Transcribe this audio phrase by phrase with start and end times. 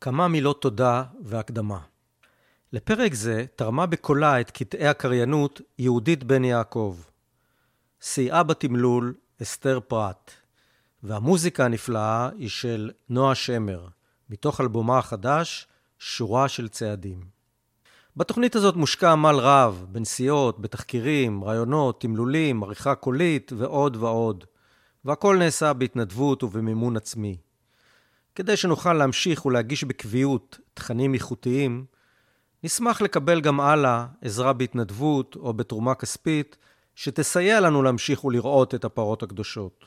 [0.00, 1.78] כמה מילות תודה והקדמה.
[2.72, 6.96] לפרק זה תרמה בקולה את קטעי הקריינות יהודית בן יעקב.
[8.02, 10.30] סייעה בתמלול אסתר פרת,
[11.02, 13.86] והמוזיקה הנפלאה היא של נועה שמר,
[14.30, 15.66] מתוך אלבומה החדש,
[15.98, 17.24] שורה של צעדים.
[18.16, 24.44] בתוכנית הזאת מושקע עמל רב, בנסיעות, בתחקירים, רעיונות, תמלולים, עריכה קולית ועוד ועוד,
[25.04, 27.36] והכל נעשה בהתנדבות ובמימון עצמי.
[28.34, 31.84] כדי שנוכל להמשיך ולהגיש בקביעות תכנים איכותיים,
[32.64, 36.56] נשמח לקבל גם הלאה עזרה בהתנדבות או בתרומה כספית,
[36.94, 39.84] שתסייע לנו להמשיך ולראות את הפרות הקדושות.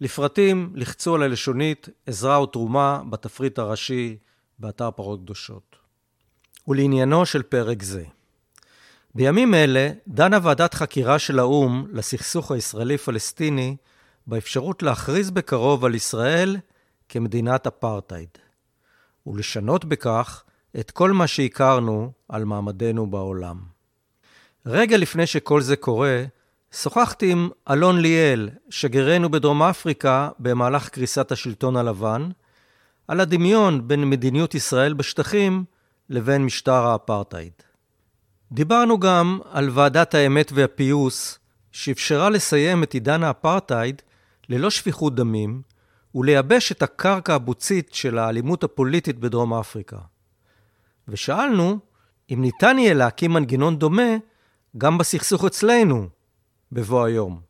[0.00, 4.16] לפרטים לחצו על הלשונית עזרה או תרומה בתפריט הראשי
[4.58, 5.76] באתר פרות קדושות.
[6.68, 8.04] ולעניינו של פרק זה.
[9.14, 13.76] בימים אלה דנה ועדת חקירה של האו"ם לסכסוך הישראלי-פלסטיני
[14.26, 16.56] באפשרות להכריז בקרוב על ישראל
[17.08, 18.28] כמדינת אפרטהייד,
[19.26, 20.44] ולשנות בכך
[20.80, 23.60] את כל מה שהכרנו על מעמדנו בעולם.
[24.66, 26.24] רגע לפני שכל זה קורה,
[26.72, 32.28] שוחחתי עם אלון ליאל, שגרירנו בדרום אפריקה במהלך קריסת השלטון הלבן,
[33.08, 35.64] על הדמיון בין מדיניות ישראל בשטחים
[36.10, 37.52] לבין משטר האפרטהייד.
[38.52, 41.38] דיברנו גם על ועדת האמת והפיוס,
[41.72, 44.02] שאפשרה לסיים את עידן האפרטהייד
[44.48, 45.62] ללא שפיכות דמים,
[46.14, 49.98] ולייבש את הקרקע הבוצית של האלימות הפוליטית בדרום אפריקה.
[51.08, 51.78] ושאלנו
[52.30, 54.16] אם ניתן יהיה להקים מנגנון דומה
[54.78, 56.08] גם בסכסוך אצלנו,
[56.72, 57.40] בבוא היום.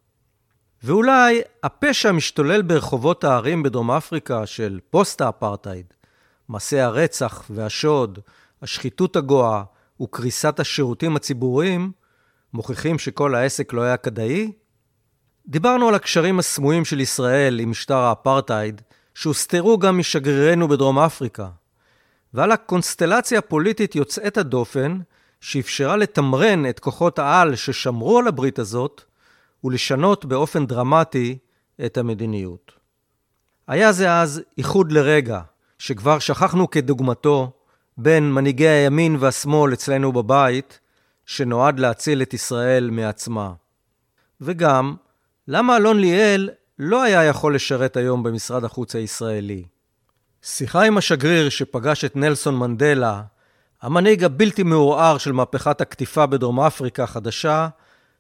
[0.83, 5.87] ואולי הפשע המשתולל ברחובות הערים בדרום אפריקה של פוסט-האפרטהייד,
[6.49, 8.19] מעשי הרצח והשוד,
[8.63, 9.63] השחיתות הגואה
[10.03, 11.93] וקריסת השירותים הציבוריים,
[12.53, 14.53] מוכיחים שכל העסק לא היה כדאי?
[15.47, 18.83] דיברנו על הקשרים הסמויים של ישראל עם משטר האפרטהייד,
[19.15, 21.49] שהוסתרו גם משגרירנו בדרום אפריקה,
[22.35, 24.99] ועל הקונסטלציה הפוליטית יוצאת הדופן,
[25.41, 29.03] שאפשרה לתמרן את כוחות העל ששמרו על הברית הזאת,
[29.65, 31.39] ולשנות באופן דרמטי
[31.87, 32.73] את המדיניות.
[33.69, 35.41] היה זה אז איחוד לרגע,
[35.79, 37.53] שכבר שכחנו כדוגמתו,
[37.97, 40.81] בין מנהיגי הימין והשמאל אצלנו בבית,
[41.27, 43.53] שנועד להציל את ישראל מעצמה.
[44.41, 44.95] וגם,
[45.49, 49.65] למה אלון ליאל לא היה יכול לשרת היום במשרד החוץ הישראלי?
[50.43, 53.23] שיחה עם השגריר שפגש את נלסון מנדלה,
[53.83, 57.69] המנהיג הבלתי מעורער של מהפכת הקטיפה בדרום אפריקה החדשה,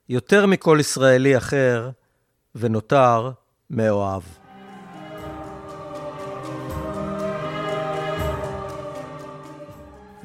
[0.08, 1.90] יותר מכל ישראלי אחר,
[2.54, 3.30] ונותר
[3.70, 4.22] מאוהב.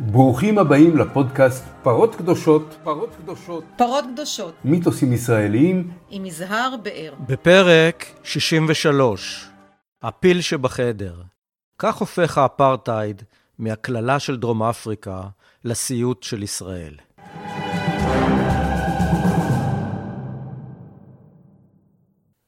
[0.02, 7.14] ברוכים הבאים לפודקאסט פרות קדושות, פרות קדושות, פרות קדושות, מיתוסים ישראליים עם יזהר באר.
[7.28, 9.50] בפרק 63,
[10.02, 11.22] הפיל שבחדר.
[11.80, 13.24] כך הופך האפרטהייד
[13.60, 15.22] מהקללה של דרום אפריקה
[15.64, 16.96] לסיוט של ישראל.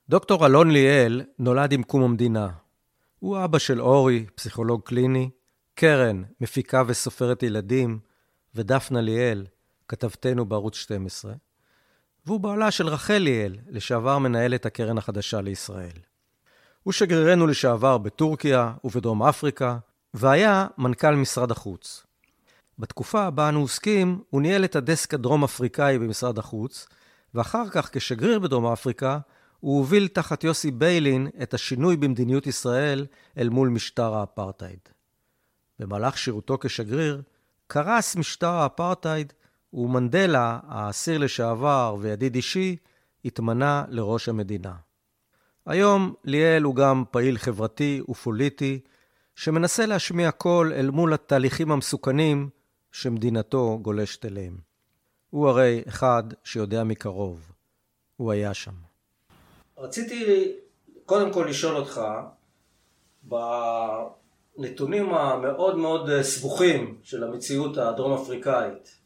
[0.09, 2.47] דוקטור אלון ליאל נולד עם קום המדינה.
[3.19, 5.29] הוא אבא של אורי, פסיכולוג קליני,
[5.81, 7.99] קרן, מפיקה וסופרת ילדים,
[8.55, 9.45] ודפנה ליאל,
[9.87, 11.33] כתבתנו בערוץ 12,
[12.25, 15.97] והוא בעלה של רחל ליאל, לשעבר מנהלת הקרן החדשה לישראל.
[16.83, 19.77] הוא שגרירנו לשעבר בטורקיה ובדרום אפריקה,
[20.13, 22.03] והיה מנכ"ל משרד החוץ.
[22.79, 26.87] בתקופה בה אנו עוסקים, הוא ניהל את הדסק הדרום-אפריקאי במשרד החוץ,
[27.33, 29.19] ואחר כך כשגריר בדרום אפריקה,
[29.59, 33.05] הוא הוביל תחת יוסי ביילין את השינוי במדיניות ישראל
[33.37, 35.00] אל מול משטר האפרטהייד.
[35.81, 37.21] במהלך שירותו כשגריר,
[37.67, 39.33] קרס משטר האפרטהייד,
[39.73, 42.75] ומנדלה, האסיר לשעבר וידיד אישי,
[43.25, 44.73] התמנה לראש המדינה.
[45.65, 48.79] היום ליאל הוא גם פעיל חברתי ופוליטי,
[49.35, 52.49] שמנסה להשמיע קול אל מול התהליכים המסוכנים
[52.91, 54.57] שמדינתו גולשת אליהם.
[55.29, 57.51] הוא הרי אחד שיודע מקרוב.
[58.17, 58.73] הוא היה שם.
[59.77, 60.51] רציתי
[61.05, 62.01] קודם כל לשאול אותך,
[64.57, 69.01] בנתונים המאוד מאוד סבוכים של המציאות הדרום אפריקאית,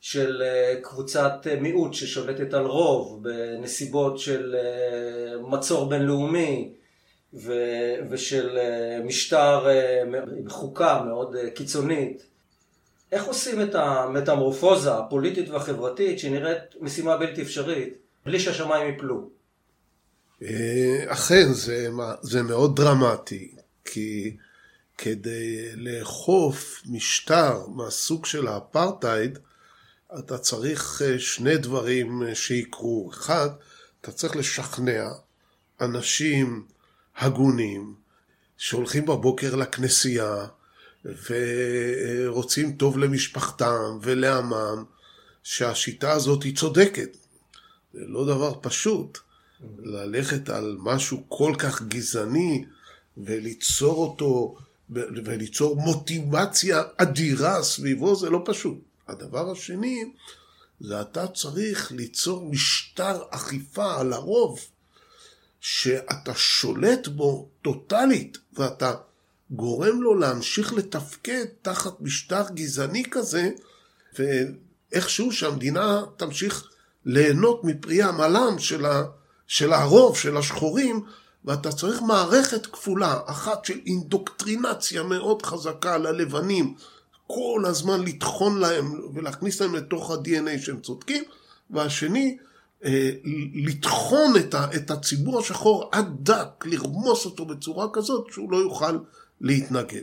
[0.00, 6.72] של אה, קבוצת אה, מיעוט ששולטת על רוב בנסיבות של אה, מצור בינלאומי
[8.10, 8.58] ושל
[9.04, 9.66] משטר
[10.48, 12.22] חוקה מאוד קיצונית.
[13.12, 17.94] איך עושים את המטמורפוזה הפוליטית והחברתית שנראית משימה בלתי אפשרית
[18.26, 19.30] בלי שהשמיים יפלו?
[21.06, 21.88] אכן זה,
[22.22, 23.54] זה מאוד דרמטי
[23.92, 24.36] כי
[24.98, 29.38] כדי לאכוף משטר מהסוג של האפרטהייד
[30.18, 33.10] אתה צריך אה, שני דברים אה, שיקרו.
[33.10, 33.48] אחד,
[34.00, 35.08] אתה צריך לשכנע
[35.80, 36.66] אנשים
[37.16, 37.94] הגונים
[38.56, 40.46] שהולכים בבוקר לכנסייה
[41.04, 44.84] ורוצים טוב למשפחתם ולעמם,
[45.42, 47.16] שהשיטה הזאת היא צודקת.
[47.92, 49.18] זה לא דבר פשוט
[49.78, 52.64] ללכת על משהו כל כך גזעני
[53.24, 54.56] וליצור אותו
[55.24, 58.78] וליצור מוטיבציה אדירה סביבו, זה לא פשוט.
[59.08, 60.04] הדבר השני,
[60.80, 64.60] זה אתה צריך ליצור משטר אכיפה על הרוב,
[65.60, 68.94] שאתה שולט בו טוטאלית, ואתה
[69.50, 73.50] גורם לו להמשיך לתפקד תחת משטר גזעני כזה,
[74.18, 76.70] ואיכשהו שהמדינה תמשיך
[77.04, 79.02] ליהנות מפרי עמלם של, ה,
[79.46, 81.04] של הרוב, של השחורים,
[81.44, 86.74] ואתה צריך מערכת כפולה, אחת של אינדוקטרינציה מאוד חזקה ללבנים,
[87.26, 91.24] כל הזמן לטחון להם ולהכניס להם לתוך ה-DNA שהם צודקים,
[91.70, 92.38] והשני,
[92.84, 93.10] אה,
[93.54, 94.32] לטחון
[94.76, 98.98] את הציבור השחור עד דק, לרמוס אותו בצורה כזאת שהוא לא יוכל
[99.40, 100.02] להתנגד.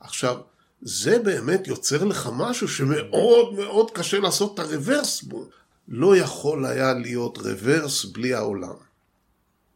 [0.00, 0.36] עכשיו,
[0.82, 5.46] זה באמת יוצר לך משהו שמאוד מאוד קשה לעשות את הרוורס בו.
[5.88, 8.83] לא יכול היה להיות רוורס בלי העולם.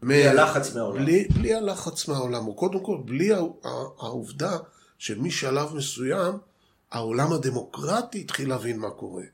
[0.03, 0.29] בלי מ...
[0.29, 1.05] הלחץ מהעולם.
[1.05, 3.31] בלי, בלי הלחץ מהעולם, או קודם כל בלי
[3.99, 4.57] העובדה
[4.99, 6.35] שמשלב מסוים
[6.91, 9.25] העולם הדמוקרטי התחיל להבין מה קורה.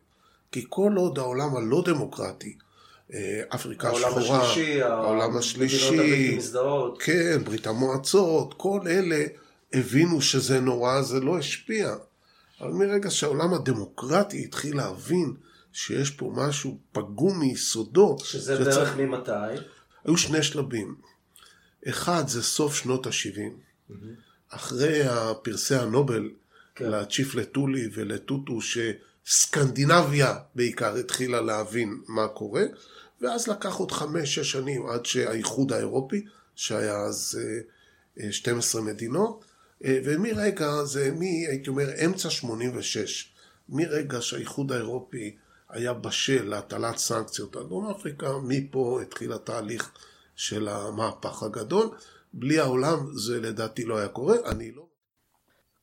[0.52, 2.56] כי כל עוד העולם הלא דמוקרטי,
[3.14, 6.38] אה, אפריקה העולם השחורה, השלישי, העולם השלישי,
[6.98, 9.24] כן, ברית המועצות, כל אלה
[9.72, 11.94] הבינו שזה נורא, זה לא השפיע.
[12.60, 15.34] אבל מרגע שהעולם הדמוקרטי התחיל להבין
[15.72, 18.16] שיש פה משהו פגום מיסודו.
[18.24, 18.76] שזה שצריך...
[18.76, 19.60] בערך ממתי?
[20.04, 20.94] היו שני שלבים.
[21.88, 23.38] אחד זה סוף שנות ה-70,
[23.90, 23.94] mm-hmm.
[24.48, 25.00] אחרי
[25.42, 26.30] פרסי הנובל
[26.74, 26.90] כן.
[26.90, 32.64] לצ'יף לטולי ולטוטו, שסקנדינביה בעיקר התחילה להבין מה קורה,
[33.20, 36.24] ואז לקח עוד חמש-שש שנים עד שהאיחוד האירופי,
[36.56, 37.38] שהיה אז
[38.30, 39.44] 12 אה, מדינות,
[39.84, 43.32] אה, ומרגע זה, מי, הייתי אומר, אמצע 86,
[43.68, 45.36] מרגע שהאיחוד האירופי
[45.74, 49.90] היה בשל להטלת סנקציות על דרום אפריקה, מפה התחיל התהליך
[50.36, 51.90] של המהפך הגדול.
[52.32, 54.86] בלי העולם זה לדעתי לא היה קורה, אני לא...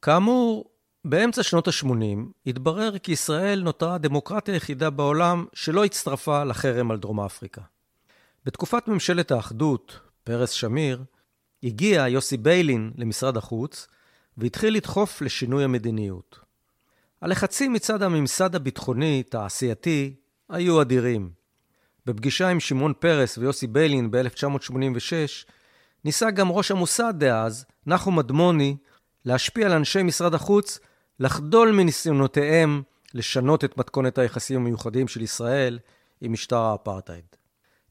[0.02, 0.70] כאמור,
[1.06, 7.20] באמצע שנות ה-80 התברר כי ישראל נותרה הדמוקרטיה היחידה בעולם שלא הצטרפה לחרם על דרום
[7.20, 7.62] אפריקה.
[8.46, 11.04] בתקופת ממשלת האחדות, פרס שמיר,
[11.64, 13.88] הגיע יוסי ביילין למשרד החוץ
[14.38, 16.51] והתחיל לדחוף לשינוי המדיניות.
[17.22, 20.16] הלחצים מצד הממסד הביטחוני-תעשייתי
[20.50, 21.30] היו אדירים.
[22.06, 25.48] בפגישה עם שמעון פרס ויוסי ביילין ב-1986,
[26.06, 28.78] ניסה גם ראש המוסד דאז, נחום אדמוני,
[29.26, 30.80] להשפיע על אנשי משרד החוץ
[31.20, 32.82] לחדול מניסיונותיהם
[33.14, 35.80] לשנות את מתכונת היחסים המיוחדים של ישראל
[36.22, 37.26] עם משטר האפרטהייד.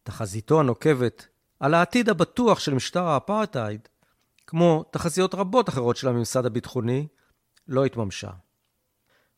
[0.03, 1.27] תחזיתו הנוקבת
[1.61, 3.89] על העתיד הבטוח של משטר האפרטהייד,
[4.47, 7.07] כמו תחזיות רבות אחרות של הממסד הביטחוני,
[7.69, 8.31] לא התממשה.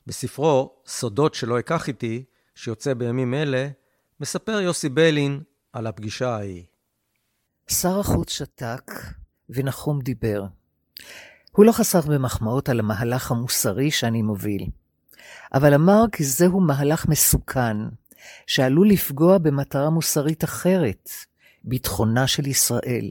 [0.07, 3.69] בספרו "סודות שלא אקח איתי", שיוצא בימים אלה,
[4.21, 5.41] מספר יוסי ביילין
[5.73, 6.65] על הפגישה ההיא.
[7.69, 8.91] שר החוץ שתק
[9.49, 10.45] ונחום דיבר.
[11.53, 14.67] הוא לא חסך במחמאות על המהלך המוסרי שאני מוביל,
[15.55, 17.77] אבל אמר כי זהו מהלך מסוכן,
[18.47, 21.09] שעלול לפגוע במטרה מוסרית אחרת,
[21.65, 23.11] ביטחונה של ישראל.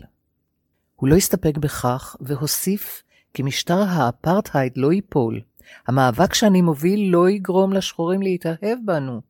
[0.96, 3.04] הוא לא הסתפק בכך, והוסיף
[3.34, 5.42] כי משטר האפרטהייד לא ייפול.
[5.88, 9.22] המאבק שאני מוביל לא יגרום לשחורים להתאהב בנו,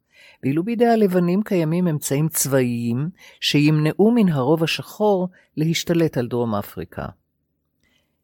[0.44, 7.06] ואילו בידי הלבנים קיימים אמצעים צבאיים שימנעו מן הרוב השחור להשתלט על דרום אפריקה.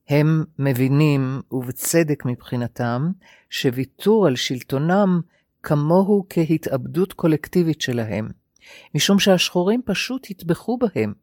[0.10, 3.12] הם מבינים, ובצדק מבחינתם,
[3.50, 5.22] שוויתור על שלטונם
[5.64, 8.28] כמוהו כהתאבדות קולקטיבית שלהם,
[8.96, 11.14] משום שהשחורים פשוט יטבחו בהם,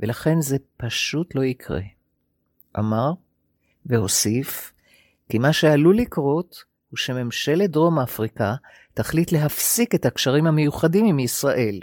[0.00, 1.80] ולכן זה פשוט לא יקרה.
[2.78, 3.12] אמר,
[3.86, 4.72] והוסיף,
[5.28, 8.54] כי מה שעלול לקרות הוא שממשלת דרום אפריקה
[8.94, 11.80] תחליט להפסיק את הקשרים המיוחדים עם ישראל,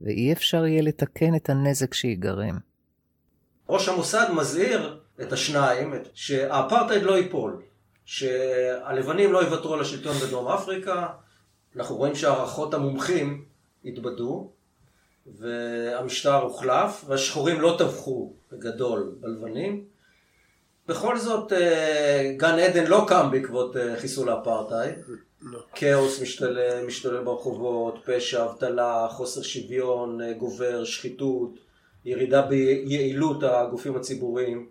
[0.00, 2.58] ואי אפשר יהיה לתקן את הנזק שיגרם.
[3.68, 7.62] ראש המוסד מזהיר את השניים, שהאפרטהייד לא ייפול,
[8.04, 11.06] שהלבנים לא יוותרו על השלטון בדרום אפריקה,
[11.76, 13.44] אנחנו רואים שהערכות המומחים
[13.84, 14.50] התבדו,
[15.26, 19.95] והמשטר הוחלף, והשחורים לא טבחו בגדול בלבנים.
[20.88, 24.94] בכל זאת, אה, גן עדן לא קם בעקבות אה, חיסול האפרטהייד.
[25.42, 25.58] לא.
[25.74, 31.50] כאוס משתולל, משתולל ברחובות, פשע, אבטלה, חוסר שוויון אה, גובר, שחיתות,
[32.04, 34.66] ירידה ביעילות הגופים הציבוריים.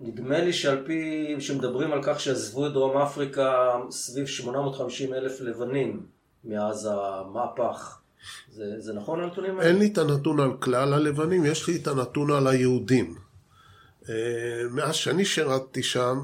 [0.00, 6.06] נדמה לי שעל פי, שמדברים על כך שעזבו את דרום אפריקה סביב 850 אלף לבנים
[6.44, 7.98] מאז המהפך.
[8.52, 9.70] זה, זה נכון הנתונים האלה?
[9.70, 13.29] אין לי את הנתון על כלל הלבנים, יש לי את הנתון על היהודים.
[14.10, 14.14] אה,
[14.70, 16.18] מאז שאני שירתתי שם,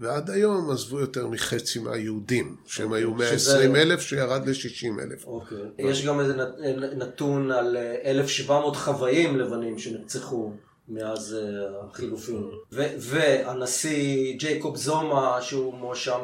[0.00, 5.26] ועד היום עזבו יותר מחצי מהיהודים, שהם היו אוקיי, 120 שזה- אלף שירד ל-60 אלף.
[5.26, 5.58] אוקיי.
[5.78, 6.54] יש גם איזה נת-
[6.96, 10.52] נתון על אה, 1,700 חוואים לבנים שנרצחו
[10.88, 11.48] מאז אה,
[11.90, 12.42] החילופין.
[12.72, 16.20] ו- והנשיא ג'ייקוב זומה, שהוא מואשם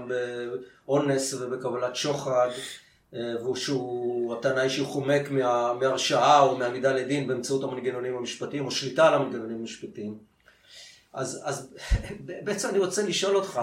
[0.87, 2.49] באונס ובקבלת שוחד,
[3.15, 8.71] אה, והוא שהוא, הטענה שהוא חומק מה- מהרשעה או מעמידה לדין באמצעות המנגנונים המשפטיים, או
[8.71, 10.34] שליטה על המנגנונים המשפטיים.
[11.15, 11.69] אז, אז
[12.45, 13.61] בעצם אני רוצה לשאול אותך,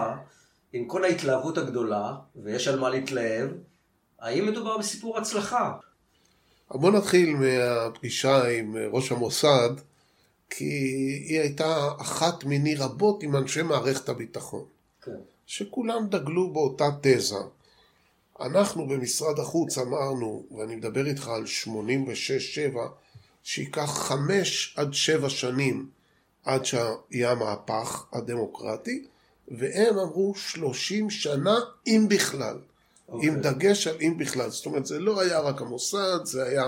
[0.72, 3.50] עם כל ההתלהבות הגדולה, ויש על מה להתלהב,
[4.18, 5.72] האם מדובר בסיפור הצלחה?
[6.70, 9.70] בוא נתחיל מהפגישה עם ראש המוסד,
[10.50, 10.64] כי
[11.28, 14.64] היא הייתה אחת מיני רבות עם אנשי מערכת הביטחון,
[15.02, 15.20] כן.
[15.46, 17.36] שכולם דגלו באותה תזה.
[18.40, 21.44] אנחנו במשרד החוץ אמרנו, ואני מדבר איתך על
[22.74, 22.78] 86-7,
[23.42, 25.86] שייקח חמש עד שבע שנים
[26.44, 29.06] עד שיהיה המהפך הדמוקרטי,
[29.48, 31.56] והם אמרו 30 שנה,
[31.86, 32.58] אם בכלל.
[33.08, 33.28] אוקיי.
[33.28, 34.50] עם דגש על אם בכלל.
[34.50, 36.64] זאת אומרת, זה לא היה רק המוסד, זה היה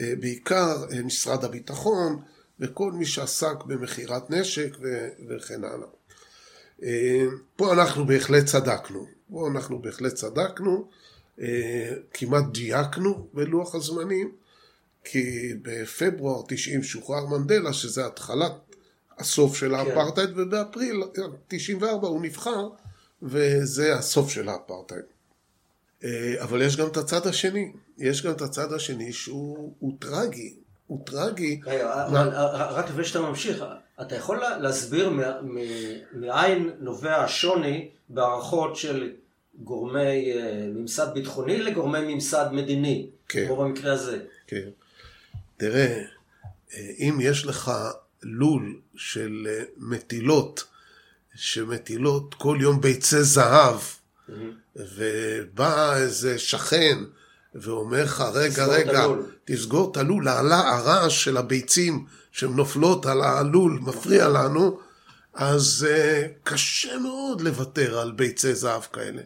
[0.00, 2.22] אה, בעיקר אה, משרד הביטחון
[2.60, 5.88] וכל מי שעסק במכירת נשק ו- וכן הלאה.
[6.82, 7.24] אה,
[7.56, 9.06] פה אנחנו בהחלט צדקנו.
[9.32, 10.88] פה אנחנו בהחלט צדקנו,
[11.40, 14.32] אה, כמעט דייקנו בלוח הזמנים,
[15.04, 18.52] כי בפברואר 90 שוחרר מנדלה, שזה התחלת
[19.18, 21.02] הסוף של האפרטהייד, ובאפריל
[21.48, 22.68] 94 הוא נבחר,
[23.22, 25.04] וזה הסוף של האפרטהייד.
[26.04, 30.54] אה, אבל יש גם את הצד השני, יש גם את הצד השני שהוא הוא טרגי,
[30.86, 31.60] הוא טרגי.
[32.70, 33.64] רק לפני שאתה ממשיך,
[34.00, 35.10] אתה יכול לה- להסביר
[36.12, 39.12] מאין נובע השוני בהערכות של
[39.64, 40.00] גורמי
[40.32, 43.46] אה, ממסד ביטחוני לגורמי ממסד מדיני, כן.
[43.46, 44.18] כמו במקרה הזה.
[44.46, 44.68] כן.
[45.56, 46.02] תראה,
[46.74, 47.72] אה, אם יש לך
[48.22, 50.64] לול של אה, מטילות,
[51.34, 53.80] שמטילות כל יום ביצי זהב,
[54.76, 56.98] ובא איזה שכן
[57.54, 63.78] ואומר לך, רגע, רגע, הלול." תסגור את הלול, העלה הרעש של הביצים שנופלות על הלול
[63.82, 64.80] מפריע לנו,
[65.34, 69.22] אז uh, קשה מאוד לוותר על ביצי זהב כאלה.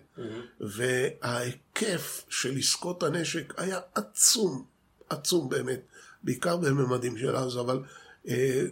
[0.60, 4.64] וההיקף של עסקות הנשק היה עצום,
[5.10, 5.80] עצום באמת,
[6.22, 7.80] בעיקר בממדים של עזה, אבל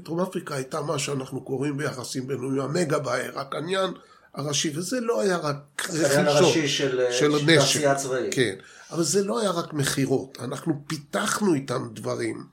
[0.02, 3.90] דרום אפריקה הייתה מה שאנחנו קוראים ביחסים בינלאומיים המגה באר, הקניין
[4.34, 7.58] הראשי, וזה לא היה רק הקניין רכישות הראשי של, אה, של נשק.
[7.58, 8.34] תעשייה צבאית.
[8.34, 8.54] כן,
[8.90, 12.44] אבל זה לא היה רק מכירות, אנחנו פיתחנו איתם דברים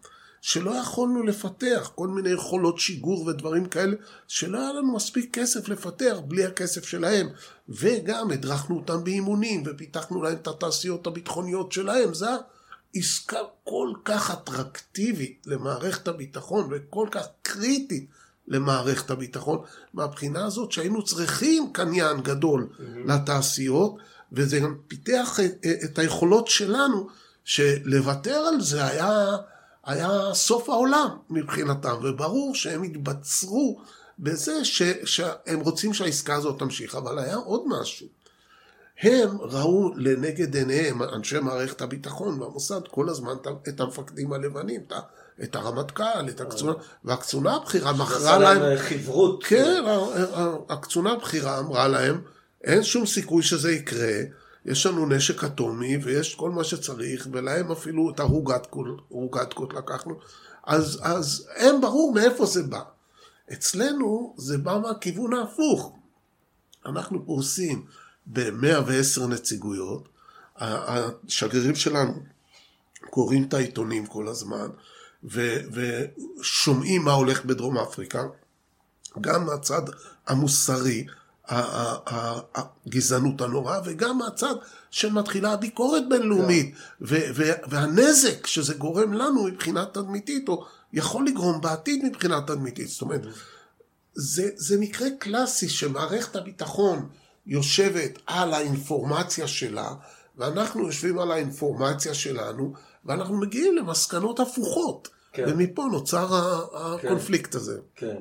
[0.41, 3.95] שלא יכולנו לפתח, כל מיני יכולות שיגור ודברים כאלה,
[4.27, 7.29] שלא היה לנו מספיק כסף לפתח בלי הכסף שלהם,
[7.69, 12.25] וגם הדרכנו אותם באימונים ופיתחנו להם את התעשיות הביטחוניות שלהם, זה
[12.93, 18.07] עסקה כל כך אטרקטיבית למערכת הביטחון וכל כך קריטית
[18.47, 19.59] למערכת הביטחון,
[19.93, 22.67] מהבחינה הזאת שהיינו צריכים קניין גדול
[23.05, 23.95] לתעשיות,
[24.31, 27.07] וזה גם פיתח את, את היכולות שלנו,
[27.43, 29.37] שלוותר על זה היה,
[29.83, 33.81] היה סוף העולם מבחינתם, וברור שהם התבצרו
[34.19, 38.07] בזה ש, שהם רוצים שהעסקה הזאת תמשיך, אבל היה עוד משהו.
[39.01, 43.33] הם ראו לנגד עיניהם, אנשי מערכת הביטחון והמוסד, כל הזמן
[43.67, 44.81] את המפקדים הלבנים,
[45.43, 46.73] את הרמטכ"ל, את הקצונה,
[47.03, 48.61] והקצונה הבכירה מכרה להם...
[48.61, 49.43] להם חברות.
[49.43, 49.83] כן,
[50.69, 52.21] הקצונה הבכירה אמרה להם,
[52.63, 54.13] אין שום סיכוי שזה יקרה,
[54.65, 60.15] יש לנו נשק אטומי ויש כל מה שצריך, ולהם אפילו את הרוגטקות לקחנו,
[60.63, 62.81] אז, אז הם ברור מאיפה זה בא.
[63.53, 65.95] אצלנו זה בא מהכיוון ההפוך.
[66.85, 67.85] אנחנו פרוסים
[68.33, 70.09] ב-110 נציגויות,
[70.57, 72.13] השגרירים שלנו
[73.09, 74.67] קוראים את העיתונים כל הזמן,
[75.23, 78.23] ו- ושומעים מה הולך בדרום אפריקה,
[79.21, 79.81] גם מהצד
[80.27, 81.05] המוסרי,
[81.49, 84.55] הגזענות הנוראה, וגם מהצד
[84.91, 87.31] שמתחילה הביקורת בינלאומית, ו-
[87.69, 92.87] והנזק שזה גורם לנו מבחינה תדמיתית, או יכול לגרום בעתיד מבחינה תדמיתית.
[92.87, 93.21] זאת אומרת,
[94.13, 97.09] זה, זה מקרה קלאסי שמערכת הביטחון
[97.47, 99.89] יושבת על האינפורמציה שלה,
[100.37, 102.73] ואנחנו יושבים על האינפורמציה שלנו,
[103.05, 105.07] ואנחנו מגיעים למסקנות הפוכות.
[105.33, 105.43] כן.
[105.47, 107.79] ומפה נוצר ה- הקונפליקט הזה.
[107.95, 108.15] כן.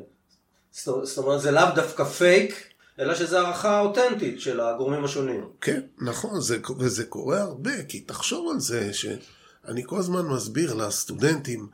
[0.70, 2.54] זאת זאת אומרת, זה לאו דווקא פייק,
[2.98, 5.44] אלא שזו הערכה אותנטית של הגורמים השונים.
[5.60, 11.68] כן, נכון, זה, וזה קורה הרבה, כי תחשוב על זה שאני כל הזמן מסביר לסטודנטים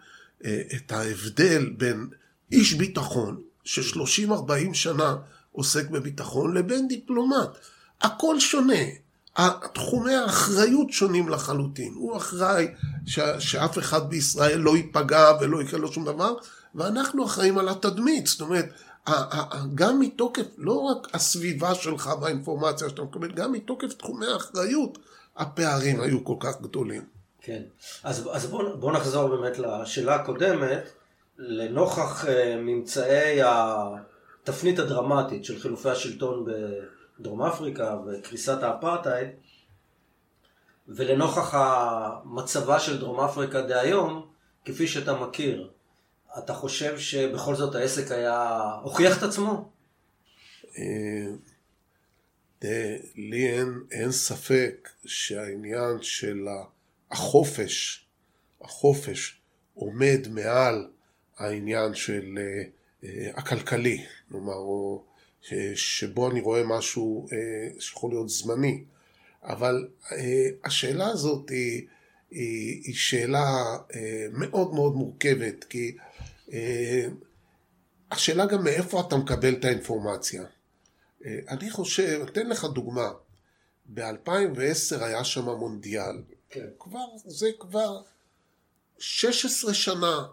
[0.45, 2.09] אה, את ההבדל בין
[2.53, 5.17] איש ביטחון, ש-30-40 שנה
[5.53, 7.49] עוסק בביטחון, לבין דיפלומט.
[8.03, 8.83] הכל שונה.
[9.75, 11.93] תחומי האחריות שונים לחלוטין.
[11.95, 12.69] הוא אחראי
[13.07, 16.35] ש- שאף אחד בישראל לא ייפגע ולא יקרה לו שום דבר,
[16.75, 18.27] ואנחנו אחראים על התדמית.
[18.27, 18.69] זאת אומרת,
[19.75, 24.99] גם מתוקף, לא רק הסביבה שלך והאינפורמציה שאתה מקבל, גם מתוקף תחומי האחריות,
[25.37, 27.05] הפערים היו כל כך גדולים.
[27.43, 27.63] כן.
[28.05, 30.89] אז, אז בואו בוא נחזור באמת לשאלה הקודמת.
[31.39, 32.29] לנוכח uh,
[32.59, 33.41] ממצאי
[34.43, 36.47] התפנית הדרמטית של חילופי השלטון
[37.19, 39.29] בדרום אפריקה וקריסת האפרטהייד,
[40.89, 44.29] ולנוכח המצבה של דרום אפריקה דהיום,
[44.65, 45.71] כפי שאתה מכיר,
[46.39, 48.63] אתה חושב שבכל זאת העסק היה...
[48.83, 49.73] הוכיח את עצמו?
[50.79, 51.27] אה,
[53.17, 53.49] לי
[53.91, 56.47] אין, ספק שהעניין של
[57.11, 58.07] החופש,
[58.61, 59.41] החופש
[59.75, 60.87] עומד מעל
[61.39, 62.39] העניין של
[63.03, 65.05] uh, הכלכלי, כלומר, או,
[65.75, 68.85] שבו אני רואה משהו uh, שיכול להיות זמני.
[69.43, 70.12] אבל uh,
[70.65, 71.87] השאלה הזאת היא,
[72.31, 73.77] היא, היא שאלה
[74.33, 75.97] מאוד מאוד מורכבת, כי
[78.11, 80.45] השאלה גם מאיפה אתה מקבל את האינפורמציה.
[81.25, 83.12] אני חושב, אתן לך דוגמה,
[83.95, 86.23] ב-2010 היה שם מונדיאל.
[86.51, 86.67] כן.
[86.79, 88.03] כבר, זה כבר
[88.99, 90.27] 16 שנה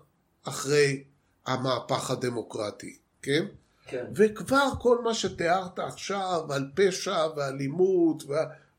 [0.44, 1.04] אחרי
[1.46, 3.46] המהפך הדמוקרטי, כן?
[3.90, 4.06] כן.
[4.16, 8.24] וכבר כל מה שתיארת עכשיו על פשע ואלימות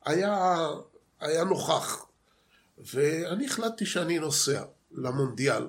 [0.05, 0.69] היה,
[1.21, 2.07] היה נוכח.
[2.79, 4.62] ואני החלטתי שאני נוסע
[4.93, 5.67] למונדיאל.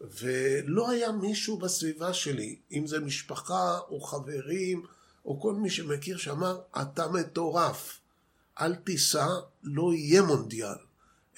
[0.00, 4.82] ולא היה מישהו בסביבה שלי, אם זה משפחה או חברים
[5.24, 8.00] או כל מי שמכיר, שאמר, אתה מטורף,
[8.60, 9.26] אל תיסע,
[9.62, 10.76] לא יהיה מונדיאל.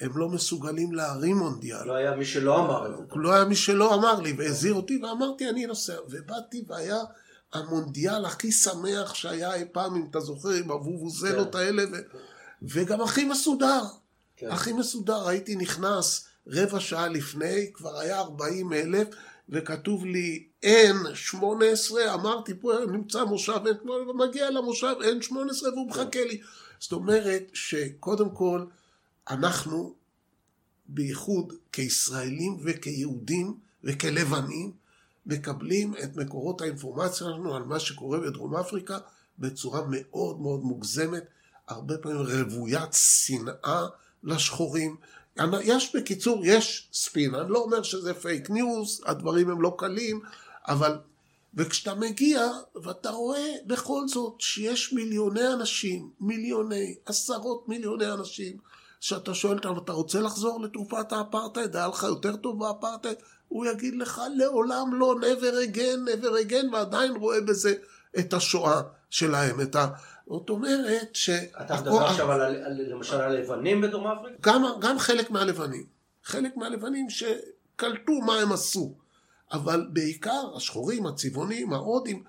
[0.00, 1.86] הם לא מסוגלים להרים מונדיאל.
[1.86, 3.02] לא היה מי שלא אמר זה.
[3.14, 5.96] לא היה מי שלא אמר לי, והזהיר אותי, ואמרתי, אני נוסע.
[6.10, 6.98] ובאתי, והיה
[7.52, 11.58] המונדיאל הכי שמח שהיה אי פעם, אם אתה זוכר, עם הוובוזלות כן.
[11.58, 11.96] האלה, ו...
[12.62, 13.82] וגם הכי מסודר.
[14.36, 14.50] כן.
[14.50, 15.28] הכי מסודר.
[15.28, 19.08] הייתי נכנס רבע שעה לפני, כבר היה 40 אלף,
[19.48, 23.60] וכתוב לי N18, אמרתי, פה נמצא מושב,
[24.14, 26.40] מגיע למושב N18 והוא מחכה לי.
[26.78, 28.64] זאת אומרת שקודם כל,
[29.30, 29.94] אנחנו,
[30.86, 34.72] בייחוד כישראלים וכיהודים וכלבנים,
[35.26, 38.98] מקבלים את מקורות האינפורמציה שלנו על מה שקורה בדרום אפריקה
[39.38, 41.24] בצורה מאוד מאוד מוגזמת,
[41.68, 43.86] הרבה פעמים רוויית שנאה
[44.24, 44.96] לשחורים.
[45.62, 50.20] יש בקיצור, יש ספין, אני לא אומר שזה פייק ניוז, הדברים הם לא קלים,
[50.68, 50.98] אבל...
[51.58, 52.46] וכשאתה מגיע
[52.82, 58.56] ואתה רואה בכל זאת שיש מיליוני אנשים, מיליוני, עשרות מיליוני אנשים
[59.06, 61.76] שאתה שואל אותם, אתה רוצה לחזור לתקופת האפרטהייד?
[61.76, 63.16] היה לך יותר טוב באפרטהייד?
[63.48, 67.74] הוא יגיד לך, לעולם לא, never again, never again, ועדיין רואה בזה
[68.18, 69.86] את השואה שלהם, את ה...
[70.26, 71.30] זאת אומרת ש...
[71.30, 74.38] אתה מדבר עכשיו על, על, למשל על הלבנים בדרום אפריקה?
[74.40, 75.86] גם, גם חלק מהלבנים.
[76.24, 78.94] חלק מהלבנים שקלטו מה הם עשו.
[79.52, 82.24] אבל בעיקר השחורים, הצבעונים, ההודים,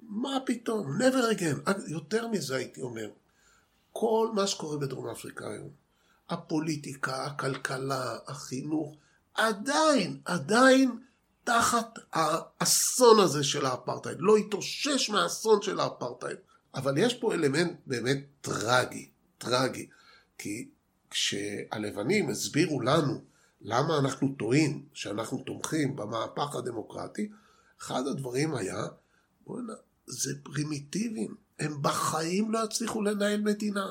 [0.00, 1.70] מה פתאום, never again.
[1.88, 3.10] יותר מזה הייתי אומר,
[3.92, 5.87] כל מה שקורה בדרום אפריקה היום,
[6.30, 8.96] הפוליטיקה, הכלכלה, החינוך,
[9.34, 10.98] עדיין, עדיין
[11.44, 14.18] תחת האסון הזה של האפרטהייד.
[14.20, 16.38] לא התאושש מהאסון של האפרטהייד.
[16.74, 19.88] אבל יש פה אלמנט באמת טרגי, טרגי.
[20.38, 20.68] כי
[21.10, 23.20] כשהלבנים הסבירו לנו
[23.60, 27.30] למה אנחנו טועים שאנחנו תומכים במהפך הדמוקרטי,
[27.80, 28.86] אחד הדברים היה,
[29.46, 29.72] בוא'נה,
[30.06, 31.34] זה פרימיטיבים.
[31.58, 33.86] הם בחיים לא יצליחו לנהל מדינה.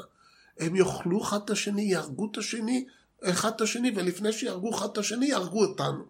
[0.59, 2.85] הם יאכלו אחד את השני, יהרגו את השני,
[3.23, 6.03] אחד את השני, ולפני שיהרגו אחד את השני, יהרגו אותנו.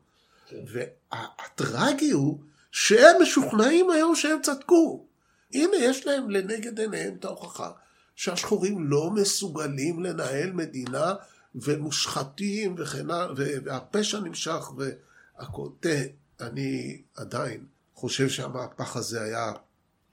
[0.50, 0.58] כן.
[0.68, 2.40] והטרגי הוא
[2.72, 5.06] שהם משוכנעים היום שהם צדקו.
[5.54, 7.72] הנה, יש להם לנגד עיניהם את ההוכחה
[8.16, 11.14] שהשחורים לא מסוגלים לנהל מדינה
[11.56, 15.70] ומושחתים וכן הלאה, והפשע נמשך והכל.
[15.80, 16.04] תראה,
[16.42, 19.52] אני עדיין חושב שהמהפך הזה היה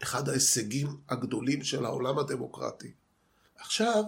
[0.02, 2.92] אחד ההישגים הגדולים של העולם הדמוקרטי.
[3.58, 4.04] עכשיו,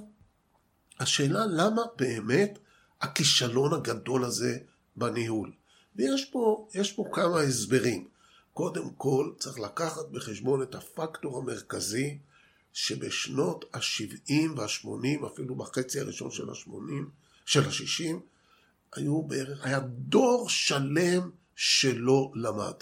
[1.01, 2.59] השאלה למה באמת
[3.01, 4.59] הכישלון הגדול הזה
[4.97, 5.53] בניהול.
[5.97, 8.09] ויש פה, פה כמה הסברים.
[8.53, 12.19] קודם כל, צריך לקחת בחשבון את הפקטור המרכזי
[12.73, 17.05] שבשנות ה-70 וה-80, אפילו בחצי הראשון של ה-80,
[17.47, 18.15] של ה-60,
[18.93, 22.75] היו בערך, היה דור שלם שלא למד.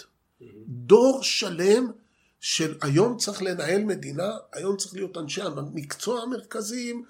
[0.67, 1.91] דור שלם
[2.39, 7.05] של היום צריך לנהל מדינה, היום צריך להיות אנשי המקצוע המרכזיים,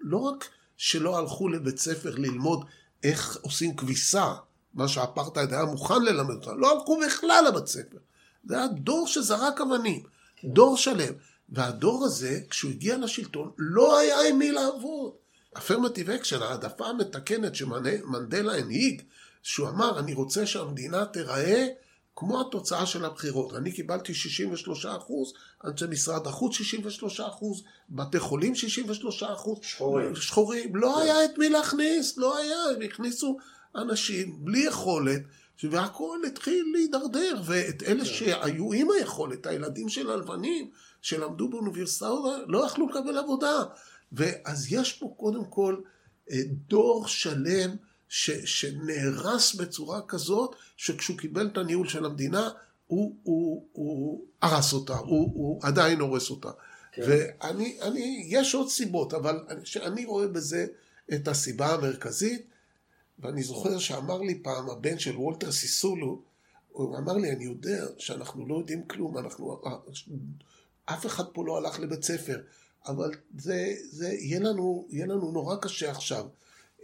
[0.00, 2.64] לא רק שלא הלכו לבית ספר ללמוד
[3.02, 4.34] איך עושים כביסה,
[4.74, 7.98] מה שהאפרטהייד היה מוכן ללמד אותם, לא הלכו בכלל לבית ספר.
[8.44, 10.02] זה היה דור שזרק אבנים,
[10.36, 10.48] כן.
[10.48, 11.12] דור שלם.
[11.48, 15.12] והדור הזה, כשהוא הגיע לשלטון, לא היה עם מי לעבוד.
[15.56, 19.02] affirmative action, העדפה המתקנת שמנדלה הנהיג,
[19.42, 21.66] שהוא אמר, אני רוצה שהמדינה תיראה
[22.18, 23.54] כמו התוצאה של הבחירות.
[23.54, 25.32] אני קיבלתי 63 אחוז,
[25.64, 29.58] אנשי משרד החוץ 63 אחוז, בתי חולים 63 אחוז.
[29.62, 30.16] שחורים.
[30.16, 30.76] שחורים.
[30.76, 33.38] לא היה את מי להכניס, לא היה, הם הכניסו
[33.76, 35.22] אנשים בלי יכולת,
[35.62, 40.70] והכל התחיל להידרדר, ואת אלה שהיו עם היכולת, הילדים של הלבנים,
[41.02, 43.62] שלמדו באוניברסיטאות, לא יכלו לקבל עבודה.
[44.12, 45.76] ואז יש פה קודם כל
[46.30, 47.70] אה, דור שלם
[48.08, 52.50] ש, שנהרס בצורה כזאת, שכשהוא קיבל את הניהול של המדינה,
[52.86, 56.50] הוא, הוא, הוא הרס אותה, הוא, הוא עדיין הורס אותה.
[56.92, 57.02] כן.
[57.06, 60.66] ואני, אני, יש עוד סיבות, אבל אני, אני רואה בזה
[61.14, 62.46] את הסיבה המרכזית,
[63.18, 66.22] ואני זוכר שאמר לי פעם הבן של וולטר סיסולו,
[66.72, 69.62] הוא אמר לי, אני יודע שאנחנו לא יודעים כלום, אנחנו,
[70.84, 72.40] אף אחד פה לא הלך לבית ספר,
[72.86, 76.26] אבל זה, זה יהיה, לנו, יהיה לנו נורא קשה עכשיו.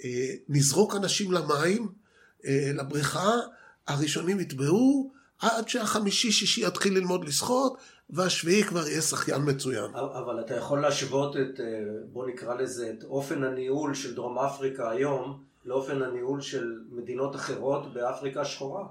[0.05, 1.89] אה, נזרוק אנשים למים,
[2.47, 3.31] אה, לבריכה,
[3.87, 7.79] הראשונים יטבעו, עד שהחמישי-שישי יתחיל ללמוד לשחות,
[8.11, 9.95] והשביעי כבר יהיה שחיין מצוין.
[9.95, 11.67] אבל אתה יכול להשוות את, אה,
[12.13, 17.95] בוא נקרא לזה, את אופן הניהול של דרום אפריקה היום, לאופן הניהול של מדינות אחרות
[17.95, 18.87] באפריקה השחורה.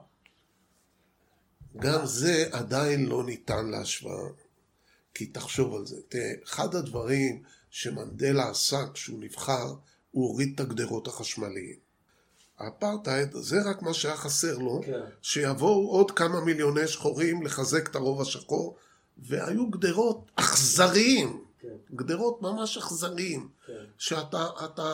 [1.77, 4.29] גם זה עדיין לא ניתן להשוואה,
[5.13, 5.95] כי תחשוב על זה.
[6.09, 9.73] תראה, אחד הדברים שמנדלה עשה כשהוא נבחר,
[10.13, 11.75] הוא הוריד את הגדרות החשמליים.
[12.59, 14.99] האפרטהייד, זה רק מה שהיה חסר לו, כן.
[15.21, 18.77] שיבואו עוד כמה מיליוני שחורים לחזק את הרוב השחור,
[19.17, 21.95] והיו גדרות אכזריים, כן.
[21.95, 23.73] גדרות ממש אכזריים, כן.
[23.97, 24.93] שאתה אתה,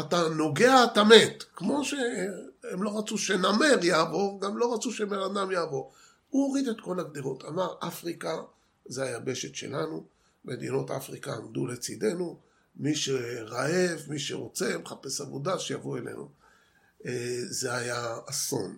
[0.00, 5.50] אתה נוגע, אתה מת, כמו שהם לא רצו שנמר יעבור, גם לא רצו שבן אדם
[5.50, 5.92] יעבור.
[6.30, 8.36] הוא הוריד את כל הגדרות, אמר אפריקה
[8.86, 10.04] זה היבשת שלנו,
[10.44, 12.47] מדינות אפריקה עמדו לצידנו,
[12.78, 16.28] מי שרעב, מי שרוצה, מחפש עבודה, שיבוא אלינו.
[17.06, 18.76] אה, זה היה אסון,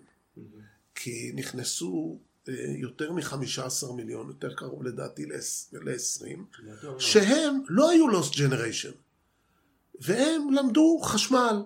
[0.95, 6.59] כי נכנסו אה, יותר מ-15 מיליון, יותר קרוב לדעתי ל-20,
[6.99, 8.91] שהם לא היו לוסט ג'נריישן,
[10.01, 11.63] והם למדו חשמל,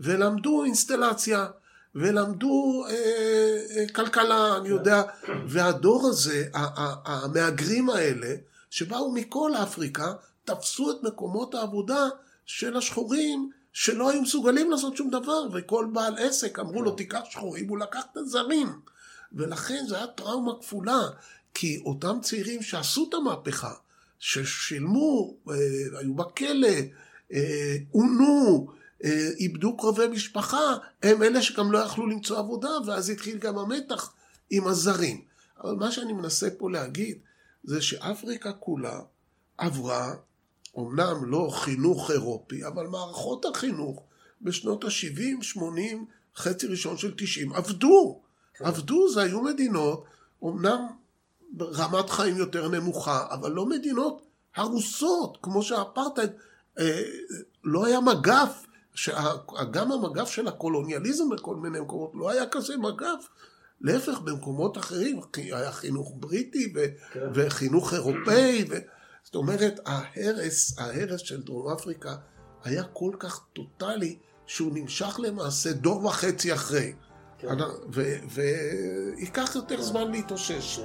[0.00, 1.46] ולמדו אינסטלציה,
[1.94, 2.94] ולמדו אה,
[3.76, 5.02] אה, כלכלה, אני יודע,
[5.48, 6.48] והדור הזה,
[7.04, 8.34] המהגרים האלה,
[8.70, 10.12] שבאו מכל אפריקה,
[10.50, 12.08] תפסו את מקומות העבודה
[12.46, 17.68] של השחורים שלא היו מסוגלים לעשות שום דבר, וכל בעל עסק אמרו לו תיקח שחורים,
[17.68, 18.80] הוא לקח את הזרים.
[19.32, 21.00] ולכן זו הייתה טראומה כפולה,
[21.54, 23.72] כי אותם צעירים שעשו את המהפכה,
[24.18, 25.54] ששילמו, אה,
[25.98, 26.68] היו בכלא,
[27.32, 28.68] אה, עונו,
[29.04, 34.12] אה, איבדו קרובי משפחה, הם אלה שגם לא יכלו למצוא עבודה, ואז התחיל גם המתח
[34.50, 35.20] עם הזרים.
[35.60, 37.18] אבל מה שאני מנסה פה להגיד,
[37.64, 39.00] זה שאפריקה כולה
[39.58, 40.14] עברה
[40.74, 44.02] אומנם לא חינוך אירופי, אבל מערכות החינוך
[44.42, 48.20] בשנות ה-70, 80, חצי ראשון של 90, עבדו.
[48.54, 48.64] כן.
[48.64, 50.04] עבדו, זה היו מדינות,
[50.42, 50.86] אומנם
[51.50, 54.22] ברמת חיים יותר נמוכה, אבל לא מדינות
[54.56, 56.30] הרוסות, כמו שהאפרטהייד,
[56.78, 57.02] אה,
[57.64, 58.66] לא היה מגף,
[59.70, 63.28] גם המגף של הקולוניאליזם בכל מיני מקומות, לא היה כזה מגף.
[63.80, 67.20] להפך, במקומות אחרים, היה חינוך בריטי ו- כן.
[67.34, 72.16] וחינוך אירופאי, ו- זאת אומרת, ההרס, ההרס של דרום אפריקה
[72.64, 76.92] היה כל כך טוטאלי, שהוא נמשך למעשה דור וחצי אחרי.
[77.38, 77.48] כן.
[78.30, 80.80] וייקח יותר זמן להתאושש.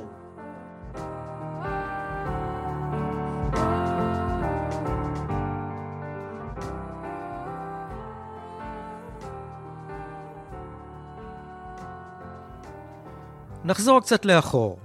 [13.66, 14.80] נחזור קצת לאחור,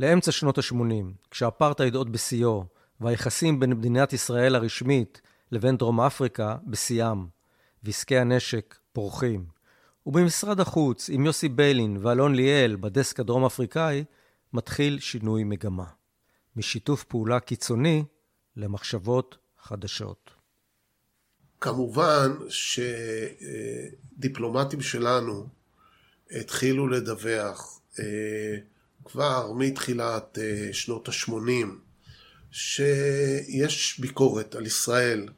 [0.00, 0.74] לאמצע שנות ה-80,
[1.30, 2.64] כשהאפרטהייד עוד בשיאו,
[3.00, 5.20] והיחסים בין מדינת ישראל הרשמית
[5.52, 7.26] לבין דרום אפריקה בשיאם,
[7.82, 9.46] ועסקי הנשק פורחים.
[10.06, 14.04] ובמשרד החוץ, עם יוסי ביילין ואלון ליאל בדסק הדרום אפריקאי,
[14.52, 15.86] מתחיל שינוי מגמה.
[16.56, 18.04] משיתוף פעולה קיצוני
[18.56, 20.30] למחשבות חדשות.
[21.60, 22.32] כמובן
[24.18, 25.46] שדיפלומטים שלנו
[26.30, 28.04] התחילו לדווח אה,
[29.04, 31.85] כבר מתחילת אה, שנות ה-80
[32.56, 35.28] שיש ביקורת על ישראל,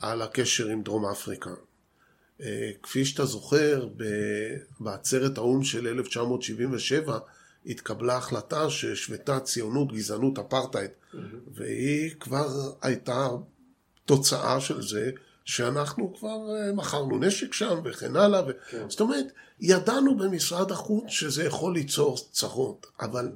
[0.00, 1.50] על הקשר עם דרום אפריקה.
[2.40, 3.88] אה, כפי שאתה זוכר,
[4.80, 7.18] בעצרת האו"ם של 1977
[7.66, 11.16] התקבלה החלטה שהשוותה ציונות, גזענות, אפרטהייד, mm-hmm.
[11.54, 13.28] והיא כבר הייתה
[14.04, 15.10] תוצאה של זה
[15.44, 18.42] שאנחנו כבר אה, מכרנו נשק שם וכן הלאה.
[18.46, 18.50] ו...
[18.70, 18.90] כן.
[18.90, 19.26] זאת אומרת,
[19.60, 23.32] ידענו במשרד החוץ שזה יכול ליצור צרות, אבל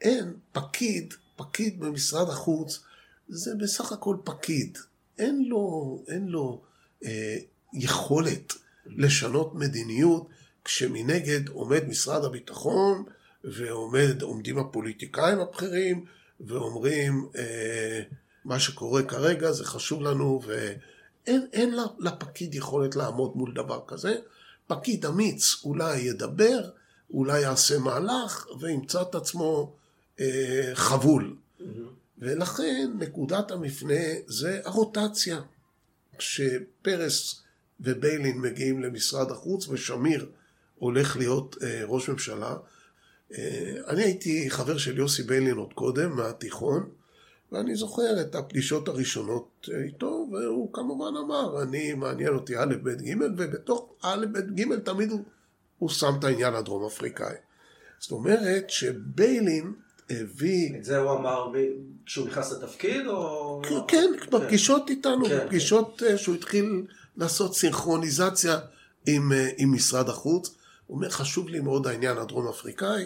[0.00, 2.80] אין פקיד פקיד במשרד החוץ
[3.28, 4.78] זה בסך הכל פקיד.
[5.18, 6.62] אין לו, אין לו
[7.04, 7.36] אה,
[7.74, 8.54] יכולת
[8.86, 10.28] לשנות מדיניות,
[10.64, 13.04] כשמנגד עומד משרד הביטחון
[13.44, 16.04] ועומדים הפוליטיקאים הבכירים
[16.40, 18.00] ואומרים, אה,
[18.44, 24.16] מה שקורה כרגע זה חשוב לנו, ואין לפקיד יכולת לעמוד מול דבר כזה.
[24.66, 26.70] פקיד אמיץ אולי ידבר,
[27.10, 29.77] אולי יעשה מהלך, וימצא את עצמו
[30.20, 31.36] אה, חבול.
[31.60, 31.64] Mm-hmm.
[32.18, 35.40] ולכן נקודת המפנה זה הרוטציה.
[36.18, 37.42] כשפרס
[37.80, 40.30] וביילין מגיעים למשרד החוץ ושמיר
[40.78, 42.56] הולך להיות אה, ראש ממשלה,
[43.38, 46.90] אה, אני הייתי חבר של יוסי ביילין עוד קודם, מהתיכון,
[47.52, 52.88] ואני זוכר את הפגישות הראשונות אה, איתו, והוא כמובן אמר, אני, מעניין אותי א', ב',
[52.88, 55.24] ג', ובתוך א', ב', ג', תמיד הוא,
[55.78, 57.34] הוא שם את העניין הדרום אפריקאי.
[57.98, 59.72] זאת אומרת שביילין
[60.10, 60.76] הביא...
[60.76, 61.52] את זה הוא אמר
[62.06, 63.62] כשהוא נכנס לתפקיד, או...
[63.68, 66.18] כן, כן, בפגישות איתנו, כן, בפגישות כן.
[66.18, 68.58] שהוא התחיל לעשות סינכרוניזציה
[69.06, 70.54] עם, עם משרד החוץ.
[70.86, 73.04] הוא אומר, חשוב לי מאוד העניין הדרום אפריקאי.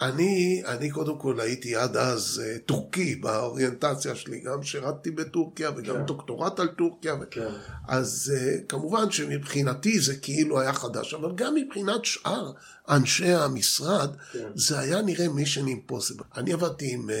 [0.00, 5.96] אני, אני קודם כל הייתי עד אז uh, טורקי באוריינטציה שלי, גם שירתתי בטורקיה וגם
[5.96, 6.06] כן.
[6.06, 7.14] דוקטורט על טורקיה.
[7.30, 7.48] כן.
[7.88, 12.52] אז uh, כמובן שמבחינתי זה כאילו היה חדש, אבל גם מבחינת שאר
[12.88, 14.48] אנשי המשרד, כן.
[14.54, 16.24] זה היה נראה מישן אימפוסיבל.
[16.36, 17.12] אני עבדתי עם uh,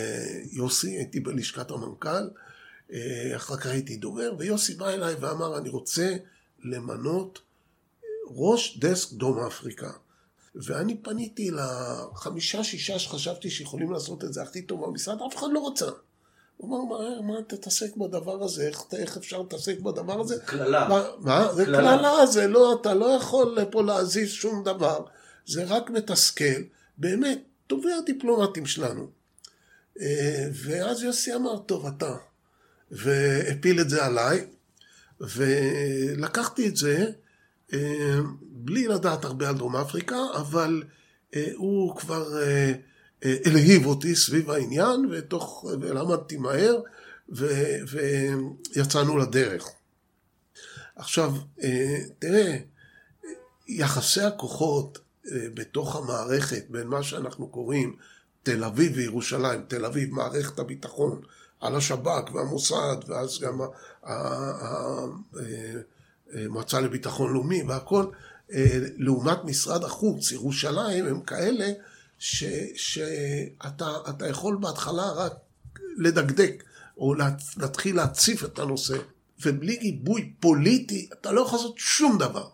[0.52, 2.28] יוסי, הייתי בלשכת המנכ"ל,
[3.36, 6.16] אחר כך הייתי דובר, ויוסי בא אליי ואמר, אני רוצה
[6.64, 7.38] למנות
[8.26, 9.90] ראש דסק דרום אפריקה.
[10.56, 15.68] ואני פניתי לחמישה, שישה שחשבתי שיכולים לעשות את זה הכי טוב במשרד, אף אחד לא
[15.68, 15.90] רצה.
[16.56, 18.66] הוא אמר, מה, מה תתעסק בדבר הזה?
[18.66, 20.38] איך, איך אפשר להתעסק בדבר הזה?
[20.44, 20.88] קללה.
[20.88, 21.04] מה?
[21.18, 21.54] מה?
[21.54, 25.04] זה קללה, זה לא, אתה לא יכול פה להזיז שום דבר.
[25.46, 26.62] זה רק מתסכל.
[26.98, 29.06] באמת, טובי הדיפלומטים שלנו.
[30.00, 32.16] אה, ואז יוסי אמר, טוב, אתה.
[32.90, 34.46] והפיל את זה עליי,
[35.20, 37.10] ולקחתי את זה,
[38.40, 40.82] בלי לדעת הרבה על דרום אפריקה, אבל
[41.34, 42.72] אה, הוא כבר אה,
[43.44, 46.80] הלהיב אותי סביב העניין, ותוך, ולמדתי מהר,
[47.36, 47.46] ו,
[48.76, 49.68] ויצאנו לדרך.
[50.96, 51.32] עכשיו,
[52.18, 52.56] תראה,
[53.68, 54.98] יחסי הכוחות
[55.54, 57.96] בתוך המערכת, בין מה שאנחנו קוראים
[58.42, 61.20] תל אביב וירושלים, תל אביב מערכת הביטחון,
[61.60, 63.60] על השב"כ והמוסד, ואז גם
[66.44, 68.06] המועצה לביטחון לאומי והכל,
[68.52, 71.72] אה, לעומת משרד החוץ, ירושלים, הם כאלה
[72.18, 72.44] ש,
[72.74, 75.32] שאתה יכול בהתחלה רק
[75.98, 76.62] לדקדק,
[76.98, 77.14] או
[77.56, 78.96] להתחיל להציף את הנושא,
[79.44, 82.48] ובלי גיבוי פוליטי אתה לא יכול לעשות שום דבר.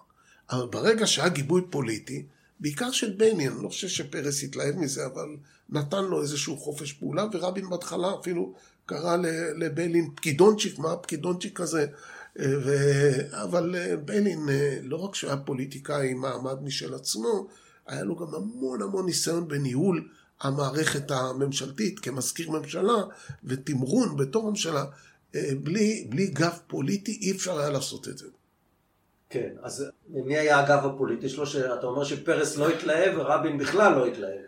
[0.51, 2.27] אבל ברגע שהיה גיבוי פוליטי,
[2.61, 5.37] בעיקר של בני, אני לא חושב שפרס התלהב מזה, אבל
[5.71, 8.55] נתן לו איזשהו חופש פעולה, ורבין בהתחלה אפילו
[8.87, 9.17] קרא
[9.57, 11.87] לבלין פקידונצ'יק, מה הפקידונצ'יק הזה?
[12.39, 12.73] ו...
[13.31, 17.49] אבל אה, בנין, אה, לא רק שהוא היה פוליטיקאי עם מעמד משל עצמו,
[17.87, 20.09] היה לו גם המון המון ניסיון בניהול
[20.41, 23.03] המערכת הממשלתית כמזכיר ממשלה
[23.45, 24.85] ותמרון בתור ממשלה.
[25.35, 28.27] אה, בלי, בלי גב פוליטי אי אפשר היה לעשות את זה.
[29.31, 31.47] כן, אז מי היה הגב הפוליטי שלו?
[31.47, 34.41] שאתה אומר שפרס לא התלהב ורבין בכלל לא התלהב.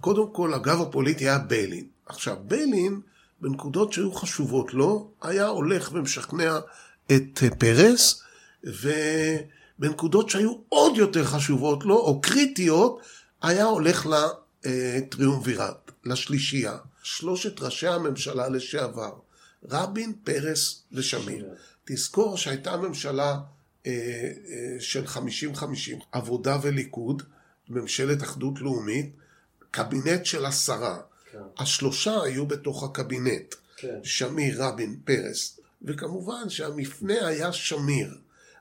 [0.00, 1.86] קודם כל, הגב הפוליטי היה ביילין.
[2.06, 3.00] עכשיו, ביילין,
[3.40, 6.58] בנקודות שהיו חשובות לו, היה הולך ומשכנע
[7.16, 8.22] את פרס,
[8.64, 13.00] ובנקודות שהיו עוד יותר חשובות לו, או קריטיות,
[13.42, 14.06] היה הולך
[14.64, 16.76] לטריומווירט, לשלישייה.
[17.02, 19.12] שלושת ראשי הממשלה לשעבר,
[19.70, 21.46] רבין, פרס ושמיר.
[21.84, 23.38] תזכור שהייתה ממשלה
[23.86, 23.92] אה,
[24.48, 25.18] אה, של 50-50,
[26.12, 27.22] עבודה וליכוד,
[27.68, 29.10] ממשלת אחדות לאומית,
[29.70, 31.00] קבינט של עשרה.
[31.32, 31.38] כן.
[31.58, 33.54] השלושה היו בתוך הקבינט.
[33.76, 33.98] כן.
[34.02, 35.60] שמיר, רבין, פרס.
[35.84, 38.14] וכמובן שהמפנה היה שמיר.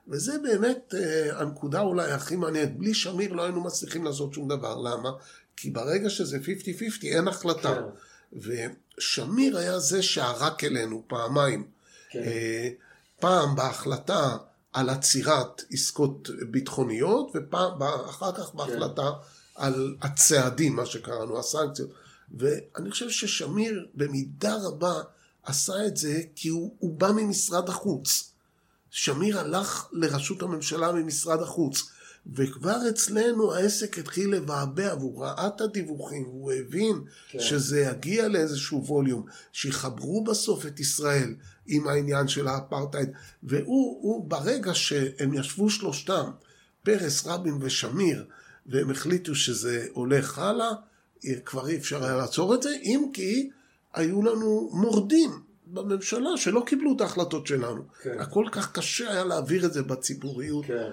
[0.07, 2.77] וזה באמת אה, הנקודה אולי הכי מעניינת.
[2.77, 4.77] בלי שמיר לא היינו מצליחים לעשות שום דבר.
[4.77, 5.09] למה?
[5.55, 7.75] כי ברגע שזה 50-50 אין החלטה.
[7.75, 8.61] כן.
[8.97, 11.67] ושמיר היה זה שערק אלינו פעמיים.
[12.09, 12.23] כן.
[12.23, 12.69] אה,
[13.19, 14.37] פעם בהחלטה
[14.73, 17.31] על עצירת עסקות ביטחוניות,
[17.79, 19.63] ואחר כך בהחלטה כן.
[19.63, 21.89] על הצעדים, מה שקראנו, הסנקציות.
[22.37, 25.01] ואני חושב ששמיר במידה רבה
[25.43, 28.31] עשה את זה כי הוא, הוא בא ממשרד החוץ.
[28.91, 31.89] שמיר הלך לראשות הממשלה ממשרד החוץ,
[32.33, 37.39] וכבר אצלנו העסק התחיל לבעבע, והוא ראה את הדיווחים, והוא הבין כן.
[37.39, 41.35] שזה יגיע לאיזשהו ווליום, שיחברו בסוף את ישראל
[41.67, 43.09] עם העניין של האפרטהייד,
[43.43, 46.31] והוא, ברגע שהם ישבו שלושתם,
[46.83, 48.25] פרס, רבין ושמיר,
[48.65, 50.71] והם החליטו שזה הולך הלאה,
[51.45, 53.49] כבר אי אפשר היה לעצור את זה, אם כי
[53.93, 55.31] היו לנו מורדים
[55.67, 57.83] בממשלה שלא קיבלו את ההחלטות שלנו.
[58.01, 58.19] כן.
[58.19, 60.65] הכל כך קשה היה להעביר את זה בציבוריות.
[60.65, 60.89] כן.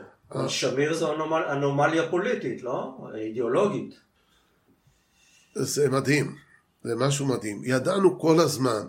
[0.49, 2.99] שמיר זו אנומל, אנומליה פוליטית, לא?
[3.15, 3.95] אידיאולוגית.
[5.55, 6.37] זה מדהים,
[6.85, 7.61] זה משהו מדהים.
[7.65, 8.87] ידענו כל הזמן,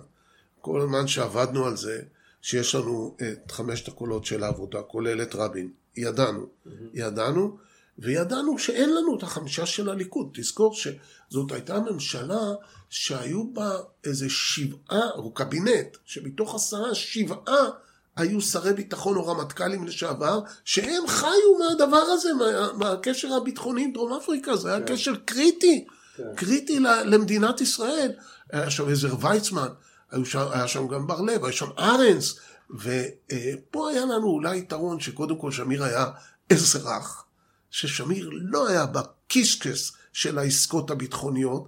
[0.61, 2.01] כל הזמן שעבדנו על זה,
[2.41, 5.71] שיש לנו את חמשת הקולות של העבודה, כולל את רבין.
[5.97, 6.69] ידענו, mm-hmm.
[6.93, 7.57] ידענו,
[8.01, 10.29] וידענו שאין לנו את החמישה של הליכוד.
[10.33, 12.53] תזכור שזאת הייתה ממשלה
[12.89, 13.71] שהיו בה
[14.03, 17.69] איזה שבעה, או קבינט, שמתוך עשרה, שבעה
[18.15, 24.13] היו שרי ביטחון או רמטכ"לים לשעבר, שהם חיו מהדבר הזה, מה, מהקשר הביטחוני עם דרום
[24.13, 24.93] אפריקה, זה היה כן.
[24.93, 25.85] קשר קריטי,
[26.17, 26.23] כן.
[26.35, 28.11] קריטי למדינת ישראל.
[28.51, 29.67] היה שם עזר ויצמן,
[30.11, 34.99] היה שם, היה שם גם בר לב, היה שם ארנס, ופה היה לנו אולי יתרון
[34.99, 36.05] שקודם כל שמיר היה
[36.53, 37.25] אזרח,
[37.71, 41.67] ששמיר לא היה בקישקס של העסקות הביטחוניות.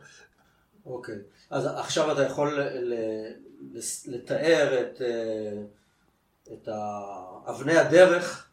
[0.85, 1.17] אוקיי,
[1.49, 2.59] אז עכשיו אתה יכול
[4.05, 5.01] לתאר את...
[5.01, 5.63] אה,
[6.53, 6.67] את
[7.49, 8.47] אבני הדרך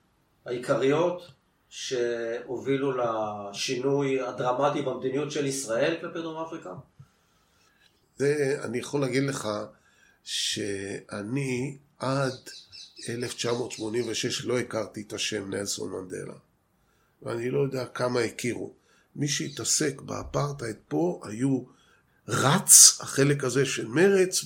[0.47, 1.23] העיקריות
[1.69, 6.71] שהובילו לשינוי הדרמטי במדיניות של ישראל כלפי דרום אפריקה?
[8.17, 9.49] זה, אני יכול להגיד לך
[10.25, 12.33] שאני עד
[13.09, 16.35] 1986 לא הכרתי את השם נלסון מנדלה.
[17.23, 18.73] ואני לא יודע כמה הכירו.
[19.17, 21.63] מי שהתעסק באפרטהייד פה היו
[22.29, 24.45] רצ, החלק הזה של מרץ,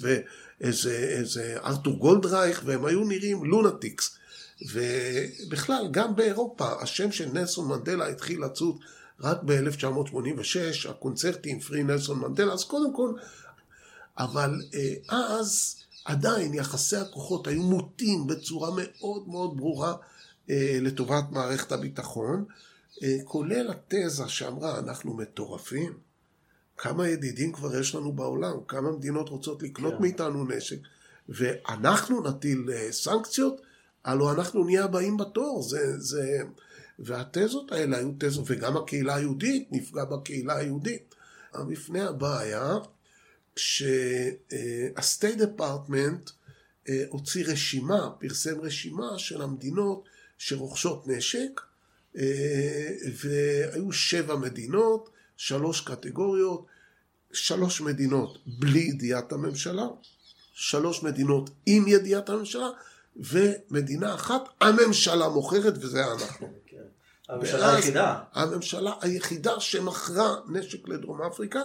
[0.60, 4.16] איזה, איזה ארתור גולדרייך, והם היו נראים lunatics.
[4.72, 8.78] ובכלל, גם באירופה, השם של נלסון מנדלה התחיל לצוץ
[9.20, 13.12] רק ב-1986, הקונצרטים Free Nelson Mandela, אז קודם כל,
[14.18, 19.94] אבל אה, אז עדיין יחסי הכוחות היו מוטים בצורה מאוד מאוד ברורה
[20.48, 22.44] לטובת מערכת הביטחון,
[23.02, 25.98] אה, כולל התזה שאמרה, אנחנו מטורפים.
[26.76, 30.02] כמה ידידים כבר יש לנו בעולם, כמה מדינות רוצות לקנות כן.
[30.02, 30.78] מאיתנו נשק,
[31.28, 33.60] ואנחנו נטיל אה, סנקציות,
[34.04, 36.42] הלוא אנחנו נהיה הבאים בתור, זה, זה...
[36.98, 41.14] והתזות האלה היו תזות, וגם הקהילה היהודית נפגע בקהילה היהודית.
[41.54, 42.78] המפנה הבא היה
[43.56, 46.30] שה-State Department
[46.88, 50.04] אה, הוציא רשימה, פרסם רשימה של המדינות
[50.42, 51.60] שרוכשות נשק,
[52.16, 56.66] אה, והיו שבע מדינות, שלוש קטגוריות,
[57.32, 59.86] שלוש מדינות בלי ידיעת הממשלה,
[60.52, 62.68] שלוש מדינות עם ידיעת הממשלה,
[63.16, 66.46] ומדינה אחת, הממשלה מוכרת, וזה אנחנו.
[66.66, 66.76] כן.
[67.28, 68.18] הממשלה היחידה.
[68.32, 71.62] הממשלה היחידה שמכרה נשק לדרום אפריקה,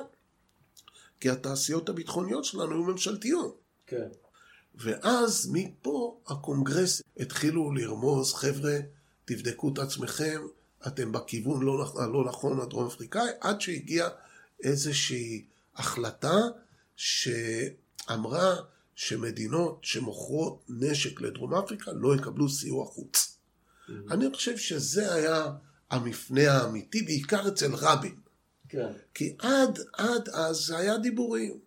[1.20, 3.60] כי התעשיות הביטחוניות שלנו היו ממשלתיות.
[3.88, 4.08] כן.
[4.80, 8.78] ואז מפה הקונגרס התחילו לרמוז, חבר'ה,
[9.26, 10.42] תבדקו את עצמכם,
[10.88, 14.10] אתם בכיוון לא, הלא נכון הדרום אפריקאי, עד שהגיעה
[14.64, 16.36] איזושהי החלטה
[16.96, 18.56] שאמרה
[18.96, 23.38] שמדינות שמוכרות נשק לדרום אפריקה לא יקבלו סיוע חוץ.
[23.88, 23.92] Mm-hmm.
[24.12, 25.52] אני חושב שזה היה
[25.92, 28.16] המפנה האמיתי, בעיקר אצל רבין.
[28.70, 28.92] כן.
[29.14, 31.60] כי עד, עד אז זה היה דיבורים,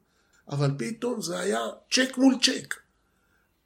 [0.49, 2.75] אבל פתאום זה היה צ'ק מול צ'ק.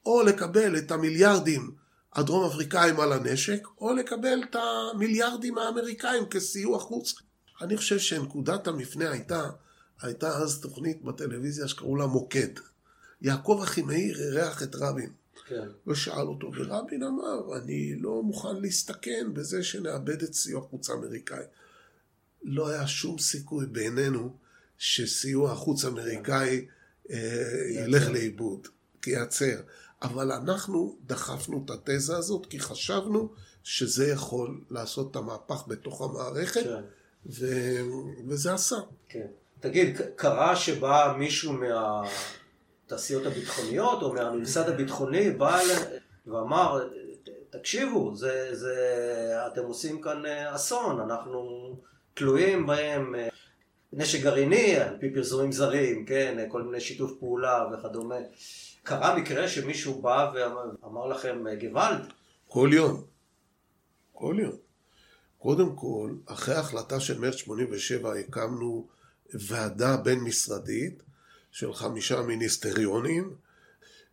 [0.06, 1.70] או לקבל את המיליארדים
[2.12, 7.14] הדרום אפריקאים על הנשק, או לקבל את המיליארדים האמריקאים כסיוע חוץ.
[7.60, 9.50] אני חושב שנקודת המפנה הייתה
[10.02, 12.48] הייתה אז תוכנית בטלוויזיה שקראו לה מוקד.
[13.22, 15.10] יעקב אחימאיר אירח את רבין.
[15.46, 15.68] כן.
[15.86, 21.44] ושאל אותו, ורבין אמר, אני לא מוכן להסתכן בזה שנאבד את סיוע החוץ האמריקאי.
[22.42, 24.36] לא היה שום סיכוי בעינינו
[24.78, 26.66] שסיוע החוץ האמריקאי
[27.10, 27.16] אה,
[27.70, 28.68] ילך לאיבוד,
[29.02, 29.60] כי ייעצר.
[30.02, 33.28] אבל אנחנו דחפנו את התזה הזאת כי חשבנו
[33.62, 36.82] שזה יכול לעשות את המהפך בתוך המערכת, כן.
[37.26, 37.46] ו...
[38.28, 38.76] וזה עשה.
[39.08, 39.26] כן.
[39.60, 45.60] תגיד, קרה שבא מישהו מהתעשיות הביטחוניות או מהממסד הביטחוני, בא
[46.26, 46.88] ואמר,
[47.50, 48.76] תקשיבו, זה, זה,
[49.46, 51.40] אתם עושים כאן אה, אסון, אנחנו
[52.14, 53.28] תלויים בהם אה,
[53.92, 58.16] נשק גרעיני, על פי פרסומים זרים, כן, כל מיני שיתוף פעולה וכדומה.
[58.84, 62.12] קרה מקרה שמישהו בא ואמר לכם אה, גוואלד?
[62.48, 63.04] כל יום.
[64.12, 64.56] כל יום.
[65.38, 68.86] קודם כל, אחרי ההחלטה של מרץ 87 הקמנו
[69.34, 71.02] ועדה בין-משרדית
[71.50, 73.34] של חמישה מיניסטריונים,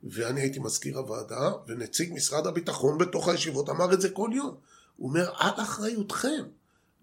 [0.04, 4.56] ואני הייתי מזכיר הוועדה, ונציג משרד הביטחון בתוך הישיבות אמר את זה כל יום.
[4.98, 6.44] הוא אומר, על אחריותכם.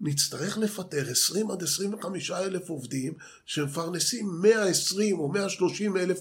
[0.01, 3.13] נצטרך לפטר 20 עד 25 אלף עובדים
[3.45, 6.19] שמפרנסים 120 או 130 אלף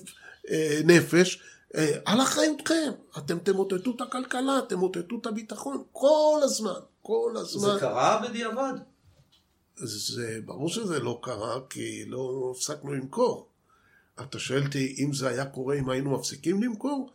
[0.85, 1.43] נפש,
[1.75, 2.93] אה, על אחריותכם.
[3.19, 7.75] אתם תמוטטו את הכלכלה, תמוטטו את הביטחון, כל הזמן, כל הזמן.
[7.75, 8.73] זה קרה בדיעבד?
[9.77, 13.49] זה ברור שזה לא קרה, כי לא הפסקנו למכור.
[14.21, 17.11] אתה שואל אותי אם זה היה קורה אם היינו מפסיקים למכור?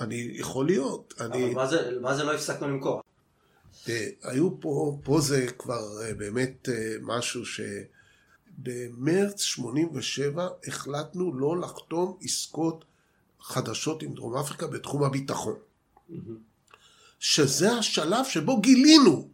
[0.00, 1.14] אני, יכול להיות.
[1.18, 1.54] אבל אני...
[1.54, 3.02] מה, זה, מה זה לא הפסקנו למכור?
[4.22, 7.60] היו פה, פה זה כבר אה, באמת אה, משהו ש...
[8.58, 12.84] במרץ 87 החלטנו לא לחתום עסקות
[13.40, 15.54] חדשות עם דרום אפריקה בתחום הביטחון.
[17.20, 19.28] שזה השלב שבו גילינו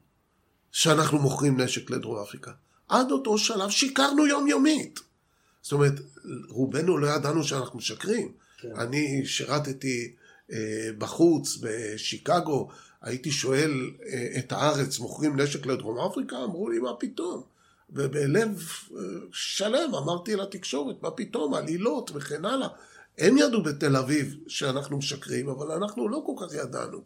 [0.72, 2.52] שאנחנו מוכרים נשק לדרום אפריקה.
[2.88, 5.00] עד אותו שלב שיקרנו יומיומית.
[5.62, 5.94] זאת אומרת,
[6.48, 8.32] רובנו לא ידענו שאנחנו משקרים.
[8.60, 8.76] כן.
[8.76, 10.12] אני שירתתי
[10.52, 12.68] אה, בחוץ, בשיקגו,
[13.02, 16.36] הייתי שואל אה, את הארץ, מוכרים נשק לדרום אפריקה?
[16.44, 17.42] אמרו לי, מה פתאום?
[17.92, 18.62] ובלב
[18.96, 19.00] אה,
[19.32, 22.68] שלם אמרתי לתקשורת, מה פתאום, עלילות וכן הלאה.
[23.18, 27.02] הם ידעו בתל אביב שאנחנו משקרים, אבל אנחנו לא כל כך ידענו.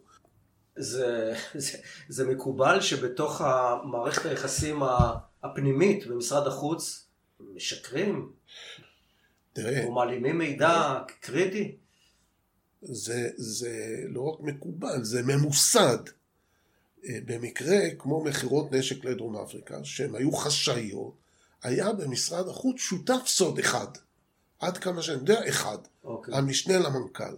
[0.75, 1.77] זה, זה,
[2.09, 4.79] זה מקובל שבתוך המערכת היחסים
[5.43, 7.07] הפנימית במשרד החוץ
[7.39, 8.31] משקרים?
[9.53, 9.85] תראה...
[9.85, 11.75] או מעלימים מידע קריטי?
[12.81, 15.97] זה, זה לא רק מקובל, זה ממוסד.
[17.05, 21.13] אה, במקרה כמו מכירות נשק לדרום אפריקה, שהן היו חשאיות,
[21.63, 23.87] היה במשרד החוץ שותף סוד אחד.
[24.59, 25.77] עד כמה שאני יודע, אחד.
[25.77, 26.07] Okay.
[26.07, 26.35] אוקיי.
[26.35, 27.35] המשנה למנכ"ל.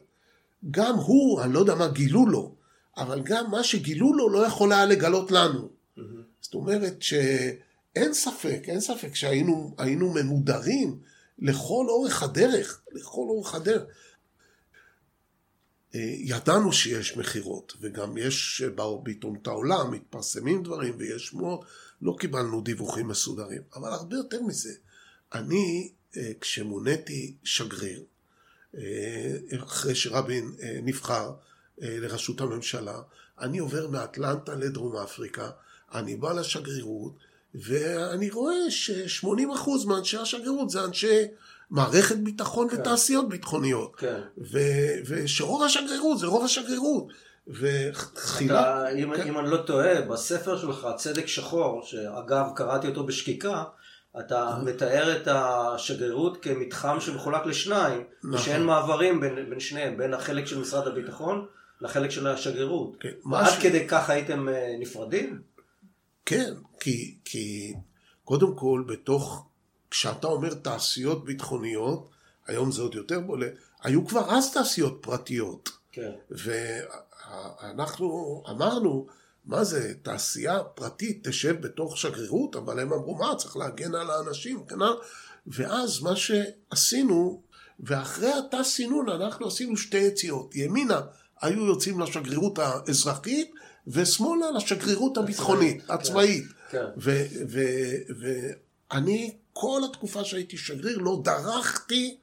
[0.72, 2.56] גם הוא, אני לא יודע מה גילו לו,
[2.98, 5.70] אבל גם מה שגילו לו לא יכול היה לגלות לנו.
[5.70, 6.02] Mm-hmm.
[6.42, 9.76] זאת אומרת שאין ספק, אין ספק שהיינו
[10.14, 11.00] ממודרים
[11.40, 13.84] לכל אורך הדרך, לכל אורך הדרך.
[15.96, 18.64] אה, ידענו שיש מכירות, וגם יש
[19.04, 21.66] בעיתונות העולם, מתפרסמים דברים ויש שמועות,
[22.02, 23.62] לא קיבלנו דיווחים מסודרים.
[23.76, 24.74] אבל הרבה יותר מזה,
[25.34, 28.04] אני, אה, כשמוניתי שגריר,
[28.78, 31.32] אה, אחרי שרבין נבחר
[31.78, 33.02] לראשות הממשלה,
[33.40, 35.50] אני עובר מאטלנטה לדרום אפריקה,
[35.94, 37.14] אני בא לשגרירות,
[37.56, 41.28] ואני רואה ש-80% מאנשי השגרירות זה אנשי
[41.72, 42.82] מערכת ביטחון כן.
[42.82, 43.96] ותעשיות ביטחוניות.
[43.96, 44.20] כן.
[44.38, 47.08] ו- ושרוב השגרירות זה רוב השגרירות.
[47.48, 48.90] ותחילה...
[48.90, 49.28] אם, כן.
[49.28, 53.64] אם אני לא טועה, בספר שלך, צדק שחור, שאגב קראתי אותו בשקיקה,
[54.20, 54.64] אתה אה.
[54.64, 58.34] מתאר את השגרירות כמתחם שמחולק לשניים, נכון.
[58.34, 61.46] ושאין מעברים בין, בין שניהם, בין החלק של משרד הביטחון
[61.82, 62.96] לחלק של השגרירות.
[63.00, 63.10] כן.
[63.34, 63.64] עד ש...
[63.64, 65.42] כדי כך הייתם אה, נפרדים?
[66.26, 67.74] כן, כי, כי
[68.24, 69.49] קודם כל בתוך
[69.92, 72.10] כשאתה אומר תעשיות ביטחוניות,
[72.48, 75.70] היום זה עוד יותר בולט, היו כבר אז תעשיות פרטיות.
[75.92, 76.12] כן.
[77.62, 79.08] ואנחנו אמרנו,
[79.46, 84.66] מה זה, תעשייה פרטית תשב בתוך שגרירות, אבל הם אמרו, מה, צריך להגן על האנשים,
[84.66, 84.76] כן?
[85.48, 87.42] ואז מה שעשינו,
[87.80, 90.56] ואחרי התא סינון אנחנו עשינו שתי יציאות.
[90.56, 91.02] ימינה
[91.42, 93.52] היו יוצאים לשגרירות האזרחית,
[93.88, 95.94] ושמאלה לשגרירות הביטחונית, כן.
[95.94, 96.46] הצבאית.
[96.70, 96.86] כן.
[98.92, 102.18] ואני כל התקופה שהייתי שגריר לא דרכתי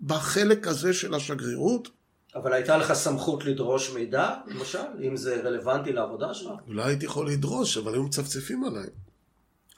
[0.00, 1.88] בחלק הזה של השגרירות.
[2.34, 4.78] אבל הייתה לך סמכות לדרוש מידע, למשל,
[5.08, 6.52] אם זה רלוונטי לעבודה שלך?
[6.66, 8.86] אולי הייתי יכול לדרוש, אבל היו מצפצפים עליי.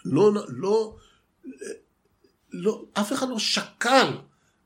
[0.05, 0.97] לא, לא,
[2.53, 4.07] לא, אף אחד לא שקל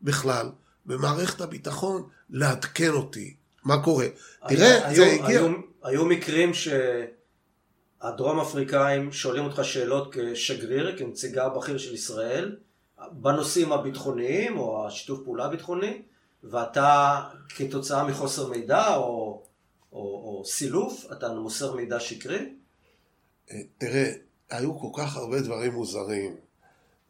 [0.02, 0.46] בכלל
[0.86, 3.34] במערכת הביטחון לעדכן אותי
[3.64, 4.06] מה קורה.
[4.48, 5.40] תראה, היו, זה הגיע...
[5.40, 6.68] היו, היו מקרים ש...
[8.02, 12.56] הדרום אפריקאים שואלים אותך שאלות כשגריר, כנציגה בכיר של ישראל,
[13.12, 16.02] בנושאים הביטחוניים או השיתוף פעולה הביטחוני,
[16.44, 19.42] ואתה כתוצאה מחוסר מידע או,
[19.92, 22.52] או, או סילוף, אתה מוסר מידע שקרי?
[23.50, 24.12] אה, תראה,
[24.50, 26.36] היו כל כך הרבה דברים מוזרים.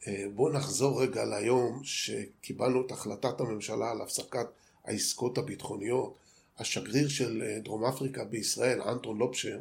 [0.06, 4.46] אה, בוא נחזור רגע ליום שקיבלנו את החלטת הממשלה על הפסקת
[4.84, 6.14] העסקות הביטחוניות.
[6.58, 9.58] השגריר של אה, דרום אפריקה בישראל, אנטון לופשר,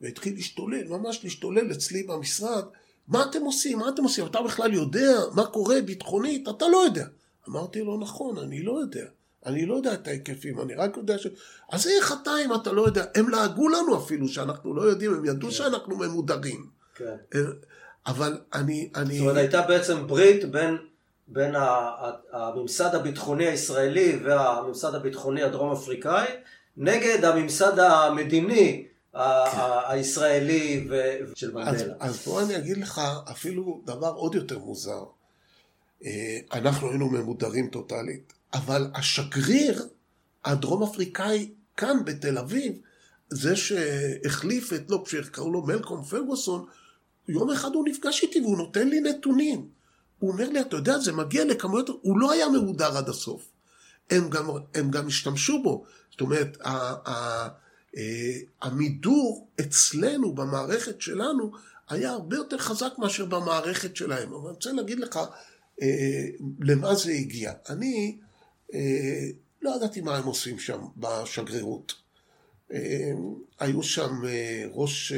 [0.00, 2.64] והתחיל להשתולל, ממש להשתולל אצלי במשרד,
[3.08, 3.78] מה אתם עושים?
[3.78, 4.26] מה אתם עושים?
[4.26, 6.48] אתה בכלל יודע מה קורה ביטחונית?
[6.48, 7.06] אתה לא יודע.
[7.48, 9.04] אמרתי לו, נכון, אני לא יודע.
[9.46, 11.26] אני לא יודע את ההיקפים, אני רק יודע ש...
[11.72, 13.04] אז איך אתה אם אתה לא יודע?
[13.14, 15.54] הם לעגו לנו אפילו שאנחנו לא יודעים, הם ידעו כן.
[15.54, 16.66] שאנחנו ממודרים.
[16.94, 17.16] כן.
[17.34, 17.40] אה,
[18.06, 19.14] אבל אני, אני...
[19.14, 20.76] זאת אומרת, הייתה בעצם ברית בין,
[21.28, 21.54] בין
[22.32, 26.26] הממסד הביטחוני הישראלי והממסד הביטחוני הדרום אפריקאי
[26.76, 31.94] נגד הממסד המדיני הישראלי ושל מנדלה.
[32.00, 33.00] אז בוא אני אגיד לך
[33.30, 35.04] אפילו דבר עוד יותר מוזר.
[36.04, 39.88] אה, אנחנו היינו ממודרים טוטאלית, אבל השגריר
[40.44, 42.72] הדרום אפריקאי כאן בתל אביב,
[43.30, 46.66] זה שהחליף את לופשר, קראו לו מלקום פרגוסון,
[47.28, 49.68] יום אחד הוא נפגש איתי והוא נותן לי נתונים.
[50.18, 53.48] הוא אומר לי, אתה יודע, זה מגיע לכמויות, הוא לא היה ממודר עד הסוף.
[54.10, 55.84] הם גם, הם גם השתמשו בו.
[56.10, 57.48] זאת אומרת, אה,
[58.62, 61.52] המידור אצלנו, במערכת שלנו,
[61.88, 64.28] היה הרבה יותר חזק מאשר במערכת שלהם.
[64.32, 65.18] אבל אני רוצה להגיד לך
[65.82, 66.26] אה,
[66.60, 67.52] למה זה הגיע.
[67.68, 68.18] אני
[68.74, 69.28] אה,
[69.62, 71.94] לא ידעתי מה הם עושים שם בשגרירות.
[73.60, 74.10] היו שם
[74.72, 75.12] ראש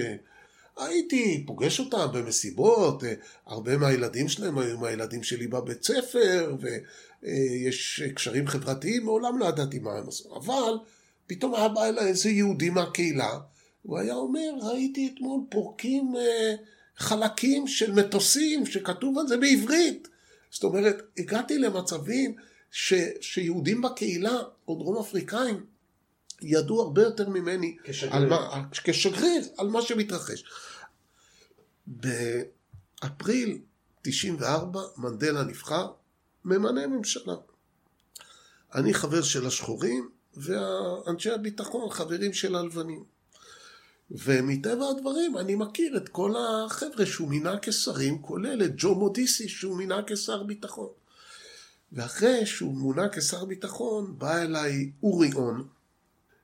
[0.77, 3.15] הייתי פוגש אותם במסיבות, אה,
[3.47, 9.93] הרבה מהילדים שלהם היו מהילדים שלי בבית ספר, ויש קשרים חברתיים, מעולם לא ידעתי מה
[9.93, 10.37] הם עשו.
[10.37, 10.79] אבל
[11.27, 13.39] פתאום היה בא אליי איזה יהודי מהקהילה,
[13.83, 16.55] הוא היה אומר, ראיתי אתמול פורקים אה,
[16.97, 20.09] חלקים של מטוסים שכתוב על זה בעברית.
[20.51, 22.35] זאת אומרת, הגעתי למצבים
[22.71, 25.67] ש, שיהודים בקהילה, או דרום אפריקאים,
[26.43, 28.17] ידעו הרבה יותר ממני כשגריר.
[28.17, 30.45] על מה, כשגריר על מה שמתרחש.
[31.87, 33.59] באפריל
[34.03, 35.93] 94 מנדלה נבחר,
[36.45, 37.35] ממנה ממשלה.
[38.75, 43.05] אני חבר של השחורים, ואנשי הביטחון חברים של הלבנים.
[44.11, 49.77] ומטבע הדברים אני מכיר את כל החבר'ה שהוא מינה כשרים, כולל את ג'ו מודיסי שהוא
[49.77, 50.89] מינה כשר ביטחון.
[51.93, 55.69] ואחרי שהוא מונה כשר ביטחון, בא אליי אורי און,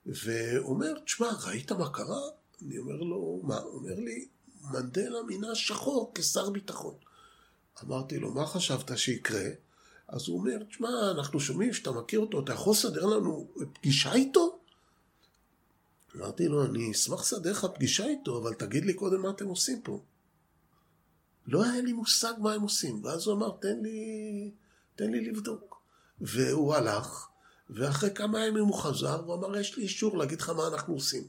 [0.07, 2.21] ואומר, תשמע, ראית מה קרה?
[2.63, 3.59] אני אומר לו, מה?
[3.59, 4.29] הוא אומר לי,
[4.71, 6.95] מנדלה מינה שחור כשר ביטחון.
[7.85, 9.49] אמרתי לו, מה חשבת שיקרה?
[10.13, 14.59] אז הוא אומר, תשמע, אנחנו שומעים שאתה מכיר אותו, אתה יכול לסדר לנו פגישה איתו?
[16.17, 19.83] אמרתי לו, אני אשמח לסדר לך פגישה איתו, אבל תגיד לי קודם מה אתם עושים
[19.83, 20.01] פה.
[21.47, 24.51] לא היה לי מושג מה הם עושים, ואז הוא אמר, תן לי,
[24.97, 25.81] תן לי לבדוק.
[26.21, 27.27] והוא הלך,
[27.71, 31.23] ואחרי כמה ימים הוא חזר, והוא אמר, יש לי אישור להגיד לך מה אנחנו עושים.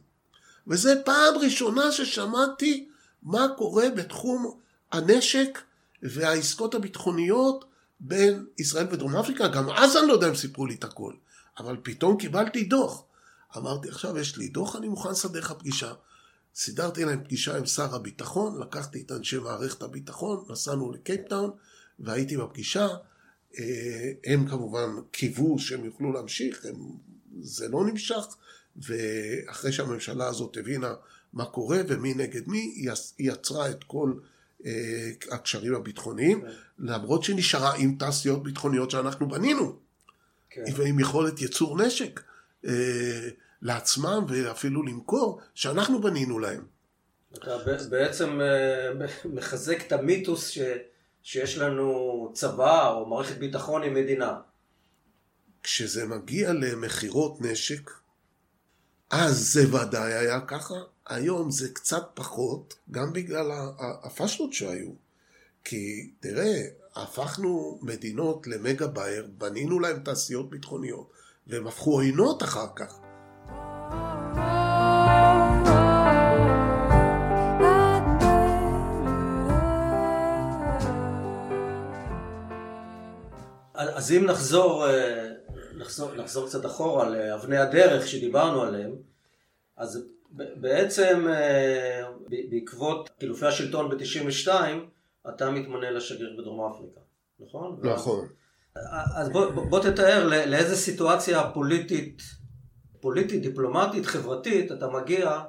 [0.67, 2.89] וזו פעם ראשונה ששמעתי
[3.23, 4.59] מה קורה בתחום
[4.91, 5.59] הנשק
[6.01, 7.65] והעסקות הביטחוניות
[8.05, 9.47] בין ישראל ודרום אפריקה.
[9.47, 11.13] גם אז אני לא יודע אם סיפרו לי את הכל,
[11.57, 13.03] אבל פתאום קיבלתי דוח.
[13.57, 15.93] אמרתי, עכשיו יש לי דוח, אני מוכן לסדר לך פגישה.
[16.55, 21.51] סידרתי להם פגישה עם שר הביטחון, לקחתי את אנשי מערכת הביטחון, נסענו לקייפטאון
[21.99, 22.87] והייתי בפגישה.
[23.59, 26.75] אה, הם כמובן קיוו שהם יוכלו להמשיך, הם,
[27.41, 28.25] זה לא נמשך,
[28.75, 30.93] ואחרי שהממשלה הזאת הבינה
[31.33, 34.13] מה קורה ומי נגד מי, היא יצרה את כל
[35.31, 36.47] הקשרים הביטחוניים, כן.
[36.79, 39.75] למרות שנשארה עם תעשיות ביטחוניות שאנחנו בנינו,
[40.49, 40.63] כן.
[40.75, 42.21] ועם יכולת ייצור נשק
[42.65, 43.29] אה,
[43.61, 46.65] לעצמם ואפילו למכור, שאנחנו בנינו להם.
[47.33, 47.57] אתה
[47.89, 48.39] בעצם
[49.25, 50.59] מחזק את המיתוס ש...
[51.23, 54.33] שיש לנו צבא או מערכת ביטחון עם מדינה.
[55.63, 57.91] כשזה מגיע למכירות נשק,
[59.15, 60.73] אז זה ודאי היה ככה,
[61.07, 63.51] היום זה קצת פחות, גם בגלל
[64.03, 64.89] הפשלות שהיו.
[65.63, 66.61] כי תראה,
[66.95, 71.11] הפכנו מדינות למגה בייר, בנינו להם תעשיות ביטחוניות,
[71.47, 72.99] והם הפכו עוינות אחר כך.
[83.73, 84.85] אז אם נחזור,
[85.77, 88.91] נחזור, נחזור קצת אחורה לאבני הדרך שדיברנו עליהן,
[89.77, 92.03] אז בעצם אה,
[92.49, 94.47] בעקבות חילופי השלטון ב-92,
[95.29, 96.99] אתה מתמנה לשגריר בדרום אפריקה,
[97.39, 97.79] נכון?
[97.83, 98.27] נכון.
[99.15, 102.21] אז בוא, בוא תתאר לאיזה סיטואציה פוליטית,
[103.01, 105.39] פוליטית, דיפלומטית, חברתית, אתה מגיע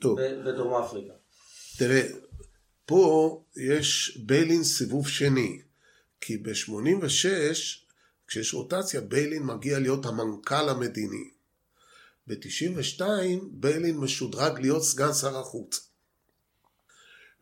[0.00, 0.20] טוב.
[0.20, 1.12] בדרום אפריקה.
[1.78, 2.02] תראה,
[2.86, 5.60] פה יש ביילין סיבוב שני,
[6.20, 7.83] כי ב-86,
[8.34, 11.30] כשיש רוטציה, ביילין מגיע להיות המנכ"ל המדיני.
[12.26, 13.02] ב-92
[13.50, 15.88] ביילין משודרג להיות סגן שר החוץ.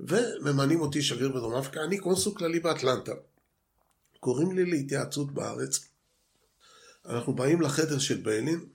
[0.00, 3.12] וממנים אותי שגריר בדרום אפריקה, אני קונסול כללי באטלנטה.
[4.20, 5.80] קוראים לי להתייעצות בארץ.
[7.06, 8.66] אנחנו באים לחדר של ביילין,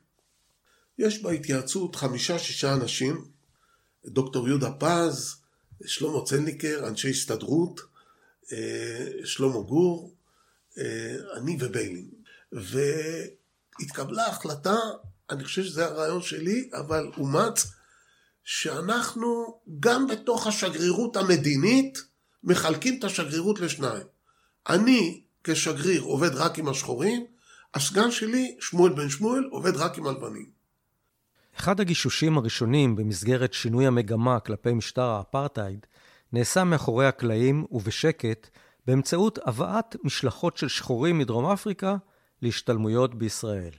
[0.97, 3.25] יש בהתייעצות חמישה-שישה אנשים,
[4.05, 5.35] דוקטור יהודה פז,
[5.85, 7.81] שלמה צלניקר, אנשי הסתדרות,
[8.51, 10.16] אה, שלמה גור,
[11.37, 12.09] אני וביילין.
[12.51, 14.75] והתקבלה החלטה
[15.29, 17.67] אני חושב שזה הרעיון שלי, אבל אומץ
[18.43, 22.03] שאנחנו גם בתוך השגרירות המדינית
[22.43, 24.07] מחלקים את השגרירות לשניים.
[24.69, 27.25] אני כשגריר עובד רק עם השחורים,
[27.73, 30.49] הסגן שלי, שמואל בן שמואל, עובד רק עם הלבנים.
[31.59, 35.85] אחד הגישושים הראשונים במסגרת שינוי המגמה כלפי משטר האפרטהייד
[36.33, 38.47] נעשה מאחורי הקלעים ובשקט
[38.87, 41.95] באמצעות הבאת משלחות של שחורים מדרום אפריקה
[42.41, 43.73] להשתלמויות בישראל.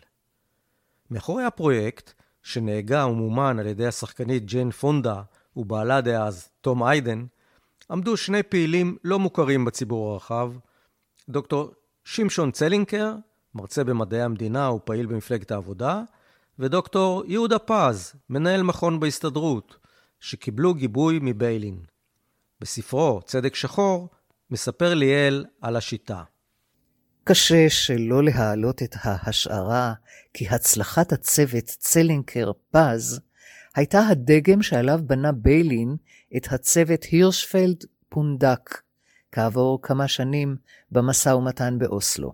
[1.11, 5.23] מאחורי הפרויקט, שנהגה ומומן על ידי השחקנית ג'יין פונדה
[5.57, 7.27] ובעלה דאז, תום איידן,
[7.91, 10.53] עמדו שני פעילים לא מוכרים בציבור הרחב,
[11.29, 11.73] דוקטור
[12.05, 13.15] שמשון צלינקר,
[13.55, 16.03] מרצה במדעי המדינה ופעיל במפלגת העבודה,
[16.59, 19.77] ודוקטור יהודה פז, מנהל מכון בהסתדרות,
[20.21, 21.81] שקיבלו גיבוי מביילין.
[22.61, 24.09] בספרו "צדק שחור"
[24.51, 26.23] מספר ליאל על השיטה.
[27.25, 29.95] קשה שלא להעלות את ההשערה
[30.35, 33.21] כי הצלחת הצוות צלינקר-פז
[33.75, 35.97] הייתה הדגם שעליו בנה ביילין
[36.37, 38.81] את הצוות הירשפלד פונדק,
[39.33, 40.57] כעבור כמה שנים
[40.93, 42.33] במשא ומתן באוסלו.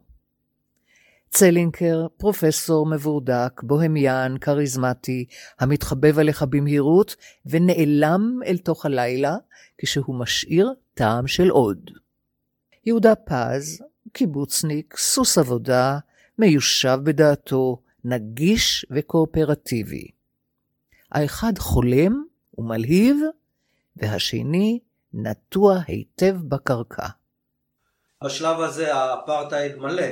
[1.30, 5.24] צלינקר, פרופסור מבורדק, בוהמיאן, כריזמטי,
[5.60, 9.36] המתחבב עליך במהירות, ונעלם אל תוך הלילה,
[9.78, 11.90] כשהוא משאיר טעם של עוד.
[12.87, 13.82] יהודה פז,
[14.12, 15.99] קיבוצניק, סוס עבודה,
[16.39, 20.09] מיושב בדעתו, נגיש וקואופרטיבי.
[21.12, 22.24] האחד חולם
[22.59, 23.16] ומלהיב,
[23.97, 24.80] והשני
[25.12, 27.07] נטוע היטב בקרקע.
[28.24, 30.07] בשלב הזה האפרטהייד מלא.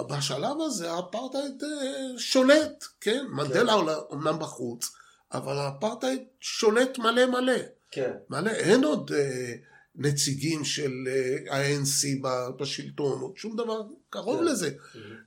[0.00, 3.24] בשלב הזה האפרטהייד אה, שולט, כן?
[3.30, 3.74] מנדלה
[4.10, 4.92] אומנם בחוץ,
[5.32, 7.58] אבל האפרטהייד שולט מלא מלא.
[7.90, 8.12] כן.
[8.30, 9.52] מלא, אין עוד אה,
[10.00, 12.26] נציגים של אה, ה-ANC
[12.58, 14.44] בשלטון, שום דבר קרוב כן.
[14.44, 14.70] לזה.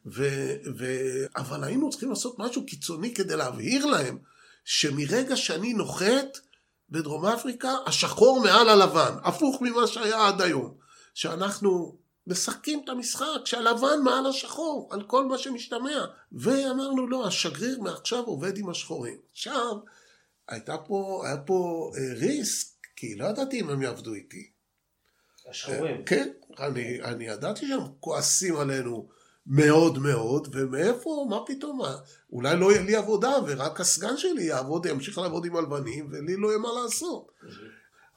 [0.06, 0.24] ו,
[0.78, 0.86] ו,
[1.36, 4.18] אבל היינו צריכים לעשות משהו קיצוני כדי להבהיר להם
[4.66, 6.38] שמרגע שאני נוחת
[6.90, 10.74] בדרום אפריקה, השחור מעל הלבן, הפוך ממה שהיה עד היום.
[11.14, 11.98] שאנחנו
[12.28, 16.06] משחקים את המשחק שהלבן מעל השחור, על כל מה שמשתמע.
[16.32, 19.18] ואמרנו, לא, השגריר מעכשיו עובד עם השחורים.
[19.32, 19.78] עכשיו,
[20.48, 24.53] הייתה פה, היה פה אה, ריסק, כי לא ידעתי אם הם יעבדו איתי.
[25.50, 26.04] השחורים.
[26.06, 26.30] כן,
[26.60, 29.08] אני, אני ידעתי שהם כועסים עלינו
[29.48, 31.82] מאוד מאוד, ומאיפה, מה פתאום,
[32.32, 36.48] אולי לא יהיה לי עבודה, ורק הסגן שלי יעבוד, ימשיך לעבוד עם הלבנים, ולי לא
[36.48, 37.32] יהיה מה לעשות.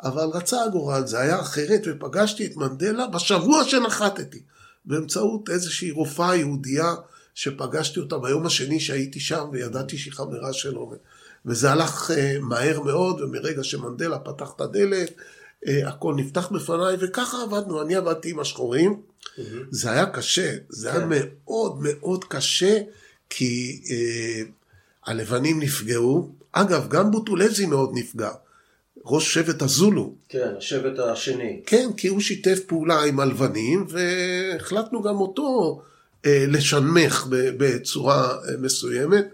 [0.02, 4.42] אבל רצה הגורל, זה היה אחרת, ופגשתי את מנדלה בשבוע שנחתתי,
[4.84, 6.94] באמצעות איזושהי רופאה יהודייה,
[7.34, 10.92] שפגשתי אותה ביום השני שהייתי שם, וידעתי שהיא חברה שלו.
[11.46, 15.12] וזה הלך uh, מהר מאוד, ומרגע שמנדלה פתח את הדלת,
[15.66, 19.00] הכל נפתח בפניי, וככה עבדנו, אני עבדתי עם השחורים.
[19.70, 21.08] זה היה קשה, זה היה כן.
[21.08, 22.78] מאוד מאוד קשה,
[23.30, 24.48] כי uh,
[25.06, 26.30] הלבנים נפגעו.
[26.52, 28.30] אגב, גם בוטולזי מאוד נפגע,
[29.04, 30.14] ראש שבט הזולו.
[30.28, 31.60] כן, השבט השני.
[31.66, 35.80] כן, כי הוא שיתף פעולה עם הלבנים, והחלטנו גם אותו
[36.26, 39.26] אה, לשנמך ב- בצורה אה, מסוימת.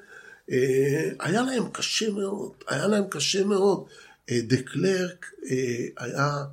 [0.50, 3.84] אה, היה להם קשה מאוד, היה להם קשה מאוד.
[4.32, 6.44] אה, דה קלרק אה, היה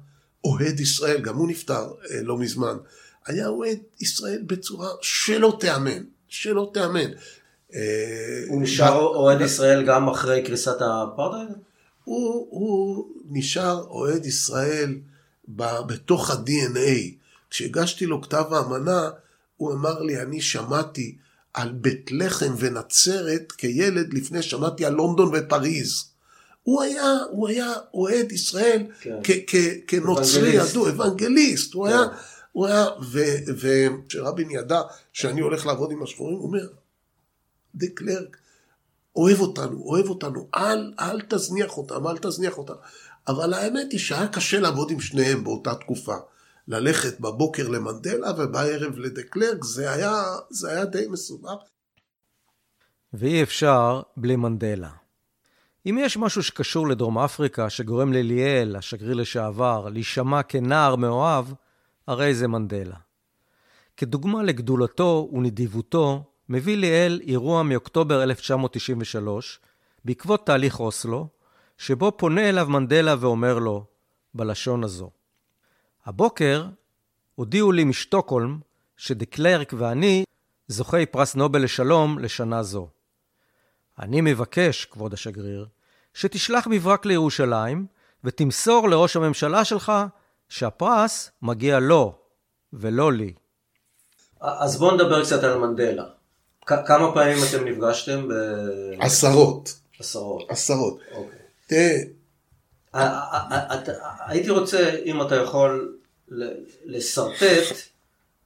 [0.43, 2.77] אוהד ישראל, גם הוא נפטר אה, לא מזמן.
[3.25, 7.09] היה אוהד ישראל בצורה שלא תיאמן, שלא תיאמן.
[8.47, 11.49] הוא נשאר אוהד ישראל גם אחרי קריסת האפרטהייד?
[12.03, 14.97] הוא, הוא נשאר אוהד ישראל
[15.55, 17.11] ב, בתוך ה-DNA.
[17.49, 19.09] כשהגשתי לו כתב האמנה,
[19.57, 21.17] הוא אמר לי, אני שמעתי
[21.53, 26.08] על בית לחם ונצרת כילד לפני שמעתי על לונדון ופריז.
[26.69, 29.19] הוא היה, הוא היה אוהד ישראל כן.
[29.23, 30.49] כ- כ- כנוצרי.
[30.49, 31.73] ידוע, אוונגליסט.
[31.73, 31.93] הוא כן.
[31.93, 32.01] היה,
[32.51, 32.85] הוא היה,
[33.57, 34.81] וכשרבין ידע
[35.13, 36.67] שאני הולך לעבוד עם השחורים, הוא אומר,
[37.75, 38.37] דה קלרק,
[39.15, 42.73] אוהב אותנו, אוהב אותנו, אל, אל תזניח אותם, אל תזניח אותם.
[43.27, 46.15] אבל האמת היא שהיה קשה לעבוד עם שניהם באותה תקופה.
[46.67, 51.59] ללכת בבוקר למנדלה ובערב לדה קלרק, זה היה, זה היה די מסובך.
[53.13, 54.89] ואי אפשר בלי מנדלה.
[55.85, 61.45] אם יש משהו שקשור לדרום אפריקה שגורם לליאל, השגריר לשעבר, להישמע כנער מאוהב,
[62.07, 62.95] הרי זה מנדלה.
[63.97, 69.59] כדוגמה לגדולתו ונדיבותו, מביא ליאל אירוע מאוקטובר 1993,
[70.05, 71.27] בעקבות תהליך אוסלו,
[71.77, 73.85] שבו פונה אליו מנדלה ואומר לו,
[74.33, 75.11] בלשון הזו:
[76.05, 76.65] הבוקר
[77.35, 78.59] הודיעו לי משטוקהולם
[78.97, 80.23] שדקלרק ואני
[80.67, 82.87] זוכי פרס נובל לשלום לשנה זו.
[83.99, 85.65] אני מבקש, כבוד השגריר,
[86.13, 87.85] שתשלח מברק לירושלים
[88.23, 89.91] ותמסור לראש הממשלה שלך
[90.49, 92.13] שהפרס מגיע לו
[92.73, 93.33] ולא לי.
[94.41, 96.05] אז בואו נדבר קצת על מנדלה.
[96.65, 98.27] כמה פעמים אתם נפגשתם?
[98.99, 100.43] עשרות, בעשרות.
[100.49, 100.99] עשרות.
[101.11, 101.39] אוקיי.
[101.67, 101.93] תראה,
[104.27, 105.97] הייתי רוצה, אם אתה יכול,
[106.85, 107.75] לשרטט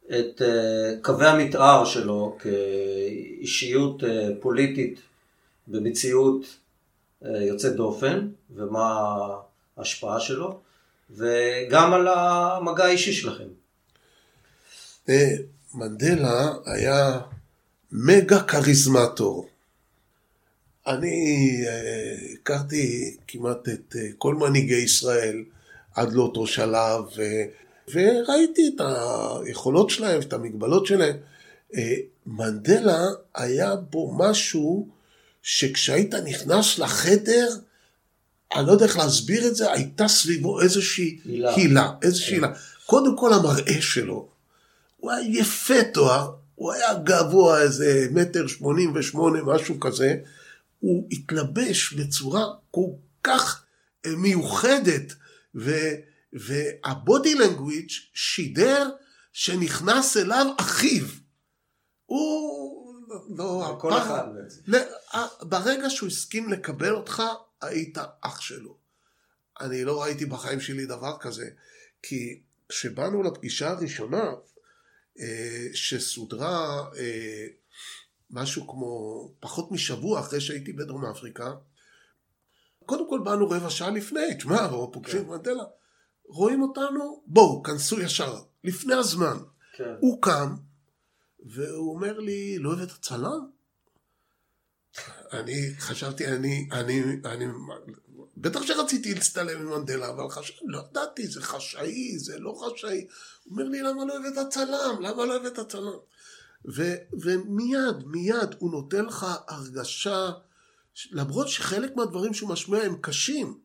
[0.06, 4.99] את אה, קווי המתאר שלו כאישיות אה, פוליטית
[5.68, 6.45] במציאות
[7.26, 9.18] אה, יוצאת דופן, ומה
[9.78, 10.59] ההשפעה שלו,
[11.11, 13.47] וגם על המגע האישי שלכם.
[15.03, 15.36] תראה,
[15.74, 17.20] מנדלה היה
[17.91, 19.47] מגה כריזמטור.
[20.88, 25.43] אני אה, הכרתי כמעט את אה, כל מנהיגי ישראל
[25.95, 27.03] עד לאותו שלב,
[27.93, 28.82] וראיתי את
[29.45, 31.16] היכולות שלהם, את המגבלות שלהם.
[31.76, 31.95] אה,
[32.26, 33.05] מנדלה
[33.36, 34.88] היה בו משהו
[35.44, 37.48] שכשהיית נכנס לחדר,
[38.56, 41.56] אני לא יודע איך להסביר את זה, הייתה סביבו איזושהי הילה.
[41.56, 42.48] הילה, איזושהי הילה.
[42.86, 44.30] קודם כל המראה שלו,
[44.98, 50.16] הוא היה יפה תואר, הוא היה גבוה איזה מטר שמונים ושמונה, משהו כזה.
[50.80, 52.88] הוא התלבש בצורה כל
[53.24, 53.64] כך
[54.06, 55.14] אה, מיוחדת,
[56.34, 58.89] והבודי לנגוויץ' שידר
[59.34, 61.06] שנכנס אליו אחיו.
[62.06, 62.62] הוא...
[63.30, 64.72] לא, כל אחד בעצם.
[65.41, 67.24] ברגע שהוא הסכים לקבל אותך,
[67.61, 68.78] היית אח שלו.
[69.61, 71.49] אני לא ראיתי בחיים שלי דבר כזה,
[72.03, 74.24] כי כשבאנו לפגישה הראשונה,
[75.20, 77.45] אה, שסודרה אה,
[78.32, 81.53] משהו כמו פחות משבוע אחרי שהייתי בדרום אפריקה,
[82.86, 85.30] קודם כל באנו רבע שעה לפני, תשמע, פוגשים כן.
[85.30, 85.64] מנדלה.
[86.26, 89.38] רואים אותנו, בואו, כנסו ישר, לפני הזמן.
[89.78, 89.93] כן.
[89.99, 90.55] הוא קם,
[91.44, 93.48] והוא אומר לי, לא הבאת צלם?
[95.34, 97.46] אני חשבתי, אני, אני, אני,
[98.38, 103.08] בטח שרציתי להצטלם עם מנדלה, אבל חשבתי, לא ידעתי, זה חשאי, זה לא חשאי.
[103.44, 105.02] הוא אומר לי, למה לא הבאת צלם?
[105.02, 105.98] למה לא הבאת צלם?
[106.76, 106.82] ו,
[107.22, 110.32] ומיד, מיד הוא נותן לך הרגשה,
[111.12, 113.60] למרות שחלק מהדברים שהוא משמיע הם קשים,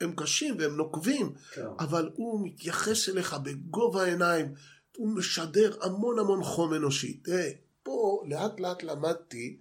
[0.00, 1.66] הם קשים והם נוקבים, כן.
[1.78, 4.54] אבל הוא מתייחס אליך בגובה העיניים,
[4.96, 7.12] הוא משדר המון המון חום אנושי.
[7.12, 7.50] תראה,
[7.82, 9.56] פה לאט לאט למדתי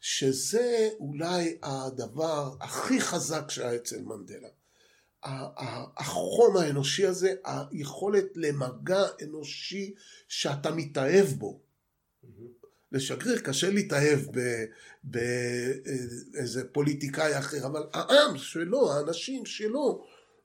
[0.00, 4.48] שזה אולי הדבר הכי חזק שהיה אצל מנדלה.
[5.96, 9.94] החום האנושי הזה, היכולת למגע אנושי
[10.28, 11.60] שאתה מתאהב בו.
[12.92, 14.20] לשגריר קשה להתאהב
[15.04, 20.04] באיזה פוליטיקאי אחר, אבל העם שלו, האנשים שלו,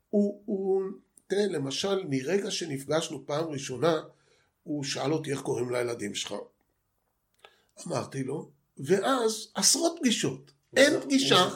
[0.10, 0.84] הוא, הוא,
[1.28, 4.02] תראה, למשל, מרגע שנפגשנו פעם ראשונה,
[4.70, 6.34] הוא שאל אותי איך קוראים לילדים שלך.
[7.88, 10.52] אמרתי לו, ואז עשרות פגישות.
[10.76, 11.50] אין פגישה,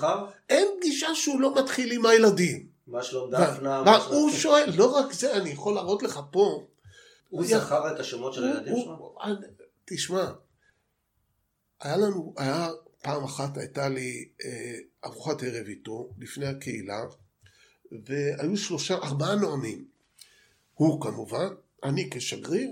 [0.50, 2.68] אין פגישה שהוא לא מתחיל עם הילדים.
[2.88, 3.98] מה שלום דפנה?
[3.98, 6.68] הוא שואל, לא רק זה, אני יכול להראות לך פה.
[7.30, 9.16] הוא זכר את השמות של הילדים שלו?
[9.86, 10.32] תשמע,
[11.82, 12.70] היה לנו, היה
[13.02, 17.02] פעם אחת הייתה לי אה, ארוחת ערב איתו, לפני הקהילה,
[17.92, 19.86] והיו שלושה, ארבעה נואמים.
[20.74, 21.48] הוא כמובן,
[21.84, 22.70] אני כשגריר,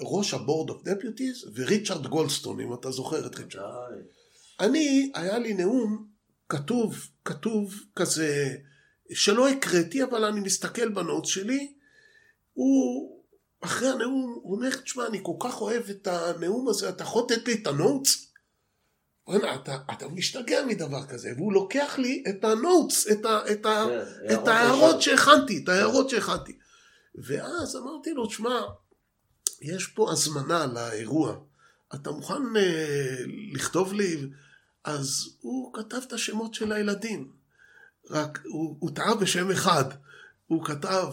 [0.00, 3.62] ראש ה Board of Deputies וריצ'רד גולדסטון, אם אתה זוכר את ריצ'רד.
[4.60, 6.06] אני, היה לי נאום
[6.48, 8.56] כתוב, כתוב כזה,
[9.12, 11.72] שלא הקראתי, אבל אני מסתכל ב note שלי,
[12.52, 13.22] הוא,
[13.60, 17.48] אחרי הנאום, הוא אומר, תשמע, אני כל כך אוהב את הנאום הזה, אתה יכול לתת
[17.48, 18.28] לי את ה notes?
[19.54, 23.84] אתה, אתה משתגע מדבר כזה, והוא לוקח לי את ה notes, את, ה, את, ה,
[24.28, 26.58] כן, את ההערות שהכנתי, את ההערות שהכנתי.
[27.14, 28.60] ואז אמרתי לו, תשמע,
[29.62, 31.36] יש פה הזמנה לאירוע,
[31.94, 34.30] אתה מוכן uh, לכתוב לי?
[34.84, 37.32] אז הוא כתב את השמות של הילדים,
[38.10, 39.84] רק הוא, הוא טעה בשם אחד,
[40.46, 41.06] הוא כתב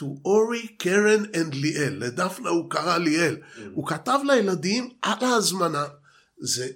[0.00, 3.60] to אורי, קרן and ליאל, לדפנה הוא קרא ליאל, mm.
[3.74, 5.84] הוא כתב לילדים על ההזמנה,
[6.40, 6.68] זה,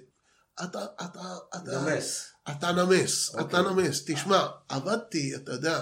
[0.63, 3.41] אתה, אתה, אתה, נמס, אתה נמס, okay.
[3.41, 3.73] אתה אוקיי.
[3.83, 5.81] נמס, תשמע, עבדתי, אתה יודע,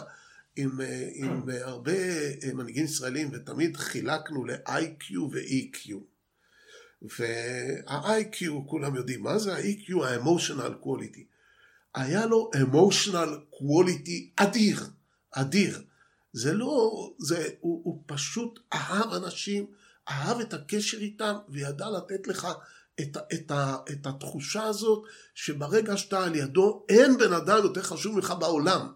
[0.55, 1.49] עם, אה, עם.
[1.61, 1.91] הרבה
[2.43, 5.93] אה, מנהיגים ישראלים, ותמיד חילקנו ל-IQ ו-EQ.
[7.01, 11.23] וה-IQ, כולם יודעים מה זה ה-EQ, ה-emotional quality.
[11.95, 14.83] היה לו emotional quality אדיר,
[15.31, 15.83] אדיר.
[16.33, 19.65] זה לא, זה, הוא, הוא פשוט אהב אנשים,
[20.09, 22.47] אהב את הקשר איתם, וידע לתת לך
[23.01, 23.51] את, את,
[23.91, 25.03] את התחושה הזאת,
[25.33, 28.87] שברגע שאתה על ידו, אין בן אדם יותר חשוב ממך בעולם.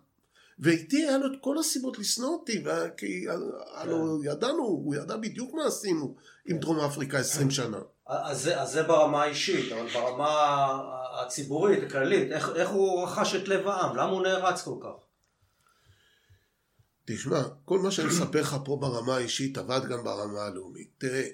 [0.59, 2.63] ואיתי היה לו את כל הסיבות לשנוא אותי,
[2.97, 3.25] כי
[3.73, 4.29] הלו כן.
[4.31, 6.61] ידענו, הוא ידע בדיוק מה עשינו עם כן.
[6.61, 7.79] דרום אפריקה עשרים שנה.
[8.07, 10.81] אז זה, אז זה ברמה האישית, אבל ברמה
[11.21, 13.95] הציבורית, הכללית, איך, איך הוא רכש את לב העם?
[13.95, 15.03] למה הוא נערץ כל כך?
[17.05, 20.89] תשמע, כל מה שאני מספר לך פה ברמה האישית עבד גם ברמה הלאומית.
[20.97, 21.27] תראה,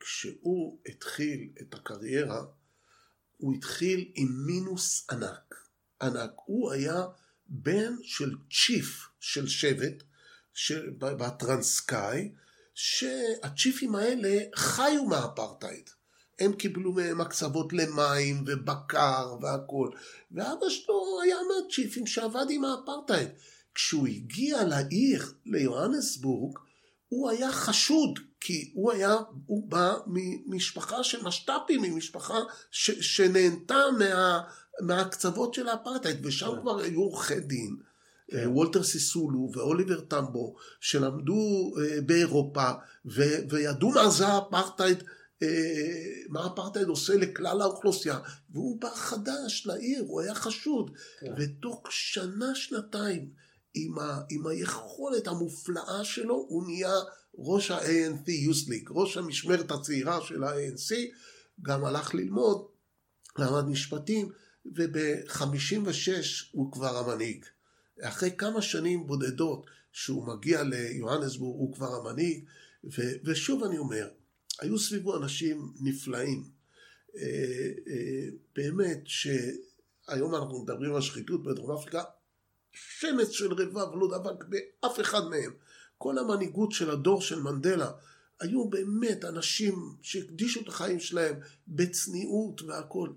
[0.00, 2.44] כשהוא התחיל את הקריירה,
[3.36, 5.54] הוא התחיל עם מינוס ענק.
[6.02, 6.30] ענק.
[6.44, 7.04] הוא היה
[7.48, 10.02] בן של צ'יף של שבט
[10.98, 12.30] בטרנסקאי,
[12.74, 15.90] שהצ'יפים האלה חיו מהאפרטהייד.
[16.38, 19.90] הם קיבלו מהם הקצוות למים ובקר והכול.
[20.30, 23.28] ואבא שלו היה מהצ'יפים שעבד עם האפרטהייד.
[23.74, 26.58] כשהוא הגיע לעיר, ליוהנסבורג,
[27.08, 29.16] הוא היה חשוד, כי הוא היה,
[29.46, 32.38] הוא בא ממשפחה של משת"פים, ממשפחה
[32.70, 34.42] ש, שנהנתה מה,
[34.80, 36.60] מהקצוות של האפרטהייד, ושם כן.
[36.60, 37.76] כבר היו עורכי דין,
[38.30, 38.36] כן.
[38.36, 42.70] אה, וולטר סיסולו ואוליבר טמבו, שלמדו אה, באירופה,
[43.06, 45.02] ו, וידעו מה זה האפרטהייד,
[45.42, 45.48] אה,
[46.28, 48.18] מה האפרטהייד עושה לכלל האוכלוסייה,
[48.50, 51.32] והוא בא חדש לעיר, הוא היה חשוד, כן.
[51.38, 53.30] ותוך שנה, שנתיים,
[53.74, 56.94] עם, ה, עם היכולת המופלאה שלו, הוא נהיה
[57.38, 60.94] ראש ה-ANC League, ראש המשמרת הצעירה של ה-ANC,
[61.62, 62.66] גם הלך ללמוד,
[63.38, 64.28] למד משפטים,
[64.74, 66.10] וב-56
[66.52, 67.44] הוא כבר המנהיג.
[68.00, 72.44] אחרי כמה שנים בודדות שהוא מגיע ליוהנסבורג הוא כבר המנהיג,
[72.84, 74.08] ו- ושוב אני אומר,
[74.60, 76.44] היו סביבו אנשים נפלאים.
[77.16, 77.22] אה,
[77.88, 82.02] אה, באמת שהיום אנחנו מדברים על שחיתות בדרום אפריקה,
[82.72, 85.52] שמץ של רבב לא דבק באף אחד מהם.
[85.98, 87.90] כל המנהיגות של הדור של מנדלה
[88.40, 91.34] היו באמת אנשים שהקדישו את החיים שלהם
[91.68, 93.10] בצניעות והכל.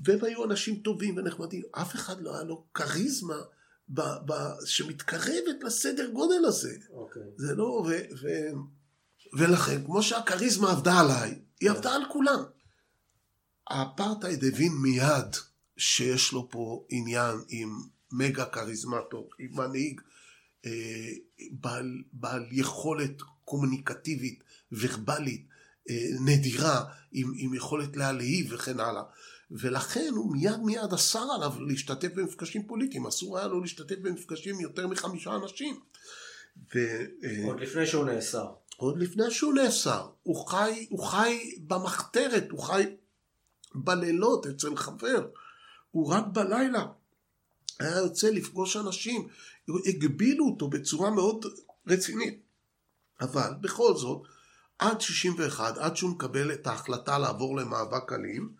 [0.00, 1.62] והם היו אנשים טובים ונחמדים.
[1.72, 3.40] אף אחד לא היה לו כריזמה
[3.88, 4.32] ב, ב,
[4.64, 6.76] שמתקרבת לסדר גודל הזה.
[6.88, 6.92] Okay.
[6.92, 7.22] אוקיי.
[7.36, 7.64] זה לא...
[7.64, 7.90] ו,
[8.22, 8.26] ו,
[9.38, 12.42] ולכן, כמו שהכריזמה עבדה עליי, היא עבדה על כולם.
[13.70, 15.36] האפרטהייד הבין מיד
[15.76, 17.68] שיש לו פה עניין עם
[18.12, 20.00] מגה כריזמטור, עם מנהיג
[20.66, 21.10] אה,
[21.50, 25.46] בעל, בעל יכולת קומוניקטיבית, ורבלית,
[25.90, 25.94] אה,
[26.24, 29.02] נדירה, עם, עם יכולת להלהיב וכן הלאה.
[29.50, 34.86] ולכן הוא מיד מיד אסר עליו להשתתף במפגשים פוליטיים, אסור היה לו להשתתף במפגשים יותר
[34.86, 35.80] מחמישה אנשים.
[36.74, 36.78] ו,
[37.24, 38.46] אה, עוד לפני שהוא נאסר.
[38.76, 40.08] עוד לפני שהוא נאסר.
[40.22, 42.96] הוא חי, הוא חי במחתרת, הוא חי
[43.74, 45.28] בלילות אצל חבר.
[45.90, 46.86] הוא רק בלילה
[47.80, 49.28] היה יוצא לפגוש אנשים,
[49.86, 51.46] הגבילו אותו בצורה מאוד
[51.86, 52.42] רצינית.
[53.20, 54.22] אבל בכל זאת,
[54.78, 58.52] עד 61, עד שהוא מקבל את ההחלטה לעבור למאבק אלים,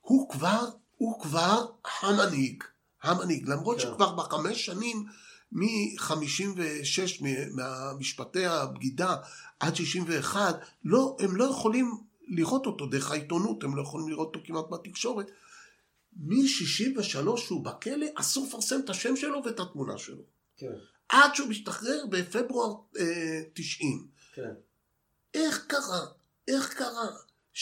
[0.00, 1.66] הוא כבר, הוא כבר
[2.00, 2.64] המנהיג,
[3.02, 3.82] המנהיג, למרות כן.
[3.82, 5.06] שכבר בחמש שנים
[5.52, 9.16] מ-56 מהמשפטי הבגידה
[9.60, 11.96] עד 61, לא, הם לא יכולים
[12.28, 15.30] לראות אותו דרך העיתונות, הם לא יכולים לראות אותו כמעט בתקשורת.
[16.16, 20.22] מ-63 שהוא בכלא, אסור לפרסם את השם שלו ואת התמונה שלו.
[20.56, 20.72] כן.
[21.08, 24.06] עד שהוא משתחרר בפברואר אה, 90.
[24.34, 24.50] כן.
[25.34, 26.06] איך קרה?
[26.48, 27.06] איך קרה?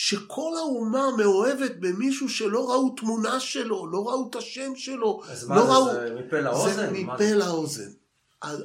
[0.01, 5.20] שכל האומה מאוהבת במישהו שלא ראו תמונה שלו, לא ראו את השם שלו.
[5.24, 5.92] אז לא מה ראו...
[5.92, 6.74] זה מפה לאוזן?
[6.74, 7.90] זה מפה לאוזן.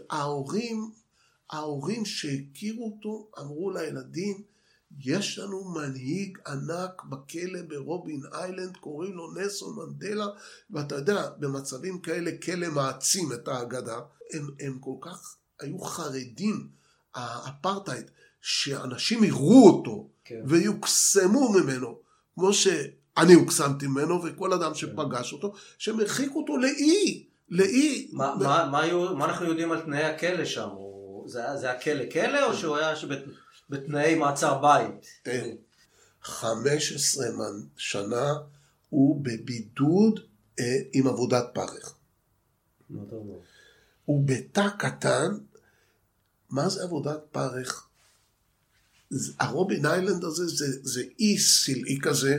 [0.10, 0.92] ההורים,
[1.52, 4.44] ההורים שהכירו אותו אמרו לילדים,
[5.00, 10.28] יש לנו מנהיג ענק בכלא ברובין איילנד, קוראים לו נסון מנדלה,
[10.72, 14.00] ואתה יודע, במצבים כאלה כלא מעצים את האגדה.
[14.34, 16.70] הם, הם כל כך היו חרדים,
[17.16, 18.12] האפרטהייד,
[18.46, 20.42] שאנשים יראו אותו כן.
[20.46, 22.00] ויוקסמו ממנו,
[22.36, 28.10] כמו שאני הוקסמתי ממנו וכל אדם שפגש אותו, שהם הרחיקו אותו לאי, לאי.
[28.14, 28.44] מה, ו...
[28.44, 30.70] מה, מה, מה אנחנו יודעים על תנאי הכלא שם?
[31.26, 33.20] זה, זה היה כלא כלא או שהוא היה שבת...
[33.70, 35.08] בתנאי מעצר בית.
[35.24, 35.50] תן,
[36.22, 37.26] 15
[37.78, 38.34] שנה
[38.90, 40.20] הוא בבידוד
[40.60, 41.96] אה, עם עבודת פרך.
[44.06, 45.38] הוא בתא קטן,
[46.50, 47.88] מה זה עבודת פרך?
[49.40, 52.38] הרובין איילנד הזה זה, זה אי סילאי כזה,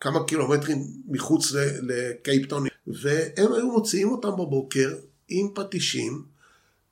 [0.00, 1.52] כמה קילומטרים מחוץ
[1.82, 4.94] לקייפטון, והם היו מוציאים אותם בבוקר
[5.28, 6.22] עם פטישים,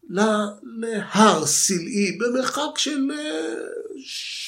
[0.08, 3.10] להר סלעי במרחק של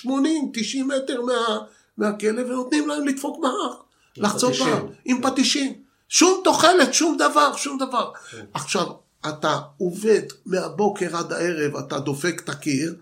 [0.05, 1.59] 80-90 אה, מטר מה,
[1.97, 3.81] מהכלא ונותנים להם לדפוק בהר,
[4.17, 5.31] לחצות בהר, עם כן.
[5.31, 5.73] פטישים.
[6.09, 8.11] שום תוחלת, שום דבר, שום דבר.
[8.31, 8.45] כן.
[8.55, 8.87] עכשיו,
[9.29, 12.95] אתה עובד מהבוקר עד הערב, אתה דופק את הקיר,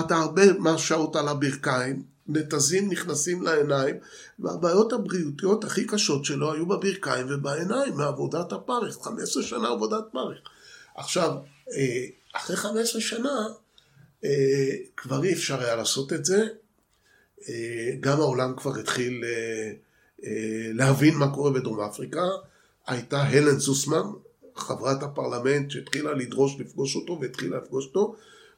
[0.00, 3.96] אתה הרבה מהשעות על הברכיים, נתזים נכנסים לעיניים,
[4.38, 10.38] והבעיות הבריאותיות הכי קשות שלו היו בברכיים ובעיניים, מעבודת הפרך, 15 שנה עבודת פרך.
[10.96, 11.36] עכשיו,
[11.72, 13.46] אה, אחרי 15 שנה
[14.24, 16.46] אה, כבר אי אפשר היה לעשות את זה.
[17.48, 19.24] אה, גם העולם כבר התחיל
[20.74, 22.24] להבין מה קורה בדרום אפריקה.
[22.86, 24.02] הייתה הלן זוסמן,
[24.56, 28.16] חברת הפרלמנט שהתחילה לדרוש לפגוש אותו והתחילה לפגוש אותו.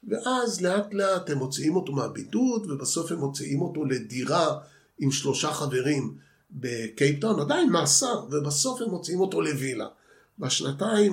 [0.08, 4.58] ואז לאט לאט הם מוציאים אותו מהבידוד ובסוף הם מוציאים אותו לדירה
[4.98, 6.16] עם שלושה חברים
[6.50, 9.86] בקייפטאון, עדיין מאסר, ובסוף הם מוציאים אותו לווילה.
[10.38, 11.12] בשנתיים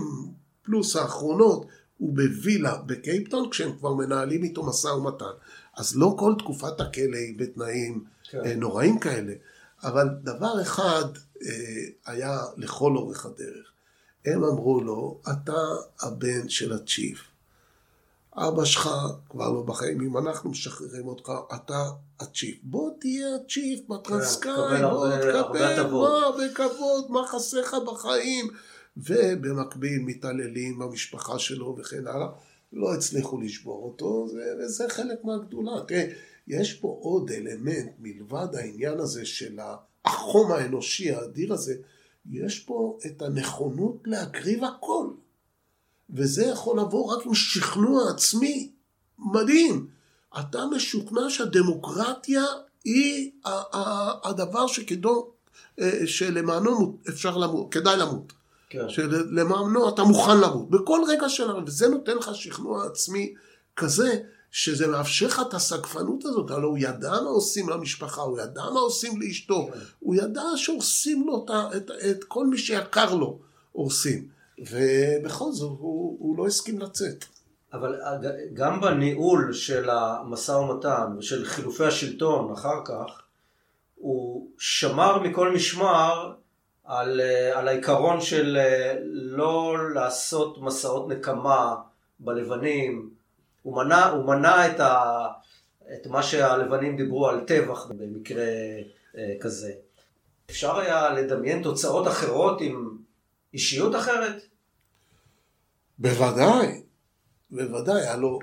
[0.62, 1.66] פלוס האחרונות
[1.98, 5.26] הוא בווילה בקייפטון כשהם כבר מנהלים איתו משא ומתן.
[5.78, 8.46] אז לא כל תקופת הכלא היא בתנאים כן.
[8.46, 9.34] אה, נוראים כאלה,
[9.84, 11.04] אבל דבר אחד
[11.46, 11.50] אה,
[12.06, 13.72] היה לכל אורך הדרך.
[14.26, 15.58] הם אמרו לו, אתה
[16.02, 17.31] הבן של ה chief.
[18.48, 18.90] אבא שלך
[19.30, 21.90] כבר לא בחיים, אם אנחנו משחררים אותך, אתה
[22.20, 22.58] הצ'יף.
[22.64, 28.48] בוא תהיה הצ'יף בטרנסקאי, כן, בוא תקבל, מה בכבוד, מה חסר לך בחיים.
[28.98, 32.28] ובמקביל מתעללים במשפחה שלו וכן הלאה.
[32.74, 34.28] לא הצליחו לשבור אותו,
[34.60, 35.72] וזה חלק מהגדולה.
[35.88, 36.08] תראה,
[36.48, 39.60] יש פה עוד אלמנט מלבד העניין הזה של
[40.06, 41.74] החום האנושי האדיר הזה,
[42.32, 45.08] יש פה את הנכונות להקריב הכל.
[46.14, 48.72] וזה יכול לבוא רק עם שכנוע עצמי
[49.20, 49.88] מדהים.
[50.40, 52.44] אתה משוכנע שהדמוקרטיה
[52.86, 53.32] היא
[54.24, 55.12] הדבר שכדאי
[55.80, 58.34] אה, שלמענו אפשר למות, כדאי למות.
[58.70, 58.90] כן.
[58.90, 63.34] שלמענו אתה מוכן למות, בכל רגע של הרג, וזה נותן לך שכנוע עצמי
[63.76, 64.20] כזה,
[64.52, 68.80] שזה מאפשר לך את הסגפנות הזאת, הלוא הוא ידע מה עושים למשפחה, הוא ידע מה
[68.80, 69.80] עושים לאשתו, כן.
[70.00, 73.40] הוא ידע שעושים לו את, את, את כל מי שיקר לו,
[73.72, 74.28] עושים.
[74.62, 77.26] ובכל זאת הוא, הוא לא הסכים לצאת.
[77.74, 78.00] אבל
[78.54, 83.22] גם בניהול של המשא ומתן ושל חילופי השלטון אחר כך,
[83.96, 86.34] הוא שמר מכל משמר
[86.86, 87.22] על,
[87.54, 88.58] על העיקרון של
[89.12, 91.76] לא לעשות מסעות נקמה
[92.20, 93.10] בלבנים.
[93.64, 95.28] הוא מנע, הוא מנע את, ה,
[95.94, 98.46] את מה שהלבנים דיברו על טבח במקרה
[99.18, 99.72] אה, כזה.
[100.50, 102.98] אפשר היה לדמיין תוצאות אחרות עם
[103.54, 104.42] אישיות אחרת?
[106.02, 106.82] בוודאי,
[107.52, 108.08] בוודאי.
[108.08, 108.40] הלו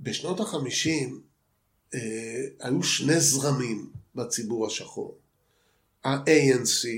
[0.00, 1.20] בשנות החמישים
[1.94, 2.00] אה,
[2.60, 5.18] היו שני זרמים בציבור השחור.
[6.04, 6.88] ה-ANC,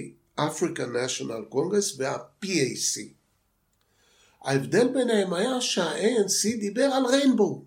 [0.40, 3.00] African National Congress, וה-PAC.
[4.44, 7.64] ההבדל ביניהם היה שה-ANC דיבר על ריינבו.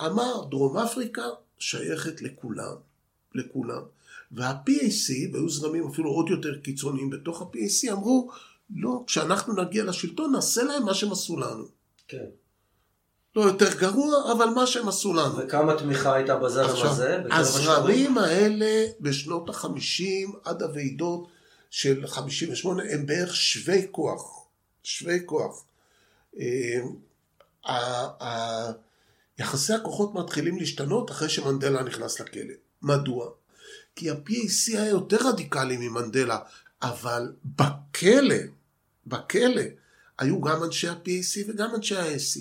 [0.00, 1.24] אמר, דרום אפריקה
[1.58, 2.76] שייכת לכולם,
[3.34, 3.82] לכולם.
[4.32, 8.30] וה-PAC, והיו זרמים אפילו עוד יותר קיצוניים בתוך ה-PAC, אמרו,
[8.74, 11.64] לא, כשאנחנו נגיע לשלטון נעשה להם מה שהם עשו לנו.
[12.08, 12.24] כן.
[13.36, 15.36] לא יותר גרוע, אבל מה שהם עשו לנו.
[15.38, 17.22] וכמה תמיכה הייתה בזרם הזה?
[17.30, 21.28] הזרמים האלה בשנות החמישים עד הוועידות
[21.70, 24.46] של חמישים ושמונה הם בערך שווי כוח.
[24.82, 25.64] שווי כוח.
[27.68, 28.72] אה,
[29.38, 32.54] יחסי הכוחות מתחילים להשתנות אחרי שמנדלה נכנס לכלא.
[32.82, 33.30] מדוע?
[33.96, 36.38] כי ה-PAC היה יותר רדיקלי ממנדלה,
[36.82, 38.36] אבל בכלא,
[39.06, 39.62] בכלא,
[40.18, 42.40] היו גם אנשי ה-PAC וגם אנשי ה-AC.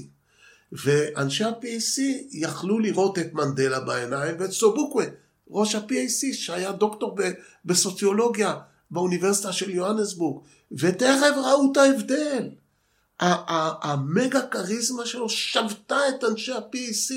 [0.72, 2.02] ואנשי ה-PAC
[2.32, 5.06] יכלו לראות את מנדלה בעיניים ואת סובוקווה,
[5.50, 7.18] ראש ה-PAC שהיה דוקטור
[7.66, 8.56] בסוציולוגיה
[8.92, 12.50] באוניברסיטה של יוהנסבורג, ותכף ראו את ההבדל.
[13.20, 17.14] המגה כריזמה שלו שבתה את אנשי ה-PAC,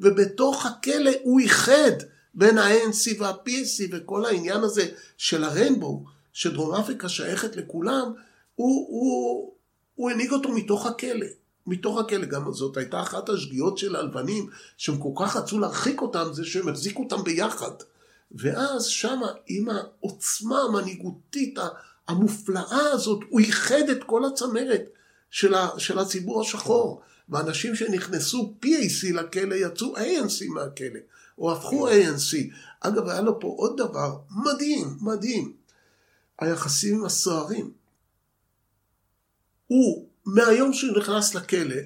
[0.00, 1.92] ובתוך הכלא הוא איחד
[2.34, 8.12] בין ה-ANC וה-PAC, וכל העניין הזה של הרנבו, שדרום אפריקה שייכת לכולם,
[8.58, 9.54] הוא, הוא,
[9.94, 11.26] הוא הנהיג אותו מתוך הכלא.
[11.66, 16.28] מתוך הכלא, גם זאת הייתה אחת השגיאות של הלבנים, שהם כל כך רצו להרחיק אותם,
[16.32, 17.70] זה שהם החזיקו אותם ביחד.
[18.32, 21.58] ואז שמה, עם העוצמה המנהיגותית
[22.08, 24.84] המופלאה הזאת, הוא איחד את כל הצמרת
[25.30, 27.00] של, ה, של הציבור השחור.
[27.28, 31.00] ואנשים שנכנסו PAC לכלא יצאו ANC מהכלא,
[31.38, 32.36] או הפכו ANC.
[32.80, 35.52] אגב, היה לו פה עוד דבר מדהים, מדהים.
[36.38, 37.77] היחסים עם הסוהרים.
[39.68, 41.76] הוא, מהיום שהוא נכנס לכלא,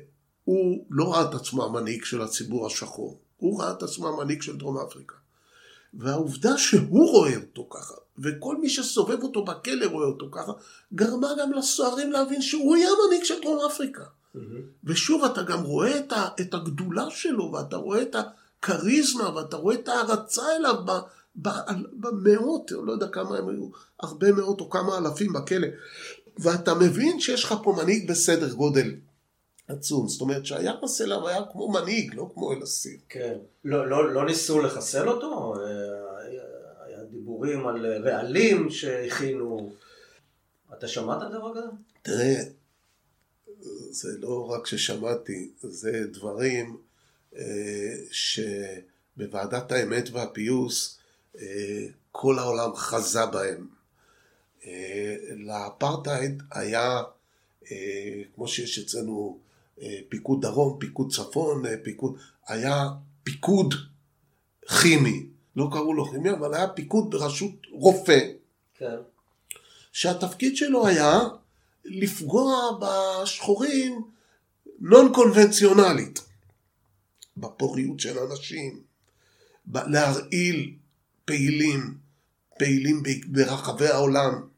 [0.45, 4.57] הוא לא ראה את עצמו המנהיג של הציבור השחור, הוא ראה את עצמו המנהיג של
[4.57, 5.15] דרום אפריקה.
[5.95, 10.53] והעובדה שהוא רואה אותו ככה, וכל מי שסובב אותו בכלא רואה אותו ככה,
[10.95, 14.03] גרמה גם לסוהרים להבין שהוא יהיה המנהיג של דרום אפריקה.
[14.03, 14.39] Mm-hmm.
[14.85, 19.75] ושוב, אתה גם רואה את, ה, את הגדולה שלו, ואתה רואה את הכריזמה, ואתה רואה
[19.75, 20.91] את ההערצה אליו ב,
[21.37, 21.49] ב,
[22.01, 23.69] במאות, לא יודע כמה הם היו,
[24.01, 25.69] הרבה מאות או כמה אלפים בכלא.
[26.39, 28.95] ואתה מבין שיש לך פה מנהיג בסדר גודל
[29.69, 30.09] עצום.
[30.09, 32.99] זאת אומרת שהיחס אליו היה כמו מנהיג, לא כמו אל אסיר.
[33.09, 33.35] כן.
[33.65, 35.55] לא, לא, לא ניסו לחסל אותו?
[36.87, 39.73] היה דיבורים על רעלים שהכינו.
[40.79, 41.67] אתה שמעת דבר כזה?
[42.03, 42.43] תראה,
[43.91, 46.77] זה לא רק ששמעתי, זה דברים
[47.37, 50.99] אה, שבוועדת האמת והפיוס
[51.39, 53.67] אה, כל העולם חזה בהם.
[54.67, 57.03] אה, לאפרטהייד היה,
[57.71, 59.39] אה, כמו שיש אצלנו
[59.83, 62.17] אה, פיקוד דרום, פיקוד צפון, פיקוד,
[62.49, 62.89] היה
[63.23, 63.75] פיקוד
[64.83, 68.21] כימי, לא קראו לו כימי, אבל היה פיקוד בראשות רופא,
[68.75, 68.97] כן.
[69.93, 71.21] שהתפקיד שלו היה
[71.85, 74.05] לפגוע בשחורים
[74.79, 76.21] נון קונבנציונלית,
[77.37, 78.83] בפוריות של אנשים,
[79.75, 80.75] להרעיל
[81.25, 81.95] פעילים,
[82.59, 84.49] פעילים ברחבי העולם,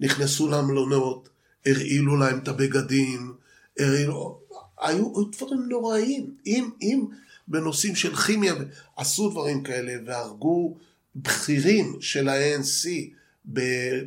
[0.00, 1.28] נכנסו למלונות,
[1.66, 3.32] הרעילו להם את הבגדים,
[3.78, 4.40] הרעילו,
[4.80, 6.34] היו דברים נוראים.
[6.46, 7.04] אם, אם
[7.48, 8.54] בנושאים של כימיה
[8.96, 10.76] עשו דברים כאלה והרגו
[11.16, 12.88] בכירים של ה-ANC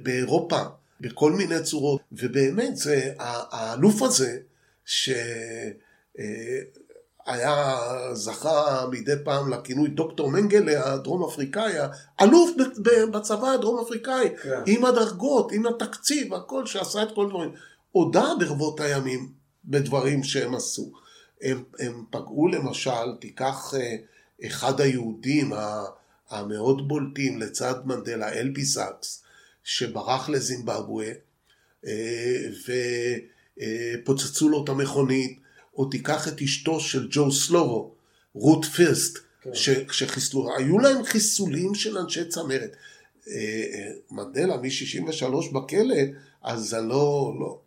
[0.04, 0.62] באירופה
[1.00, 4.40] בכל מיני צורות, ובאמת זה, האלוף הזה,
[4.86, 5.10] ש...
[7.28, 7.76] אה, היה,
[8.14, 11.74] זכה מדי פעם לכינוי דוקטור מנגלה הדרום אפריקאי,
[12.22, 12.52] אלוף
[13.12, 14.62] בצבא הדרום אפריקאי, כן.
[14.66, 17.52] עם הדרגות, עם התקציב, הכל, שעשה את כל דברים.
[17.92, 19.32] הודה ברבות הימים
[19.66, 20.92] בדברים שהם עשו.
[21.42, 23.96] הם, הם פגעו למשל, תיקח אה,
[24.48, 25.54] אחד היהודים
[26.30, 29.24] המאוד בולטים לצד מנדלה, אלבי זקס,
[29.64, 31.12] שברח לזימבבואה
[34.04, 35.43] ופוצצו לו את המכונית,
[35.78, 37.92] או תיקח את אשתו של ג'ו סלובו,
[38.36, 39.50] רות פירסט, כן.
[39.92, 42.76] שחיסלו, היו להם חיסולים של אנשי צמרת.
[44.12, 45.96] מנדלה מ-63 בכלא,
[46.44, 47.60] אז זה לא, לא,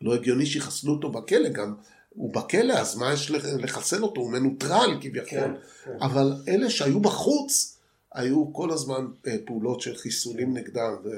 [0.00, 1.74] לא הגיוני שיחסלו אותו בכלא, גם
[2.14, 4.20] הוא בכלא, אז מה יש לחסל אותו?
[4.20, 5.38] הוא מנוטרל כביכול.
[5.38, 5.52] כן,
[5.84, 5.96] כן.
[6.00, 7.78] אבל אלה שהיו בחוץ,
[8.14, 10.96] היו כל הזמן אה, פעולות של חיסולים נגדם.
[11.04, 11.08] ו...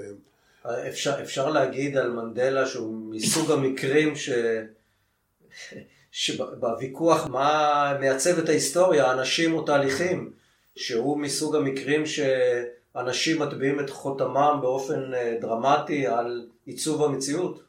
[0.88, 4.30] אפשר, אפשר להגיד על מנדלה שהוא מסוג המקרים ש...
[6.10, 10.32] שבוויכוח מה מייצב את ההיסטוריה, אנשים או תהליכים,
[10.76, 17.62] שהוא מסוג המקרים שאנשים מטביעים את חותמם באופן אה, דרמטי על עיצוב המציאות.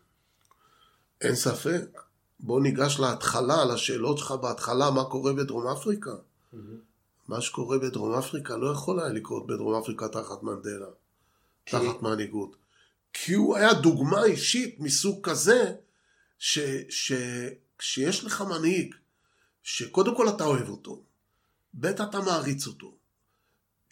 [1.21, 2.01] אין ספק.
[2.39, 6.11] בוא ניגש להתחלה, לשאלות שלך בהתחלה, מה קורה בדרום אפריקה.
[6.11, 6.57] Mm-hmm.
[7.27, 10.85] מה שקורה בדרום אפריקה לא יכול היה לקרות בדרום אפריקה תחת מנדלה,
[11.65, 11.77] כי...
[11.77, 12.55] תחת מנהיגות.
[13.13, 15.73] כי הוא היה דוגמה אישית מסוג כזה,
[16.39, 16.59] ש,
[16.89, 17.13] ש,
[17.85, 18.95] שיש לך מנהיג,
[19.63, 21.03] שקודם כל אתה אוהב אותו,
[21.73, 22.95] ב' אתה מעריץ אותו,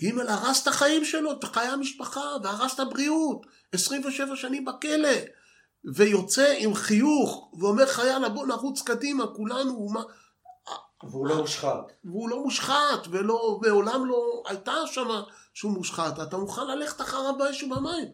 [0.02, 5.18] ג' הרס את החיים שלו, את חיי המשפחה, והרס את הבריאות, 27 שנים בכלא,
[5.96, 10.04] ויוצא עם חיוך, ואומר לך יאללה בוא נרוץ קדימה, כולנו, מה...
[11.04, 11.92] והוא לא מושחת.
[12.04, 15.08] והוא לא מושחת, ולא, מעולם לא הייתה שם
[15.54, 18.08] שהוא מושחת, אתה מוכן ללכת אחריו באש ובמים.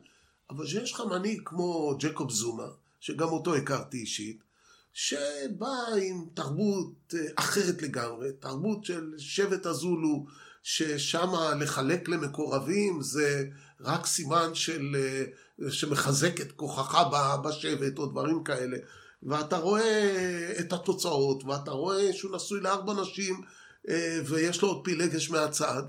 [0.49, 2.67] אבל כשיש לך מנהיג כמו ג'קוב זומה,
[2.99, 4.48] שגם אותו הכרתי אישית,
[4.93, 10.25] שבא עם תרבות אה, אחרת לגמרי, תרבות של שבט הזולו,
[10.63, 11.29] ששם
[11.59, 13.45] לחלק למקורבים זה
[13.81, 17.03] רק סימן של, אה, שמחזק את כוחך
[17.43, 18.77] בשבט או דברים כאלה.
[19.23, 23.41] ואתה רואה את התוצאות, ואתה רואה שהוא נשוי לארבע נשים,
[23.89, 25.83] אה, ויש לו עוד פילגש מהצד,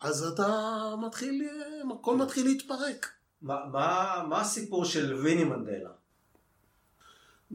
[0.00, 0.48] אז אתה
[1.06, 1.48] מתחיל,
[2.00, 3.10] הכל מתחיל להתפרק.
[3.42, 5.90] מה, מה, מה הסיפור של ויני מנדלה?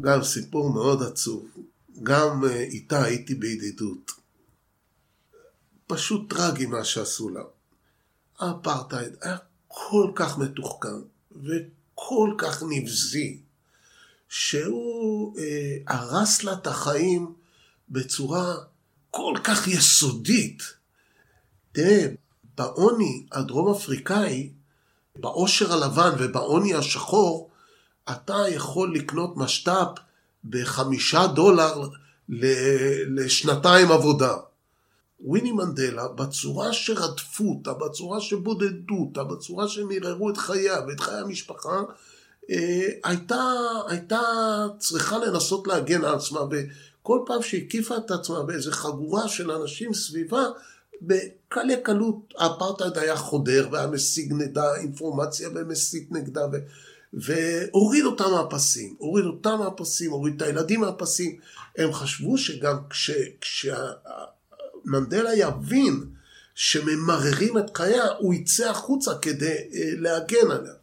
[0.01, 1.45] גם סיפור מאוד עצוב.
[2.03, 4.11] גם אה, איתה הייתי בידידות.
[5.87, 7.41] פשוט טרגי מה שעשו לה.
[8.39, 9.37] האפרטהייד היה
[9.67, 13.39] כל כך מתוחכם וכל כך נבזי,
[14.29, 17.33] שהוא אה, הרס לה את החיים
[17.89, 18.55] בצורה
[19.11, 20.63] כל כך יסודית.
[21.71, 22.07] תראה,
[22.57, 24.49] בעוני הדרום אפריקאי,
[25.15, 27.49] בעושר הלבן ובעוני השחור,
[28.11, 29.99] אתה יכול לקנות משת"פ
[30.45, 31.89] בחמישה דולר
[33.07, 34.33] לשנתיים עבודה.
[35.19, 41.15] וויני מנדלה, בצורה שרדפו אותה, בצורה שבודדו אותה, בצורה שהם ערערו את חייה ואת חיי
[41.15, 41.81] המשפחה,
[42.49, 43.53] אה, הייתה,
[43.87, 44.21] הייתה
[44.77, 50.43] צריכה לנסות להגן על עצמה, וכל פעם שהקיפה את עצמה באיזה חגורה של אנשים סביבה,
[51.01, 56.57] בקלי קלות האפרטהייד היה חודר והיה משיג נגדה אינפורמציה ומסית נגדה ו...
[57.13, 61.37] והוריד אותם מהפסים, הוריד אותם מהפסים, הוריד את הילדים מהפסים.
[61.77, 63.11] הם חשבו שגם כש...
[63.41, 66.03] כשמנדלה יבין
[66.55, 70.73] שממררים את חייה, הוא יצא החוצה כדי אה, להגן עליה.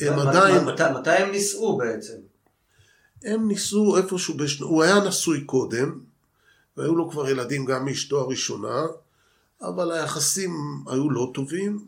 [0.00, 0.64] הם עדיין...
[0.64, 2.16] מתי, מתי הם נישאו בעצם?
[3.24, 4.66] הם נישאו איפשהו, בשנה...
[4.66, 6.00] הוא היה נשוי קודם,
[6.76, 8.86] והיו לו כבר ילדים גם מאשתו הראשונה,
[9.62, 10.54] אבל היחסים
[10.86, 11.84] היו לא טובים.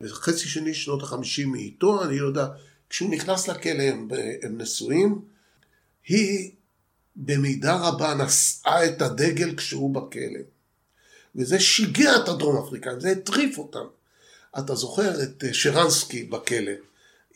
[0.00, 2.46] בחצי שני שנות החמישים מאיתו, אני לא יודע,
[2.90, 4.08] כשהוא נכנס לכלא הם,
[4.42, 5.20] הם נשואים,
[6.06, 6.50] היא
[7.16, 10.40] במידה רבה נשאה את הדגל כשהוא בכלא.
[11.36, 13.86] וזה שיגע את הדרום אפריקאים, זה הטריף אותם.
[14.58, 16.72] אתה זוכר את אה, שרנסקי בכלא,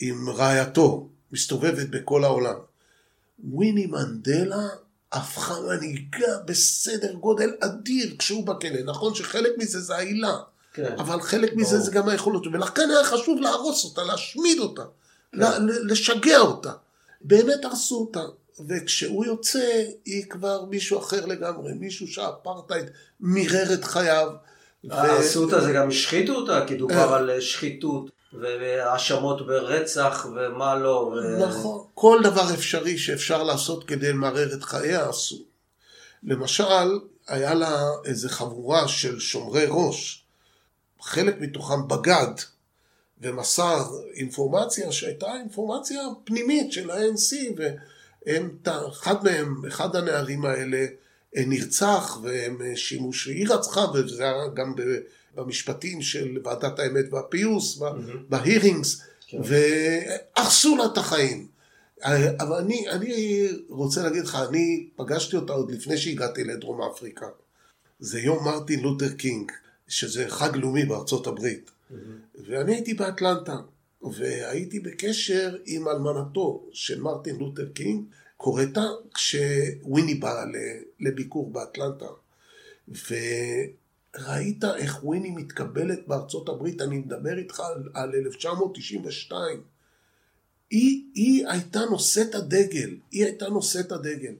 [0.00, 2.56] עם רעייתו, מסתובבת בכל העולם.
[3.44, 4.68] וויני מנדלה
[5.12, 8.82] הפכה מנהיגה בסדר גודל אדיר כשהוא בכלא.
[8.84, 10.36] נכון שחלק מזה זה העילה,
[10.72, 10.94] כן.
[10.98, 11.62] אבל חלק ברור.
[11.62, 12.46] מזה זה גם היכולות.
[12.46, 14.84] ולכן היה חשוב להרוס אותה, להשמיד אותה.
[15.82, 16.72] לשגע אותה.
[17.20, 18.22] באמת הרסו אותה.
[18.68, 22.86] וכשהוא יוצא, היא כבר מישהו אחר לגמרי, מישהו שהאפרטהייד
[23.20, 24.30] מירר את חייו.
[24.90, 27.16] הרסו אותה זה גם השחיתו אותה, כי דובר אה.
[27.16, 28.10] על שחיתות.
[28.40, 31.14] והאשמות ברצח ומה לא.
[31.48, 35.44] נכון, כל דבר אפשרי שאפשר לעשות כדי למרר את חייה עשו.
[36.22, 36.98] למשל,
[37.28, 40.24] היה לה איזה חבורה של שומרי ראש,
[41.00, 42.32] חלק מתוכם בגד
[43.24, 43.84] ומסר
[44.14, 47.60] אינפורמציה שהייתה אינפורמציה פנימית של ה-ANC,
[48.64, 50.86] ואחד מהם, אחד הנערים האלה,
[51.36, 54.74] נרצח והם שימוש, היא רצחה, וזה היה גם
[55.34, 57.78] במשפטים של ועדת האמת והפיוס,
[58.28, 59.38] בהירינגס, כן.
[59.44, 61.46] והרסו לה את החיים.
[62.40, 67.26] אבל אני, אני רוצה להגיד לך, אני פגשתי אותה עוד לפני שהגעתי לדרום אפריקה.
[68.00, 69.52] זה יום מרטין לותר קינג,
[69.88, 71.70] שזה חג לאומי בארצות הברית.
[72.46, 73.56] ואני הייתי באטלנטה.
[74.12, 78.04] והייתי בקשר עם אלמנתו של מרטין לותר קינג,
[78.36, 78.84] קורטה,
[79.14, 80.44] כשוויני בא
[81.00, 82.06] לביקור באטלנטה.
[82.88, 87.60] וראית איך וויני מתקבלת בארצות הברית, אני מדבר איתך
[87.94, 89.62] על 1992.
[90.70, 94.34] היא, היא הייתה נושאת הדגל, היא הייתה נושאת הדגל.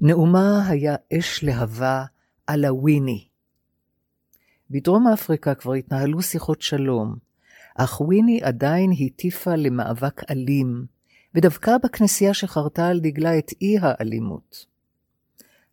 [0.00, 2.04] נאומה היה אש להבה
[2.46, 3.27] על הוויני.
[4.70, 7.16] בדרום אפריקה כבר התנהלו שיחות שלום,
[7.74, 10.86] אך וויני עדיין הטיפה למאבק אלים,
[11.34, 14.66] ודווקא בכנסייה שחרתה על דגלה את אי האלימות.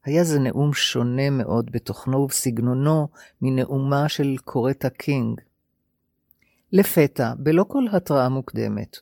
[0.06, 3.08] היה זה נאום שונה מאוד בתוכנו ובסגנונו
[3.42, 5.42] מנאומה של קורטה קינג.
[6.72, 8.98] לפתע, בלא כל התראה מוקדמת,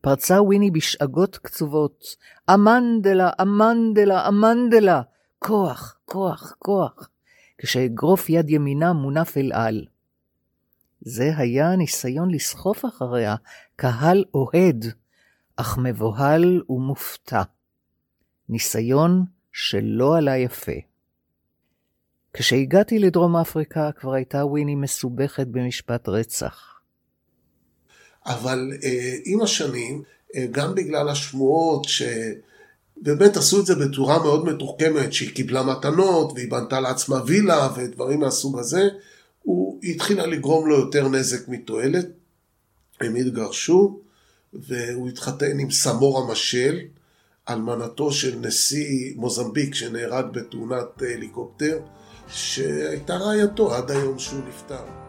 [0.00, 2.16] פרצה וויני בשאגות קצובות,
[2.54, 5.02] אמנדלה, אמנדלה, אמנדלה,
[5.38, 7.08] כוח, כוח, כוח,
[7.58, 9.86] כשאגרוף יד ימינה מונף אל על.
[11.00, 13.34] זה היה ניסיון לסחוף אחריה
[13.76, 14.84] קהל אוהד,
[15.56, 17.42] אך מבוהל ומופתע.
[18.48, 20.72] ניסיון שלא עלה יפה.
[22.32, 26.80] כשהגעתי לדרום אפריקה כבר הייתה וויני מסובכת במשפט רצח.
[28.26, 30.02] אבל אה, עם השנים,
[30.36, 31.86] אה, גם בגלל השמועות
[33.00, 38.20] שבאמת עשו את זה בצורה מאוד מתוחכמת, שהיא קיבלה מתנות והיא בנתה לעצמה וילה ודברים
[38.20, 38.88] מהסוג הזה,
[39.42, 42.06] הוא התחילה לגרום לו יותר נזק מתועלת.
[43.00, 44.00] הם התגרשו,
[44.52, 46.78] והוא התחתן עם סמורה משל,
[47.48, 51.78] אלמנתו של נשיא מוזמביק שנהרג בתאונת הליקופטר,
[52.28, 55.05] שהייתה רעייתו עד היום שהוא נפטר.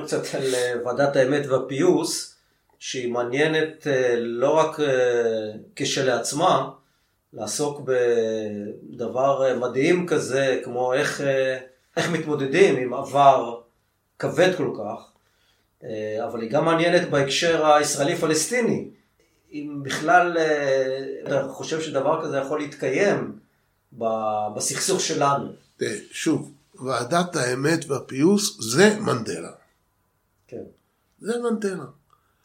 [0.00, 2.34] נדבר קצת על אה, ועדת האמת והפיוס,
[2.78, 4.86] שהיא מעניינת אה, לא רק אה,
[5.76, 6.70] כשלעצמה,
[7.32, 7.80] לעסוק
[8.94, 11.20] בדבר מדהים כזה, כמו איך,
[11.96, 13.60] איך מתמודדים עם עבר
[14.18, 15.10] כבד כל כך,
[16.24, 18.88] אבל היא גם מעניינת בהקשר הישראלי-פלסטיני.
[19.52, 20.38] אם בכלל
[21.26, 23.38] אתה חושב שדבר כזה יכול להתקיים
[24.54, 25.52] בסכסוך שלנו.
[26.10, 29.50] שוב, ועדת האמת והפיוס זה מנדלה.
[30.48, 30.62] כן.
[31.20, 31.84] זה מנדלה.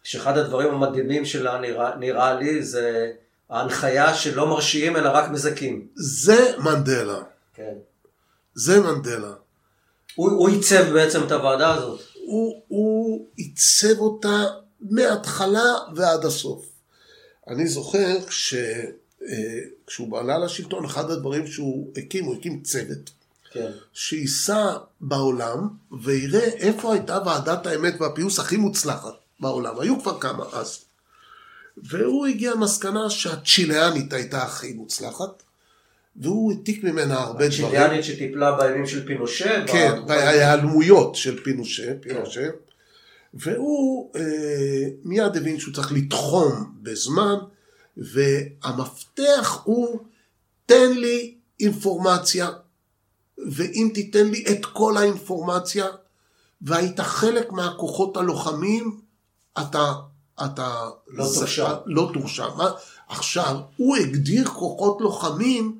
[0.03, 3.11] שאחד הדברים המדהימים שלה נראה, נראה לי זה
[3.49, 5.87] ההנחיה שלא מרשיעים אלא רק מזכים.
[5.95, 7.21] זה מנדלה.
[7.53, 7.73] כן.
[8.55, 9.33] זה מנדלה.
[10.15, 11.99] הוא, הוא עיצב בעצם את הוועדה הזאת.
[12.25, 14.45] הוא, הוא עיצב אותה
[14.81, 16.65] מההתחלה ועד הסוף.
[17.47, 23.11] אני זוכר שכשהוא אה, עלה לשלטון, אחד הדברים שהוא הקים, הוא הקים צוות.
[23.51, 23.71] כן.
[23.93, 25.67] שייסע בעולם
[26.03, 29.79] ויראה איפה הייתה ועדת האמת והפיוס הכי מוצלחת בעולם.
[29.79, 30.79] היו כבר כמה אז.
[31.77, 35.43] והוא הגיע למסקנה שהצ'יליאנית הייתה הכי מוצלחת,
[36.15, 37.65] והוא העתיק ממנה הרבה דברים.
[37.65, 39.67] הצ'יליאנית שטיפלה בימים של פינושה?
[39.67, 42.41] כן, בהיעלמויות של פינושה, פינושה.
[42.41, 42.49] כן.
[43.33, 47.35] והוא אה, מיד הבין שהוא צריך לתחום בזמן,
[47.97, 49.99] והמפתח הוא,
[50.65, 52.49] תן לי אינפורמציה
[53.51, 55.85] ואם תיתן לי את כל האינפורמציה,
[56.61, 58.99] והיית חלק מהכוחות הלוחמים,
[59.61, 59.93] אתה...
[60.45, 60.89] אתה...
[61.07, 61.75] לא תורשע.
[61.85, 62.45] לא תורשע.
[63.09, 65.79] עכשיו, הוא הגדיר כוחות לוחמים,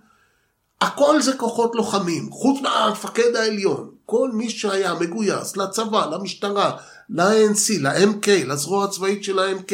[0.81, 3.91] הכל זה כוחות לוחמים, חוץ מהמפקד העליון.
[4.05, 6.77] כל מי שהיה מגויס לצבא, למשטרה,
[7.09, 9.73] ל-ANC, ל-MK, לזרוע הצבאית של ה-MK,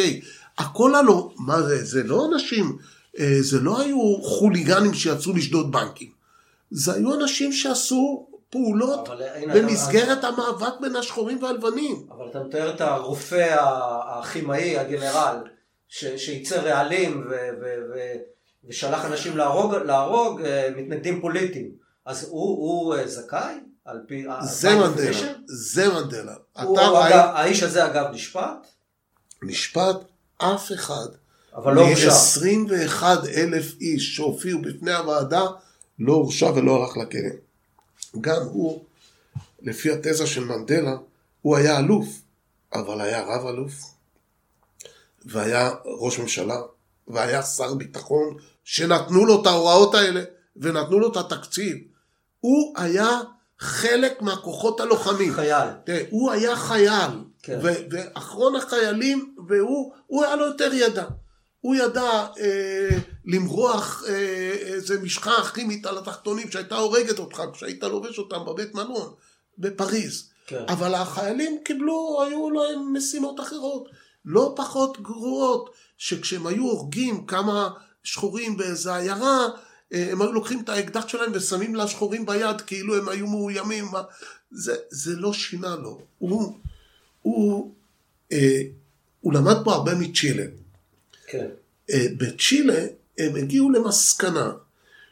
[0.57, 2.77] הכל הלא, מה זה, זה לא אנשים,
[3.19, 6.09] אה, זה לא היו חוליגנים שיצאו לשדוד בנקים.
[6.71, 9.09] זה היו אנשים שעשו פעולות
[9.53, 10.27] במסגרת אתה...
[10.27, 12.07] המאבק בין השחורים והלבנים.
[12.11, 13.55] אבל אתה מתאר את הרופא
[14.07, 15.37] הכימאי, הגנרל,
[15.87, 16.05] ש...
[16.05, 17.33] שייצר רעלים ו...
[17.61, 17.65] ו...
[17.93, 17.99] ו...
[18.67, 21.71] ושלח אנשים להרוג, להרוג אה, מתנגדים פוליטיים.
[22.05, 23.55] אז הוא, הוא אה, זכאי?
[23.85, 24.25] על פי...
[24.41, 26.35] זה מנדלה, זה מנדלה.
[27.33, 28.67] האיש הזה אגב נשפט?
[29.43, 29.95] נשפט
[30.37, 31.07] אף אחד.
[31.55, 32.09] אבל לא הורשע.
[32.09, 33.03] מ-21
[33.37, 35.43] אלף איש שהופיעו בפני הוועדה,
[35.99, 37.30] לא הורשע ולא הלך לכלא.
[38.22, 38.84] גם הוא,
[39.61, 40.97] לפי התזה של מנדלה,
[41.41, 42.07] הוא היה אלוף,
[42.73, 43.73] אבל היה רב אלוף,
[45.26, 46.57] והיה ראש ממשלה,
[47.07, 50.23] והיה שר ביטחון, שנתנו לו את ההוראות האלה,
[50.57, 51.77] ונתנו לו את התקציב.
[52.39, 53.22] הוא היה
[53.59, 55.34] חלק מהכוחות הלוחמים.
[55.34, 55.69] חייל.
[55.84, 57.11] תראה, הוא היה חייל,
[57.43, 57.59] כן.
[57.91, 61.05] ואחרון החיילים, והוא היה לו יותר ידע.
[61.65, 68.19] הוא ידע אה, למרוח אה, איזה משחה כימית על התחתונים שהייתה הורגת אותך כשהיית לובש
[68.19, 69.13] אותם בבית מלון
[69.57, 70.29] בפריז.
[70.47, 70.63] כן.
[70.67, 73.89] אבל החיילים קיבלו, היו להם משימות אחרות,
[74.25, 77.69] לא פחות גרועות, שכשהם היו הורגים כמה
[78.03, 79.47] שחורים באיזה עיירה,
[79.93, 83.85] אה, הם היו לוקחים את האקדח שלהם ושמים לשחורים ביד כאילו הם היו מאוימים.
[84.51, 86.01] זה, זה לא שינה לו.
[86.17, 86.57] הוא,
[87.21, 87.71] הוא,
[88.31, 88.61] אה,
[89.21, 90.45] הוא למד פה הרבה מצ'ילה.
[91.27, 91.47] כן.
[91.91, 92.85] אה, בצ'ילה
[93.18, 94.52] הם הגיעו למסקנה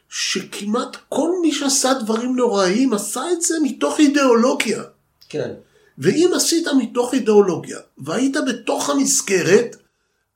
[0.08, 4.82] שכמעט כל מי שעשה דברים נוראיים עשה את זה מתוך אידיאולוגיה.
[5.28, 5.50] כן.
[5.98, 9.76] ואם עשית מתוך אידיאולוגיה והיית בתוך המסגרת,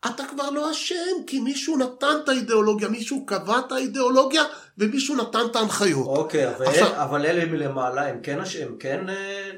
[0.07, 4.43] אתה כבר לא אשם, כי מישהו נתן את האידיאולוגיה, מישהו קבע את האידיאולוגיה
[4.79, 6.07] ומישהו נתן את ההנחיות.
[6.07, 7.03] אוקיי, אבל, עכשיו...
[7.03, 9.51] אבל אלה מלמעלה הם כן, הם כן אה,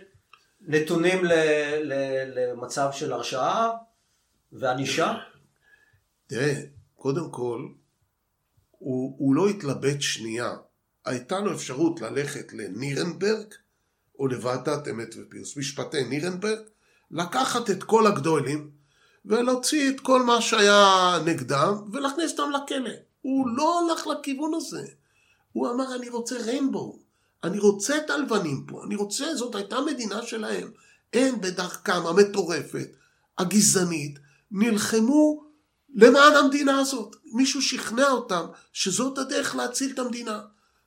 [0.60, 1.32] נתונים ל,
[1.82, 1.94] ל,
[2.34, 3.70] למצב של הרשעה
[4.52, 5.14] וענישה?
[6.30, 6.54] תראה,
[6.96, 7.68] קודם כל,
[8.70, 10.56] הוא, הוא לא התלבט שנייה.
[11.04, 13.46] הייתה לו אפשרות ללכת לנירנברג
[14.18, 16.58] או לוועדת אמת ופיוס, משפטי נירנברג,
[17.10, 18.70] לקחת את כל הגדולים
[19.24, 22.94] ולהוציא את כל מה שהיה נגדם ולהכניס אותם לכלא.
[23.22, 24.86] הוא לא הלך לכיוון הזה.
[25.52, 26.98] הוא אמר, אני רוצה ריינבואו,
[27.44, 30.70] אני רוצה את הלבנים פה, אני רוצה, זאת הייתה מדינה שלהם.
[31.12, 32.88] הם בדרכם המטורפת,
[33.38, 34.18] הגזענית,
[34.50, 35.49] נלחמו
[35.94, 37.16] למען המדינה הזאת.
[37.24, 40.40] מישהו שכנע אותם שזאת הדרך להציל את המדינה.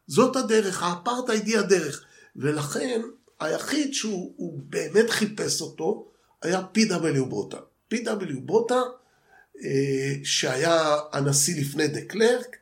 [0.07, 2.03] זאת הדרך, האפרטהייד היא הדרך.
[2.35, 3.01] ולכן
[3.39, 6.07] היחיד שהוא באמת חיפש אותו
[6.41, 7.25] היה P.W.
[7.25, 7.57] בוטה.
[7.93, 8.39] P.W.
[8.39, 8.81] בוטה,
[9.63, 12.55] אה, שהיה הנשיא לפני דה קלרק,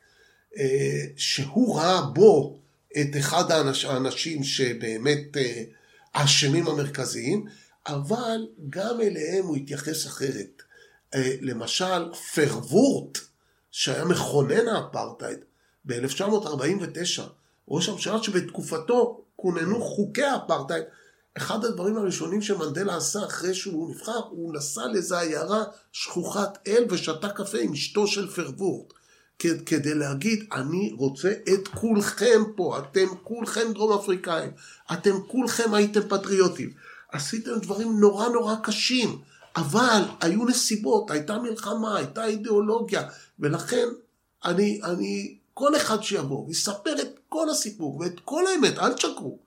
[0.58, 2.58] אה, שהוא ראה בו
[3.00, 5.62] את אחד האנשים שבאמת אה,
[6.14, 7.46] האשמים המרכזיים,
[7.86, 10.61] אבל גם אליהם הוא התייחס אחרת.
[11.40, 13.18] למשל, פרוורט,
[13.70, 15.38] שהיה מכונן האפרטהייד
[15.84, 17.22] ב-1949,
[17.68, 20.84] ראש הממשלה שבתקופתו כוננו חוקי האפרטהייד,
[21.36, 27.28] אחד הדברים הראשונים שמנדלה עשה אחרי שהוא נבחר, הוא נסע לאיזו עיירה שכוחת אל ושתה
[27.28, 28.92] קפה עם אשתו של פרוורט.
[29.66, 34.50] כדי להגיד, אני רוצה את כולכם פה, אתם כולכם דרום אפריקאים,
[34.92, 36.72] אתם כולכם הייתם פטריוטים.
[37.12, 39.18] עשיתם דברים נורא נורא קשים,
[39.56, 43.02] אבל היו נסיבות, הייתה מלחמה, הייתה אידיאולוגיה,
[43.38, 43.86] ולכן
[44.44, 49.38] אני, אני, כל אחד שיבוא ויספר את כל הסיפור ואת כל האמת, אל תשקרו.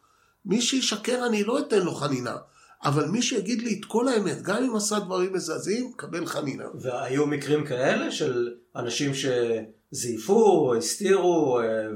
[0.45, 2.35] מי שישקר אני לא אתן לו חנינה.
[2.83, 6.63] אבל מי שיגיד לי את כל האמת, גם אם עשה דברים מזעזעים, קבל חנינה.
[6.81, 11.87] והיו מקרים כאלה של אנשים שזייפו, הסתירו אה,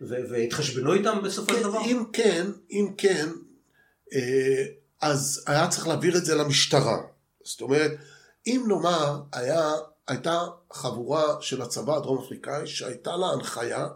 [0.00, 1.80] והתחשבנו איתם בסופו של כן, דבר?
[1.84, 3.28] אם כן, אם כן,
[4.14, 4.64] אה,
[5.04, 6.96] אז היה צריך להעביר את זה למשטרה.
[7.44, 7.92] זאת אומרת,
[8.46, 9.72] אם נאמר, היה,
[10.08, 13.86] הייתה חבורה של הצבא הדרום אפריקאי שהייתה לה הנחיה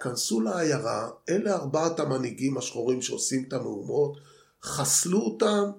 [0.00, 4.16] כנסו לעיירה, אלה ארבעת המנהיגים השחורים שעושים את המהומות,
[4.62, 5.70] חסלו אותם,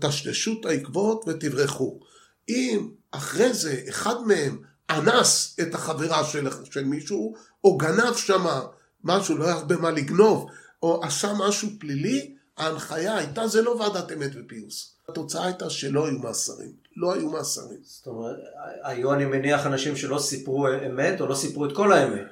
[0.00, 2.00] תשתשו את העקבות ותברחו.
[2.48, 7.34] אם אחרי זה אחד מהם אנס את החברה של, של מישהו,
[7.64, 8.60] או גנב שמה
[9.04, 10.46] משהו, לא היה הרבה מה לגנוב,
[10.82, 14.94] או עשה משהו פלילי, ההנחיה הייתה, זה לא ועדת אמת ופיוס.
[15.08, 16.72] התוצאה הייתה שלא היו מאסרים.
[16.96, 17.78] לא היו מאסרים.
[17.82, 18.36] זאת אומרת,
[18.82, 22.28] היו אני מניח אנשים שלא סיפרו אמת, או לא סיפרו את כל האמת.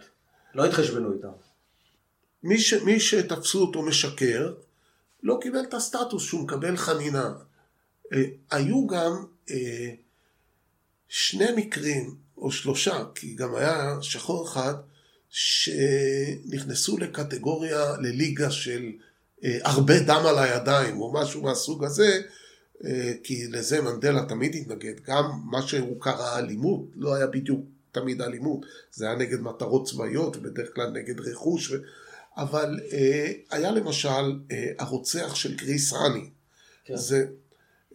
[0.55, 1.29] לא התחשבנו איתם.
[2.43, 4.55] מי, ש, מי שתפסו אותו משקר,
[5.23, 7.35] לא קיבל את הסטטוס שהוא מקבל חנינה.
[8.13, 9.91] אה, היו גם אה,
[11.09, 14.75] שני מקרים, או שלושה, כי גם היה שחור אחד,
[15.31, 18.93] שנכנסו לקטגוריה, לליגה של
[19.43, 22.21] הרבה דם על הידיים, או משהו מהסוג הזה,
[22.85, 25.01] אה, כי לזה מנדלה תמיד התנגד.
[25.07, 27.61] גם מה שהוא קרא אלימות, לא היה בדיוק
[27.93, 31.77] תמיד אלימות, זה היה נגד מטרות צבאיות, ובדרך כלל נגד רכוש, ו...
[32.37, 36.31] אבל אה, היה למשל אה, הרוצח של קריס רני,
[36.85, 36.97] כן.
[36.97, 37.27] זה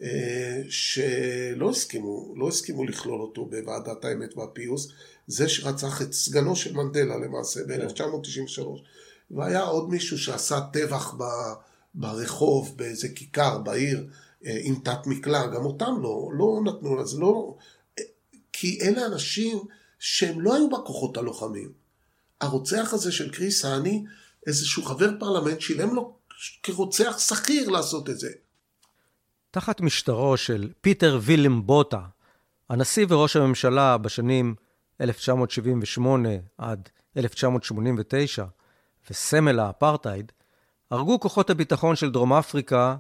[0.02, 4.92] אה, שלא הסכימו, לא הסכימו לכלול אותו בוועדת האמת והפיוס,
[5.28, 7.88] זה שרצח את סגנו של מנדלה למעשה כן.
[7.88, 8.62] ב-1993,
[9.32, 11.24] והיה עוד מישהו שעשה טבח ב,
[11.96, 14.08] ברחוב, באיזה כיכר, בעיר,
[14.46, 17.56] אה, עם תת מקלע, גם אותם לא, לא נתנו, אז לא,
[18.00, 18.04] אה,
[18.54, 19.60] כי אלה אנשים
[20.00, 21.72] שהם לא היו בכוחות הלוחמים.
[22.42, 24.06] הרוצח הזה של קריס האני,
[24.48, 26.16] איזשהו חבר פרלמנט שילם לו
[26.64, 28.30] כרוצח שכיר לעשות את זה.
[29.52, 32.02] תחת משטרו של פיטר וילם בוטה,
[32.70, 34.56] הנשיא וראש הממשלה בשנים
[35.02, 38.46] 1978 עד 1989,
[39.10, 40.32] וסמל האפרטהייד,
[40.92, 42.96] הרגו כוחות הביטחון של דרום אפריקה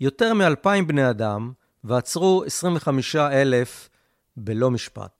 [0.00, 1.52] יותר מ-2,000 בני אדם
[1.84, 3.88] ועצרו 25,000
[4.36, 5.10] בלא משפט.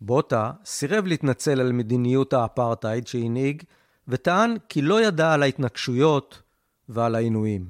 [0.00, 3.62] בוטה סירב להתנצל על מדיניות האפרטהייד שהנהיג,
[4.08, 6.42] וטען כי לא ידע על ההתנגשויות
[6.88, 7.66] ועל העינויים.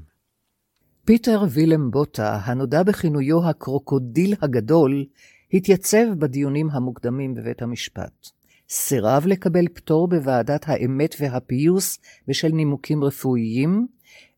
[1.05, 5.05] פיטר וילם בוטה, הנודע בכינויו הקרוקודיל הגדול,
[5.53, 8.36] התייצב בדיונים המוקדמים בבית המשפט.
[8.69, 11.99] סירב לקבל פטור בוועדת האמת והפיוס
[12.29, 13.87] בשל נימוקים רפואיים,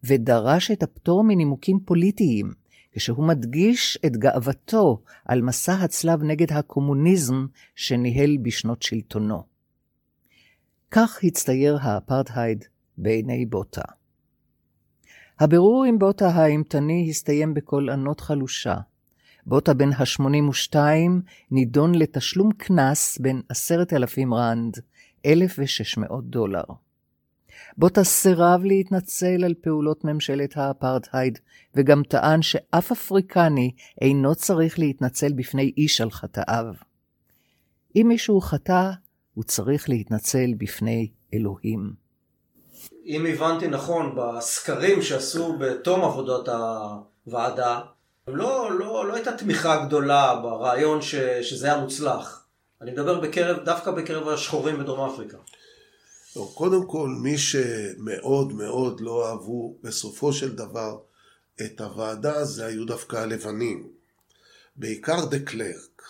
[0.05, 2.53] ודרש את הפטור מנימוקים פוליטיים,
[2.93, 9.43] כשהוא מדגיש את גאוותו על מסע הצלב נגד הקומוניזם שניהל בשנות שלטונו.
[10.91, 12.65] כך הצטייר האפרטהייד
[12.99, 13.83] בעיני בוטה.
[15.41, 18.77] הבירור עם בוטה האימתני הסתיים בקול ענות חלושה.
[19.49, 20.77] בוטה בן ה-82
[21.51, 24.79] נידון לתשלום קנס בין 10,000 רנד,
[25.27, 26.63] 1,600 דולר.
[27.79, 31.39] בוטה סירב להתנצל על פעולות ממשלת האפרטהייד,
[31.75, 33.71] וגם טען שאף אפריקני
[34.01, 36.67] אינו צריך להתנצל בפני איש על חטאיו.
[37.97, 38.91] אם מישהו חטא,
[39.35, 41.93] הוא צריך להתנצל בפני אלוהים.
[43.07, 46.49] אם הבנתי נכון, בסקרים שעשו בתום עבודות
[47.27, 47.81] הוועדה,
[48.29, 52.45] לא, לא, לא הייתה תמיכה גדולה ברעיון ש, שזה היה מוצלח.
[52.81, 55.37] אני מדבר בקרב, דווקא בקרב השחורים בדרום אפריקה.
[56.37, 60.99] לא, קודם כל, מי שמאוד מאוד לא אהבו בסופו של דבר
[61.61, 63.89] את הוועדה, זה היו דווקא הלבנים.
[64.77, 66.03] בעיקר דה קלרק.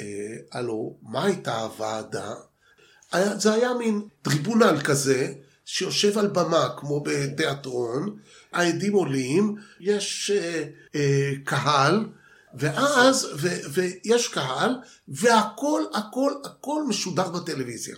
[0.00, 2.34] אה, הלו, מה הייתה הוועדה?
[3.12, 8.18] היה, זה היה מין טריבונל כזה, שיושב על במה כמו בתיאטרון,
[8.52, 10.64] העדים עולים, יש אה,
[10.94, 12.06] אה, קהל,
[12.54, 14.76] ואז, ו, ויש קהל,
[15.08, 17.96] והכל, הכל, הכל משודר בטלוויזיה.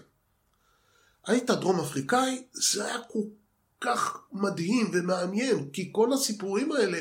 [1.26, 3.22] היית דרום אפריקאי, זה היה כל
[3.81, 6.98] כך מדהים ומעניין, כי כל הסיפורים האלה,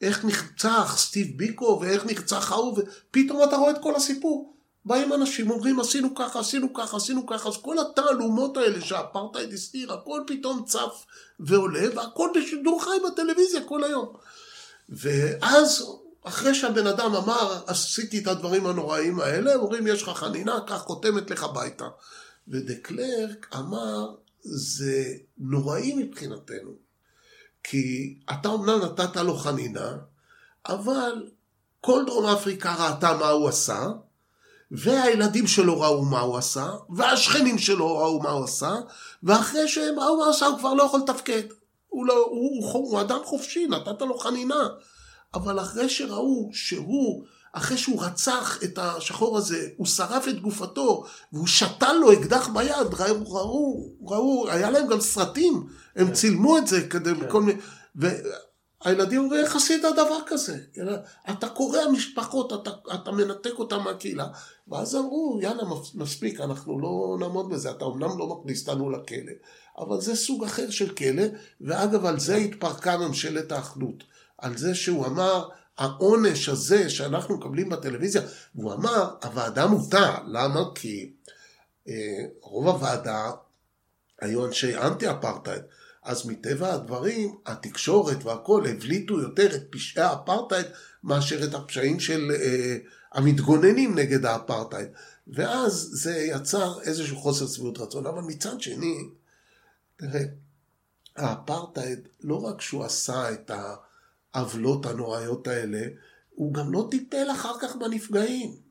[0.00, 4.53] איך נרצח סטיב ביקו, ואיך נרצח ההוא, ופתאום אתה רואה את כל הסיפור.
[4.84, 9.92] באים אנשים, אומרים עשינו ככה, עשינו ככה, עשינו ככה, אז כל התעלומות האלה שהאפרטהייד הסתיר,
[9.92, 11.04] הכל פתאום צף
[11.40, 14.12] ועולה, והכל בשידור חי בטלוויזיה כל היום.
[14.88, 15.86] ואז,
[16.24, 21.30] אחרי שהבן אדם אמר, עשיתי את הדברים הנוראים האלה, אומרים, יש לך חנינה, קח חותמת
[21.30, 21.84] לך הביתה.
[22.48, 25.04] ודה קלרק אמר, זה
[25.38, 26.70] נוראי מבחינתנו.
[27.62, 29.96] כי אתה אומנם נתת לו חנינה,
[30.66, 31.28] אבל
[31.80, 33.88] כל דרום אפריקה ראתה מה הוא עשה,
[34.76, 38.74] והילדים שלו ראו מה הוא עשה, והשכנים שלו ראו מה הוא עשה,
[39.22, 41.42] ואחרי שהם ראו מה הוא עשה הוא כבר לא יכול לתפקד.
[41.88, 44.68] הוא, לא, הוא, הוא, הוא אדם חופשי, נתת לו חנינה.
[45.34, 51.46] אבל אחרי שראו שהוא, אחרי שהוא רצח את השחור הזה, הוא שרף את גופתו, והוא
[51.46, 56.12] שתל לו אקדח ביד, ראו, ראו, ראו, היה להם גם סרטים, הם כן.
[56.12, 57.30] צילמו את זה כדי, כן.
[57.30, 57.60] כל מיני,
[58.84, 60.58] הילדים אומרים, איך עשית דבר כזה?
[61.30, 64.26] אתה קורע משפחות, אתה, אתה מנתק אותם מהקהילה.
[64.68, 65.62] ואז אמרו, יאללה,
[65.94, 67.70] מספיק, אנחנו לא נעמוד בזה.
[67.70, 69.32] אתה אמנם לא מכניס אותנו לכלא,
[69.78, 71.22] אבל זה סוג אחר של כלא,
[71.60, 74.04] ואגב, על זה התפרקה ממשלת האחדות.
[74.38, 75.48] על זה שהוא אמר,
[75.78, 78.22] העונש הזה שאנחנו מקבלים בטלוויזיה,
[78.54, 80.18] הוא אמר, הוועדה מוטה.
[80.26, 80.60] למה?
[80.74, 81.12] כי
[81.88, 81.94] אה,
[82.40, 83.30] רוב הוועדה
[84.20, 85.62] היו אנשי אנטי אפרטהייד.
[86.04, 90.66] אז מטבע הדברים, התקשורת והכול הבליטו יותר את פשעי האפרטהייד
[91.04, 92.76] מאשר את הפשעים של אה,
[93.12, 94.88] המתגוננים נגד האפרטהייד.
[95.28, 98.06] ואז זה יצר איזשהו חוסר שביעות רצון.
[98.06, 99.08] אבל מצד שני,
[99.96, 100.24] תראה,
[101.16, 103.50] האפרטהייד, לא רק שהוא עשה את
[104.34, 105.86] העוולות הנוראיות האלה,
[106.30, 108.63] הוא גם לא טיפל אחר כך בנפגעים.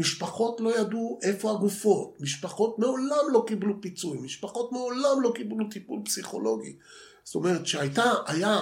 [0.00, 6.00] משפחות לא ידעו איפה הגופות, משפחות מעולם לא קיבלו פיצוי, משפחות מעולם לא קיבלו טיפול
[6.04, 6.76] פסיכולוגי.
[7.24, 8.60] זאת אומרת שהייתה, היה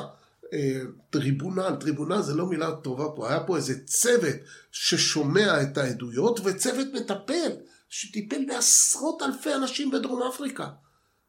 [0.52, 4.36] אה, טריבונל, טריבונל זה לא מילה טובה פה, היה פה איזה צוות
[4.72, 7.52] ששומע את העדויות וצוות מטפל,
[7.88, 10.68] שטיפל בעשרות אלפי אנשים בדרום אפריקה.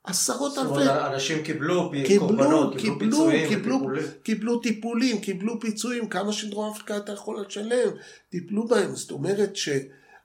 [0.03, 0.69] עשרות אלפי.
[0.69, 3.79] זאת אומרת, אנשים קיבלו, קיבלו קורבנות, קיבלו, קיבלו פיצויים, קיבלו,
[4.23, 7.91] קיבלו טיפולים, קיבלו פיצויים, כמה שדרום אפריקה אתה יכול לשלם,
[8.29, 8.95] טיפלו בהם.
[8.95, 9.55] זאת אומרת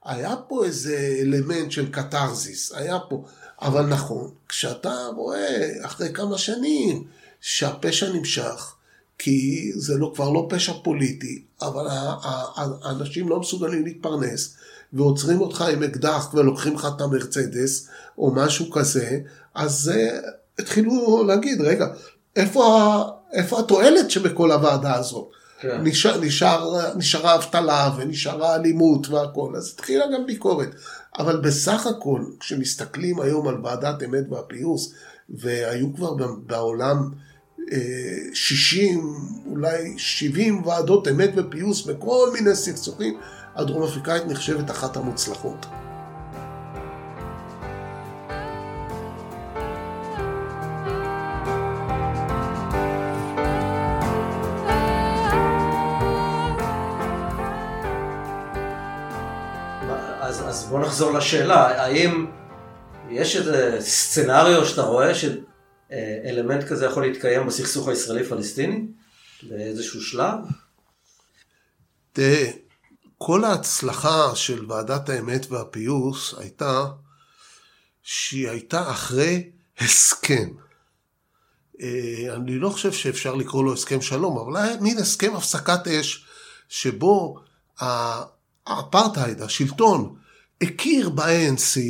[0.07, 3.25] שהיה פה איזה אלמנט של קתרזיס, היה פה.
[3.63, 7.05] אבל נכון, כשאתה רואה אחרי כמה שנים
[7.41, 8.75] שהפשע נמשך,
[9.19, 11.87] כי זה לא, כבר לא פשע פוליטי, אבל
[12.83, 14.57] האנשים לא מסוגלים להתפרנס,
[14.93, 19.19] ועוצרים אותך עם אקדח ולוקחים לך את המרצדס, או משהו כזה,
[19.55, 20.27] אז uh,
[20.59, 21.87] התחילו להגיד, רגע,
[22.37, 22.95] איפה,
[23.33, 25.29] איפה התועלת שבכל הוועדה הזאת?
[25.65, 25.81] כן.
[25.83, 30.69] נשאר, נשאר, נשארה אבטלה ונשארה אלימות והכל, אז התחילה גם ביקורת.
[31.19, 34.95] אבל בסך הכל, כשמסתכלים היום על ועדת אמת והפיוס,
[35.29, 36.15] והיו כבר
[36.47, 37.11] בעולם
[38.35, 43.19] 60, אה, אולי 70 ועדות אמת ופיוס בכל מיני סכסוכים,
[43.55, 45.67] הדרום אפריקאית נחשבת אחת המוצלחות.
[60.95, 62.27] נחזור לשאלה, האם
[63.11, 68.87] יש איזה סצנריו שאתה רואה שאלמנט כזה יכול להתקיים בסכסוך הישראלי-פלסטיני
[69.43, 70.39] באיזשהו שלב?
[72.13, 72.51] תראה,
[73.19, 76.87] כל ההצלחה של ועדת האמת והפיוס הייתה
[78.03, 80.49] שהיא הייתה אחרי הסכם.
[81.81, 86.27] אה, אני לא חושב שאפשר לקרוא לו הסכם שלום, אבל היה מין הסכם הפסקת אש,
[86.69, 87.37] שבו
[88.67, 90.24] האפרטהייד, השלטון,
[90.65, 91.81] הכיר ב-ANC,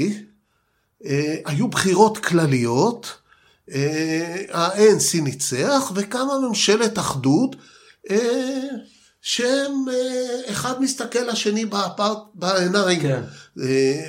[1.05, 3.13] אה, היו בחירות כלליות,
[3.71, 7.57] אה, ה-ANC ניצח, וקמה ממשלת אחדות,
[9.23, 9.85] שהם,
[10.51, 13.03] אחד מסתכל לשני באפרט, בעיניים.
[13.03, 13.23] כן.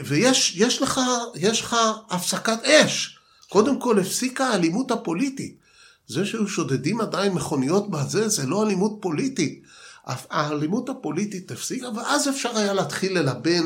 [0.05, 1.01] ויש יש לך,
[1.35, 1.75] יש לך
[2.09, 3.19] הפסקת אש.
[3.49, 5.57] קודם כל הפסיקה האלימות הפוליטית.
[6.07, 9.61] זה שהיו שודדים עדיין מכוניות בזה, זה לא אלימות פוליטית.
[10.05, 13.65] האלימות הפוליטית הפסיקה, ואז אפשר היה להתחיל ללבן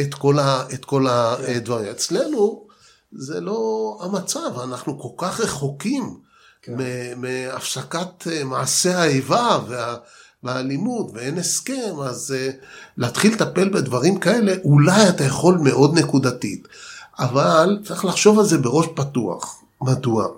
[0.00, 1.84] את כל, ה, את כל הדברים.
[1.84, 1.90] כן.
[1.90, 2.66] אצלנו
[3.12, 6.16] זה לא המצב, אנחנו כל כך רחוקים
[6.62, 6.72] כן.
[7.16, 9.96] מהפסקת אה, מעשי האיבה וה,
[10.42, 12.64] והאלימות, ואין הסכם, אז uh,
[12.96, 16.68] להתחיל לטפל בדברים כאלה, אולי אתה יכול מאוד נקודתית.
[17.18, 19.62] אבל צריך לחשוב על זה בראש פתוח.
[19.80, 20.28] מדוע?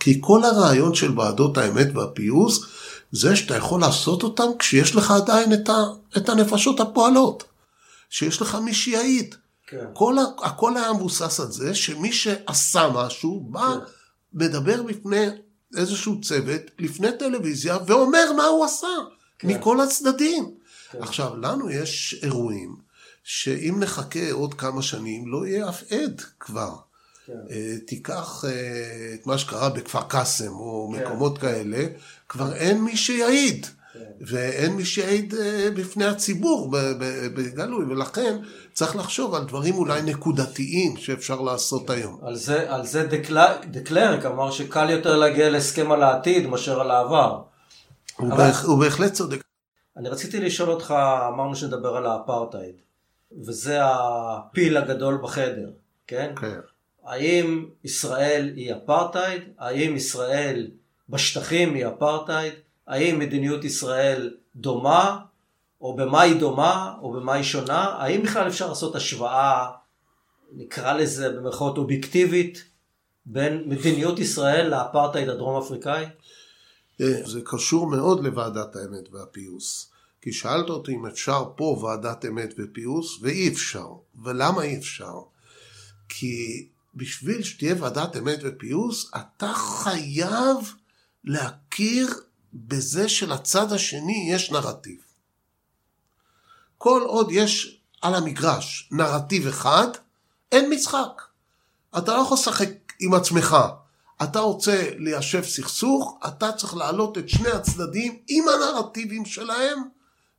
[0.00, 2.64] כי כל הרעיון של ועדות האמת והפיוס,
[3.12, 5.84] זה שאתה יכול לעשות אותם כשיש לך עדיין את, ה,
[6.16, 7.44] את הנפשות הפועלות.
[8.10, 9.34] שיש לך מי שיעיד.
[9.66, 9.86] כן.
[9.94, 13.78] כל, הכל היה מבוסס על זה שמי שעשה משהו, בא, כן.
[14.32, 15.26] מדבר בפני
[15.76, 18.86] איזשהו צוות, לפני טלוויזיה, ואומר מה הוא עשה,
[19.38, 19.48] כן.
[19.48, 20.54] מכל הצדדים.
[20.90, 21.02] כן.
[21.02, 22.76] עכשיו, לנו יש אירועים
[23.24, 26.76] שאם נחכה עוד כמה שנים, לא יהיה אף עד כבר.
[27.26, 27.32] כן.
[27.50, 31.02] אה, תיקח אה, את מה שקרה בכפר קאסם או כן.
[31.02, 31.86] מקומות כאלה,
[32.28, 33.66] כבר אין מי שיעיד.
[34.20, 36.70] ואין מי שיעיד אה, בפני הציבור
[37.34, 38.38] בגלוי, ולכן
[38.72, 42.20] צריך לחשוב על דברים אולי נקודתיים שאפשר לעשות היום.
[42.22, 43.06] על זה, על זה
[43.70, 47.42] דקלרק אמר שקל יותר להגיע להסכם על העתיד מאשר על העבר.
[48.16, 48.36] הוא, אבל...
[48.36, 49.42] בהח, הוא בהחלט צודק.
[49.96, 50.94] אני רציתי לשאול אותך,
[51.28, 52.74] אמרנו שנדבר על האפרטהייד,
[53.46, 55.70] וזה הפיל הגדול בחדר,
[56.06, 56.32] כן?
[56.40, 56.58] כן.
[57.04, 59.42] האם ישראל היא אפרטהייד?
[59.58, 60.70] האם ישראל
[61.08, 62.52] בשטחים היא אפרטהייד?
[62.88, 65.18] האם מדיניות ישראל דומה?
[65.80, 66.94] או במה היא דומה?
[67.02, 67.84] או במה היא שונה?
[67.84, 69.70] האם בכלל אפשר לעשות השוואה,
[70.52, 72.64] נקרא לזה במירכאות אובייקטיבית,
[73.26, 76.04] בין מדיניות ישראל לאפרטהייד הדרום אפריקאי?
[77.00, 79.90] אה, זה קשור מאוד לוועדת האמת והפיוס.
[80.22, 83.86] כי שאלת אותי אם אפשר פה ועדת אמת ופיוס, ואי אפשר.
[84.24, 85.14] ולמה אי אפשר?
[86.08, 90.56] כי בשביל שתהיה ועדת אמת ופיוס, אתה חייב
[91.24, 92.08] להכיר
[92.54, 95.00] בזה שלצד השני יש נרטיב.
[96.78, 99.88] כל עוד יש על המגרש נרטיב אחד,
[100.52, 101.22] אין משחק.
[101.98, 102.70] אתה לא יכול לשחק
[103.00, 103.56] עם עצמך.
[104.22, 109.78] אתה רוצה ליישב סכסוך, אתה צריך להעלות את שני הצדדים עם הנרטיבים שלהם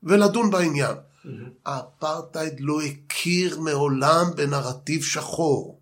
[0.03, 0.95] ולדון בעניין.
[1.65, 5.79] האפרטהייד לא הכיר מעולם בנרטיב שחור.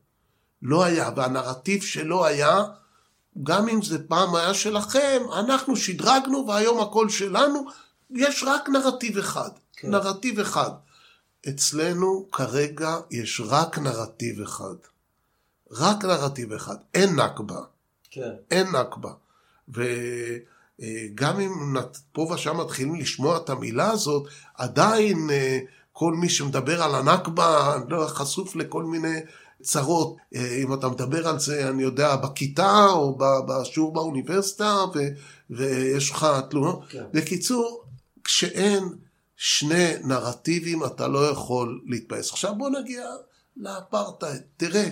[0.62, 2.64] לא היה, והנרטיב שלו היה,
[3.44, 7.66] גם אם זה פעם היה שלכם, אנחנו שדרגנו והיום הכל שלנו,
[8.10, 9.50] יש רק נרטיב אחד.
[9.78, 9.90] כן.
[9.90, 10.72] נרטיב אחד.
[11.50, 14.76] אצלנו כרגע יש רק נרטיב אחד.
[15.72, 16.76] רק נרטיב אחד.
[16.94, 17.60] אין נכבה.
[18.12, 18.32] כן.
[18.52, 19.12] אין נכבה.
[19.70, 21.76] וגם אם
[22.12, 25.60] פה ושם מתחילים לשמוע את המילה הזאת, עדיין אה,
[25.94, 29.20] כל מי שמדבר על הנכבה לא חשוף לכל מיני
[29.62, 30.16] צרות.
[30.36, 33.18] אה, אם אתה מדבר על זה, אני יודע, בכיתה או
[33.48, 35.00] בשיעור באוניברסיטה, ו,
[35.50, 36.80] ויש לך תלונות.
[36.90, 37.04] כן.
[37.14, 37.84] בקיצור,
[38.24, 38.84] כשאין
[39.36, 42.32] שני נרטיבים, אתה לא יכול להתפעס.
[42.32, 43.06] עכשיו בוא נגיע
[43.58, 44.42] לאפרטהייד.
[44.58, 44.90] תראה,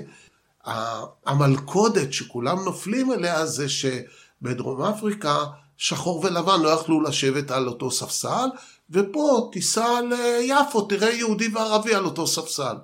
[1.26, 5.46] המלכודת שכולם נופלים אליה זה שבדרום אפריקה
[5.78, 8.50] שחור ולבן לא יכלו לשבת על אותו ספסל,
[8.90, 12.76] ופה תיסע ליפו, תראה יהודי וערבי על אותו ספסל.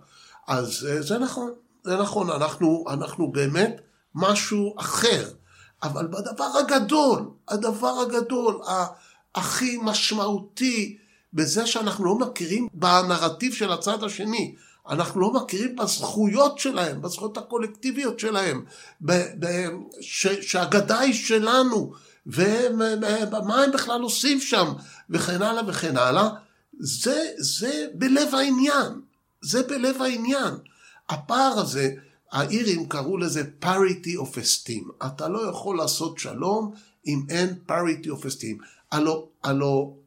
[0.47, 1.51] אז אה, זה נכון,
[1.83, 3.81] זה נכון, אנחנו, אנחנו באמת
[4.15, 5.29] משהו אחר.
[5.83, 8.61] אבל בדבר הגדול, הדבר הגדול,
[9.35, 10.97] הכי משמעותי,
[11.33, 14.55] בזה שאנחנו לא מכירים בנרטיב של הצד השני.
[14.89, 18.65] אנחנו לא מכירים בזכויות שלהם, בזכויות הקולקטיביות שלהם,
[19.01, 19.69] ב- ב-
[20.01, 21.93] ש- שהגדה היא שלנו,
[22.27, 24.73] ומה הם בכלל עושים שם,
[25.09, 26.29] וכן הלאה וכן הלאה.
[26.79, 29.01] זה, זה בלב העניין,
[29.41, 30.53] זה בלב העניין.
[31.11, 31.95] הפער הזה,
[32.31, 35.05] האירים קראו לזה parity of esteem.
[35.05, 36.73] אתה לא יכול לעשות שלום
[37.07, 38.63] אם אין parity of esteem.
[38.91, 39.97] הלו, הלו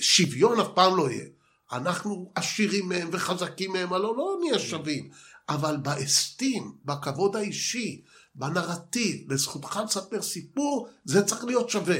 [0.00, 1.24] שוויון אף פעם לא יהיה.
[1.72, 5.10] אנחנו עשירים מהם וחזקים מהם, הלוא לא נהיה שווים.
[5.48, 8.02] אבל באסטים, בכבוד האישי,
[8.34, 11.98] בנרטיב, בזכותך לספר סיפור, זה צריך להיות שווה.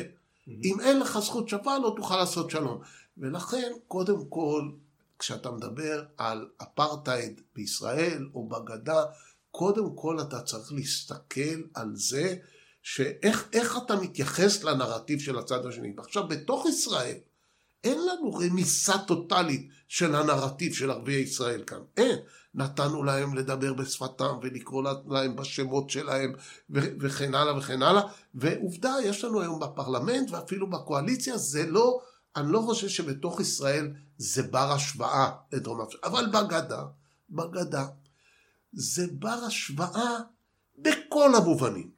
[0.64, 2.80] אם אין לך זכות שווה, לא תוכל לעשות שלום.
[3.18, 4.70] ולכן, קודם כל,
[5.18, 9.04] כשאתה מדבר על אפרטהייד בישראל או בגדה,
[9.50, 12.36] קודם כל אתה צריך להסתכל על זה
[12.82, 15.94] שאיך אתה מתייחס לנרטיב של הצד השני.
[15.96, 17.16] ועכשיו, בתוך ישראל,
[17.84, 21.80] אין לנו רמיסה טוטאלית של הנרטיב של ערביי ישראל כאן.
[21.96, 22.18] אין.
[22.54, 26.32] נתנו להם לדבר בשפתם ולקרוא להם בשמות שלהם
[26.70, 28.02] וכן הלאה וכן הלאה.
[28.34, 32.00] ועובדה, יש לנו היום בפרלמנט ואפילו בקואליציה, זה לא,
[32.36, 36.06] אני לא חושב שבתוך ישראל זה בר השוואה לדרום אפריקה.
[36.06, 36.82] אבל בגדה,
[37.30, 37.86] בגדה,
[38.72, 40.18] זה בר השוואה
[40.78, 41.90] בכל המובנים.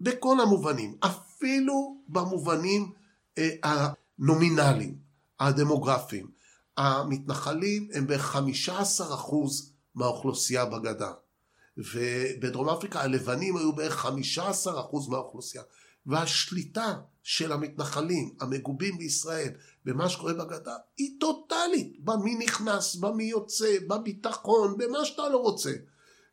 [0.00, 0.96] בכל המובנים.
[1.00, 2.92] אפילו במובנים
[3.38, 4.98] אה, הנומינליים,
[5.40, 6.30] הדמוגרפיים.
[6.76, 9.34] המתנחלים הם ב-15%
[9.94, 11.12] מהאוכלוסייה בגדה.
[11.76, 14.08] ובדרום אפריקה הלבנים היו בערך 15%
[15.08, 15.62] מהאוכלוסייה.
[16.06, 19.50] והשליטה של המתנחלים המגובים בישראל
[19.84, 25.72] במה שקורה בגדה היא טוטאלית במי נכנס, במי יוצא, בביטחון, במה שאתה לא רוצה.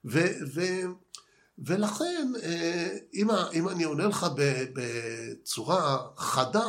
[0.06, 0.20] ו,
[0.54, 0.62] ו,
[1.60, 4.26] ולכן אה, אם, אם אני עונה לך
[4.74, 6.68] בצורה חדה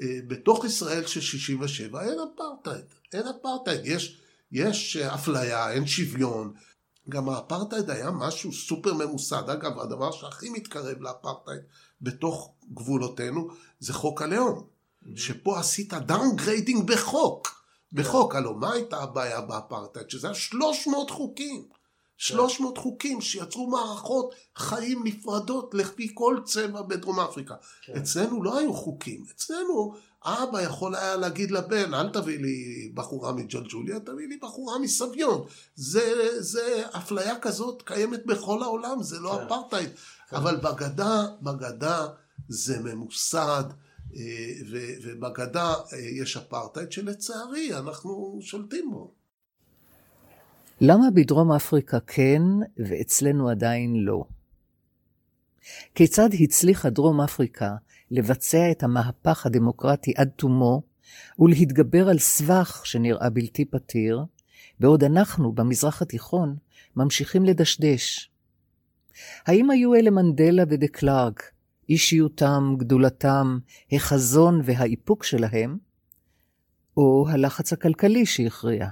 [0.00, 4.20] אה, בתוך ישראל של 67 אין אפרטהייד, אין אפרטהייד, יש,
[4.52, 6.54] יש אפליה, אין שוויון.
[7.08, 9.50] גם האפרטהייד היה משהו סופר ממוסד.
[9.50, 11.60] אגב, הדבר שהכי מתקרב לאפרטהייד
[12.02, 13.48] בתוך גבולותינו
[13.78, 14.58] זה חוק הלאום.
[14.58, 15.08] Mm-hmm.
[15.16, 17.64] שפה עשית downgrading בחוק.
[17.92, 20.10] בחוק, הלוא מה הייתה הבעיה באפרטהייד?
[20.10, 21.68] שזה היה 300 חוקים.
[22.16, 22.82] 300 כן.
[22.82, 27.54] חוקים שיצרו מערכות חיים נפרדות לפי כל צבע בדרום אפריקה.
[27.96, 29.94] אצלנו לא היו חוקים, אצלנו
[30.24, 35.46] אבא יכול היה להגיד לבן, אל תביא לי בחורה מג'לג'וליה, תביא לי בחורה מסביון.
[35.74, 39.44] זה, זה אפליה כזאת קיימת בכל העולם, זה לא כן.
[39.46, 39.90] אפרטהייד.
[40.28, 40.36] כן.
[40.36, 42.06] אבל בגדה, בגדה
[42.48, 43.64] זה ממוסד,
[44.16, 44.22] אה,
[45.02, 49.14] ובגדה אה, יש אפרטהייד שלצערי אנחנו שולטים בו.
[50.80, 52.42] למה בדרום אפריקה כן
[52.76, 54.24] ואצלנו עדיין לא?
[55.94, 57.70] כיצד הצליחה דרום אפריקה
[58.10, 60.82] לבצע את המהפך הדמוקרטי עד תומו
[61.38, 64.24] ולהתגבר על סבך שנראה בלתי פתיר,
[64.80, 66.56] בעוד אנחנו, במזרח התיכון,
[66.96, 68.30] ממשיכים לדשדש?
[69.46, 71.42] האם היו אלה מנדלה ודה קלארק,
[71.88, 73.58] אישיותם, גדולתם,
[73.92, 75.78] החזון והאיפוק שלהם,
[76.96, 78.88] או הלחץ הכלכלי שהכריע?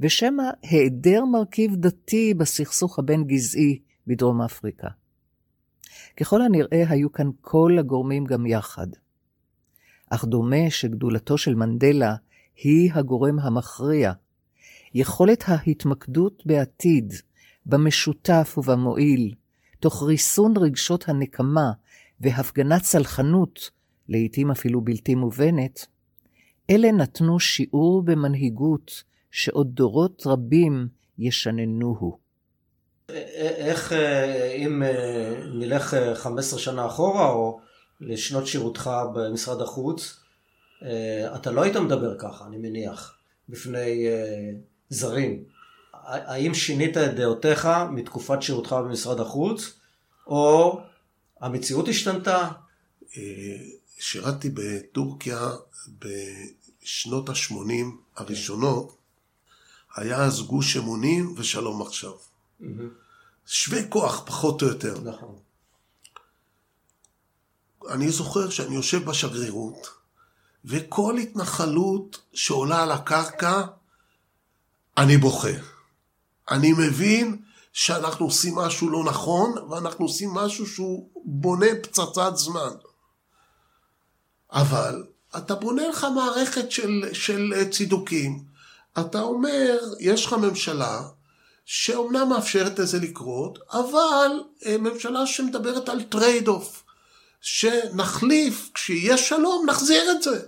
[0.00, 4.88] ושמא היעדר מרכיב דתי בסכסוך הבין-גזעי בדרום אפריקה.
[6.16, 8.86] ככל הנראה היו כאן כל הגורמים גם יחד.
[10.10, 12.14] אך דומה שגדולתו של מנדלה
[12.56, 14.12] היא הגורם המכריע.
[14.94, 17.14] יכולת ההתמקדות בעתיד,
[17.66, 19.34] במשותף ובמועיל,
[19.80, 21.72] תוך ריסון רגשות הנקמה
[22.20, 23.70] והפגנת סלחנות,
[24.08, 25.86] לעתים אפילו בלתי מובנת,
[26.70, 32.25] אלה נתנו שיעור במנהיגות שעוד דורות רבים ישננוהו.
[33.08, 37.60] איך, אה, אם אה, נלך 15 אה, שנה אחורה, או
[38.00, 40.20] לשנות שירותך במשרד החוץ,
[41.34, 43.14] אתה לא היית מדבר ככה, אני מניח,
[43.48, 44.06] בפני
[44.90, 45.44] זרים.
[46.02, 49.72] האם שינית את דעותיך מתקופת שירותך במשרד החוץ,
[50.26, 50.80] או
[51.40, 52.48] המציאות השתנתה?
[53.98, 55.50] שירתתי בטורקיה
[55.98, 58.96] בשנות ה-80 הראשונות,
[59.96, 62.12] היה אז גוש אמונים ושלום עכשיו.
[63.46, 65.00] שווה כוח, פחות או יותר.
[65.00, 65.38] נכון.
[67.88, 69.88] אני זוכר שאני יושב בשגרירות,
[70.64, 73.62] וכל התנחלות שעולה על הקרקע,
[74.98, 75.52] אני בוכה.
[76.50, 77.42] אני מבין
[77.72, 82.70] שאנחנו עושים משהו לא נכון, ואנחנו עושים משהו שהוא בונה פצצת זמן.
[84.52, 85.06] אבל
[85.36, 88.44] אתה בונה לך מערכת של, של צידוקים.
[89.00, 91.08] אתה אומר, יש לך ממשלה
[91.66, 94.30] שאומנם מאפשרת לזה לקרות, אבל
[94.66, 96.82] אה, ממשלה שמדברת על trade off,
[97.40, 100.40] שנחליף, כשיהיה שלום, נחזיר את זה.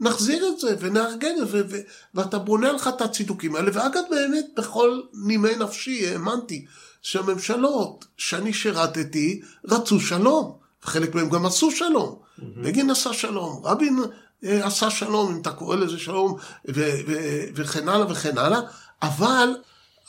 [0.00, 1.80] נחזיר את זה ונארגן את זה, ו-
[2.14, 6.64] ואתה בונה לך את הצידוקים האלה, ואגב באמת בכל נימי נפשי האמנתי
[7.02, 12.18] שהממשלות שאני שירתתי רצו שלום, וחלק מהם גם עשו שלום.
[12.18, 12.42] Mm-hmm.
[12.62, 13.98] בגין עשה שלום, רבין
[14.44, 16.36] אה, עשה שלום, אם אתה קורא לזה שלום,
[16.68, 18.60] ו- ו- וכן הלאה וכן הלאה,
[19.02, 19.56] אבל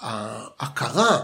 [0.05, 1.19] ההכרה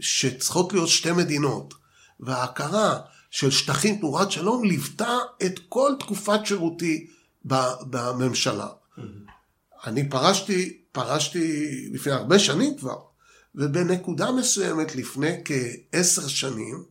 [0.00, 1.74] שצריכות להיות שתי מדינות,
[2.20, 3.00] וההכרה
[3.30, 5.16] של שטחים תמורת שלום ליוותה
[5.46, 7.06] את כל תקופת שירותי
[7.44, 8.66] בממשלה.
[8.66, 9.02] Mm-hmm.
[9.86, 12.98] אני פרשתי, פרשתי לפני הרבה שנים כבר,
[13.54, 16.84] ובנקודה מסוימת לפני כעשר שנים,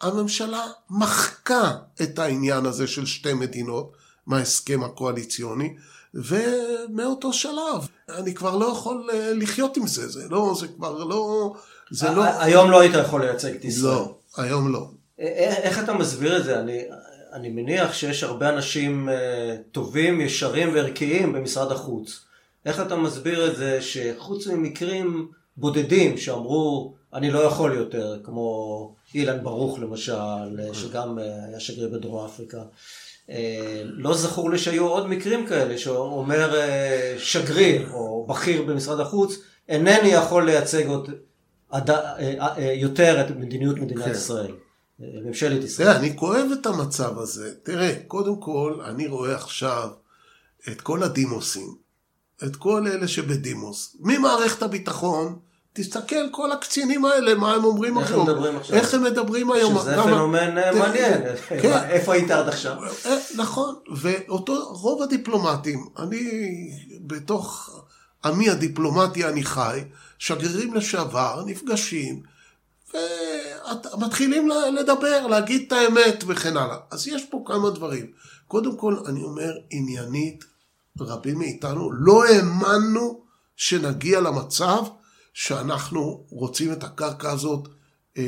[0.00, 1.72] הממשלה מחקה
[2.02, 3.92] את העניין הזה של שתי מדינות
[4.26, 5.76] מההסכם הקואליציוני,
[6.14, 11.52] ומאותו שלב אני כבר לא יכול אה, לחיות עם זה, זה לא, זה כבר לא...
[11.90, 12.24] זה לא...
[12.24, 13.92] היום לא היית יכול לייצג את ישראל.
[13.92, 14.90] לא, היום לא.
[15.18, 16.60] איך אתה מסביר את זה?
[16.60, 16.82] אני,
[17.32, 22.24] אני מניח שיש הרבה אנשים אה, טובים, ישרים וערכיים במשרד החוץ.
[22.66, 29.42] איך אתה מסביר את זה שחוץ ממקרים בודדים שאמרו אני לא יכול יותר, כמו אילן
[29.42, 32.62] ברוך למשל, שגם אה, היה שגריר בדרום אפריקה,
[33.82, 36.60] לא זכור לי שהיו עוד מקרים כאלה שאומר
[37.18, 39.38] שגריר או בכיר במשרד החוץ
[39.68, 41.10] אינני יכול לייצג עוד
[42.74, 44.10] יותר את מדיניות מדינת כן.
[44.10, 44.52] ישראל.
[44.98, 45.88] ממשלת ישראל.
[45.88, 47.54] תראה, אני כואב את המצב הזה.
[47.62, 49.88] תראה, קודם כל, אני רואה עכשיו
[50.68, 51.74] את כל הדימוסים,
[52.44, 53.96] את כל אלה שבדימוס.
[54.00, 55.38] ממערכת הביטחון,
[55.78, 58.28] תסתכל, כל הקצינים האלה, מה הם אומרים איך היום.
[58.28, 58.76] הם מדברים עכשיו?
[58.76, 59.78] איך הם מדברים היום.
[59.78, 60.04] שזה כמה...
[60.04, 61.22] פנומן אה, מעניין.
[61.48, 61.78] כן.
[61.88, 62.76] איפה היית עד עכשיו?
[63.06, 66.30] אה, נכון, ואותו, רוב הדיפלומטים, אני
[67.00, 67.70] בתוך
[68.24, 69.80] עמי הדיפלומטי אני חי,
[70.18, 72.22] שגרירים לשעבר, נפגשים.
[73.94, 74.48] ומתחילים
[74.78, 76.76] לדבר, להגיד את האמת וכן הלאה.
[76.90, 78.06] אז יש פה כמה דברים.
[78.46, 80.44] קודם כל, אני אומר, עניינית,
[81.00, 83.20] רבים מאיתנו לא האמנו
[83.56, 84.82] שנגיע למצב
[85.38, 87.68] שאנחנו רוצים את הקרקע הזאת
[88.16, 88.22] אה,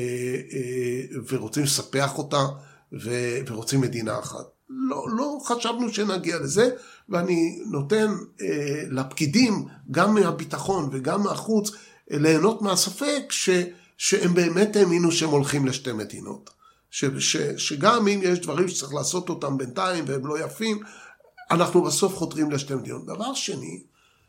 [0.53, 2.47] אה, ורוצים לספח אותה
[3.47, 4.45] ורוצים מדינה אחת.
[4.69, 6.71] לא, לא חשבנו שנגיע לזה,
[7.09, 11.71] ואני נותן אה, לפקידים, גם מהביטחון וגם מהחוץ,
[12.11, 13.51] ליהנות מהספק ש...
[13.99, 16.51] שהם באמת האמינו שהם הולכים לשתי מדינות.
[16.91, 20.81] ש, ש, שגם אם יש דברים שצריך לעשות אותם בינתיים והם לא יפים,
[21.51, 23.07] אנחנו בסוף חותרים לשתי מדינות.
[23.07, 23.83] דבר שני,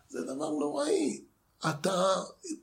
[0.09, 1.30] זה דבר נוראי.
[1.69, 2.15] אתה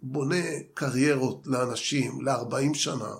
[0.03, 0.45] בונה
[0.75, 3.15] קריירות לאנשים ל-40 שנה,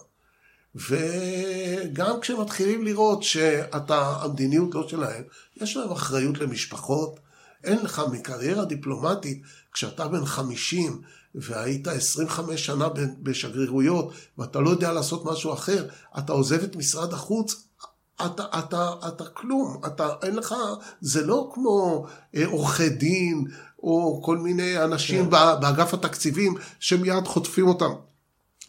[0.75, 5.23] וגם כשמתחילים לראות שאתה, המדיניות לא שלהם,
[5.57, 7.21] יש להם אחריות למשפחות,
[7.65, 9.43] אין לך מקריירה דיפלומטית,
[9.73, 11.03] כשאתה בן 50
[11.35, 12.89] והיית 25 שנה
[13.23, 15.89] בשגרירויות, ואתה לא יודע לעשות משהו אחר,
[16.19, 17.69] אתה עוזב את משרד החוץ,
[18.27, 20.55] אתה, אתה, אתה כלום, אתה, אין לך,
[21.01, 23.45] זה לא כמו אה, עורכי דין,
[23.83, 25.31] או כל מיני אנשים כן.
[25.31, 27.91] באגף התקציבים, שמיד חוטפים אותם.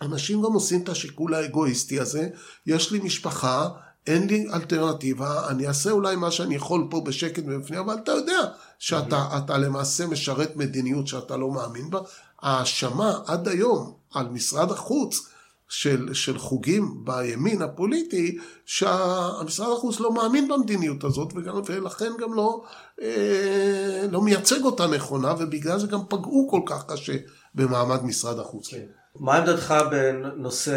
[0.01, 2.29] אנשים גם עושים את השיקול האגואיסטי הזה,
[2.65, 3.69] יש לי משפחה,
[4.07, 8.39] אין לי אלטרנטיבה, אני אעשה אולי מה שאני יכול פה בשקט מבפנים, אבל אתה יודע
[8.79, 11.99] שאתה אתה למעשה משרת מדיניות שאתה לא מאמין בה.
[12.41, 15.27] ההאשמה עד היום על משרד החוץ
[15.69, 22.63] של, של חוגים בימין הפוליטי, שהמשרד החוץ לא מאמין במדיניות הזאת, וגם, ולכן גם לא,
[23.01, 27.13] אה, לא מייצג אותה נכונה, ובגלל זה גם פגעו כל כך קשה
[27.55, 28.67] במעמד משרד החוץ.
[28.67, 28.85] כן.
[29.15, 30.71] מה עמדתך בנושא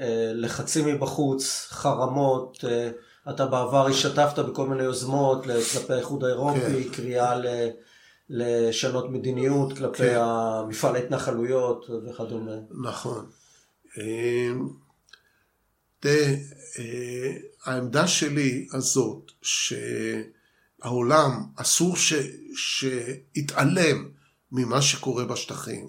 [0.00, 2.64] אה, לחצים מבחוץ, חרמות?
[2.68, 2.90] אה,
[3.30, 6.92] אתה בעבר השתתפת בכל מיני יוזמות כלפי האיחוד האירופי, כן.
[6.92, 7.46] קריאה ל...
[8.30, 10.18] לשנות מדיניות כלפי כן.
[10.20, 12.52] המפעל ההתנחלויות וכדומה.
[12.82, 13.26] נכון.
[16.00, 16.34] תראה,
[17.64, 19.32] העמדה שלי הזאת,
[20.82, 22.12] שהעולם אסור ש,
[22.56, 24.08] שיתעלם
[24.52, 25.88] ממה שקורה בשטחים,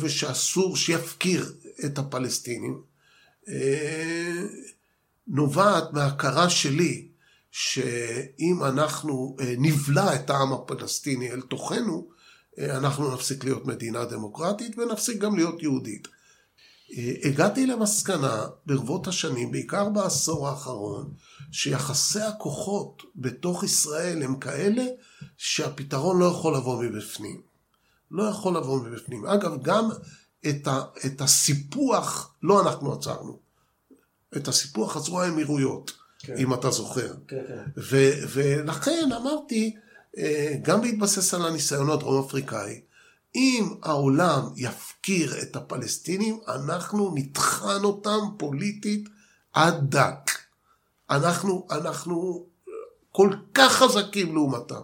[0.00, 1.54] ושאסור שיפקיר
[1.84, 2.82] את הפלסטינים,
[5.26, 7.08] נובעת מההכרה שלי
[7.50, 12.08] שאם אנחנו נבלע את העם הפלסטיני אל תוכנו,
[12.58, 16.08] אנחנו נפסיק להיות מדינה דמוקרטית ונפסיק גם להיות יהודית.
[17.24, 21.14] הגעתי למסקנה ברבות השנים, בעיקר בעשור האחרון,
[21.52, 24.84] שיחסי הכוחות בתוך ישראל הם כאלה
[25.36, 27.40] שהפתרון לא יכול לבוא מבפנים.
[28.10, 29.26] לא יכול לבוא מבפנים.
[29.26, 29.88] אגב, גם
[30.48, 33.38] את, ה, את הסיפוח לא אנחנו עצרנו.
[34.36, 36.36] את הסיפוח עצרו האמירויות, כן.
[36.36, 37.14] אם אתה זוכר.
[37.28, 37.64] כן, כן.
[37.76, 37.96] ו,
[38.32, 39.74] ולכן אמרתי,
[40.18, 42.80] אה, גם בהתבסס על הניסיון הדרום אפריקאי,
[43.34, 49.08] אם העולם יפקיר את הפלסטינים, אנחנו נטחן אותם פוליטית
[49.52, 50.30] עד דק.
[51.10, 52.46] אנחנו, אנחנו
[53.12, 54.80] כל כך חזקים לעומתם,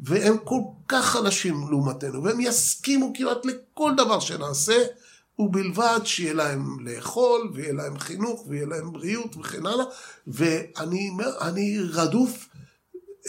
[0.00, 4.82] והם כל כך חלשים לעומתנו, והם יסכימו כמעט לכל דבר שנעשה,
[5.38, 9.84] ובלבד שיהיה להם לאכול, ויהיה להם חינוך, ויהיה להם בריאות וכן הלאה,
[10.26, 12.48] ואני רדוף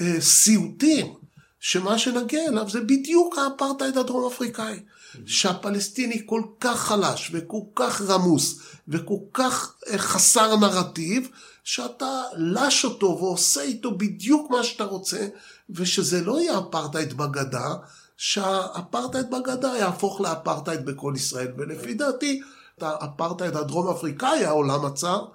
[0.02, 1.21] אה, סיוטים
[1.64, 4.80] שמה שנגיע אליו זה בדיוק האפרטהייד הדרום אפריקאי.
[5.26, 11.30] שהפלסטיני כל כך חלש וכל כך רמוס וכל כך אה, חסר נרטיב,
[11.64, 15.28] שאתה לש אותו ועושה איתו בדיוק מה שאתה רוצה,
[15.70, 17.74] ושזה לא יהיה אפרטהייד בגדה,
[18.18, 21.52] שהאפרטהייד בגדה יהפוך לאפרטהייד בכל ישראל.
[21.58, 22.42] ולפי דעתי,
[22.78, 25.26] את האפרטהייד הדרום אפריקאי העולם עצר,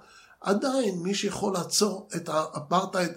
[0.41, 3.11] עדיין מי שיכול לעצור את האפרטהייד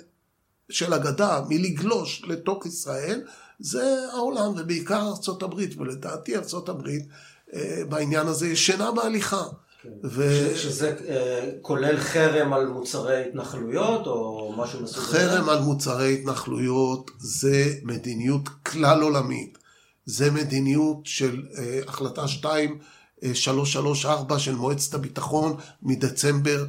[0.70, 3.20] של הגדה מלגלוש לתוך ישראל,
[3.60, 7.06] זה העולם, ובעיקר ארצות הברית, ולדעתי ארצות הברית
[7.54, 9.42] אה, בעניין הזה ישנה בהליכה.
[9.82, 9.88] כן.
[10.04, 10.50] ו...
[10.56, 15.06] שזה אה, כולל חרם על מוצרי התנחלויות או משהו מסוים?
[15.06, 19.58] חרם על מוצרי התנחלויות זה מדיניות כלל עולמית.
[20.06, 26.66] זה מדיניות של אה, החלטה 2334 של מועצת הביטחון מדצמבר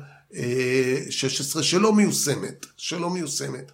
[1.10, 3.72] 16 שלא מיושמת, שלא מיושמת.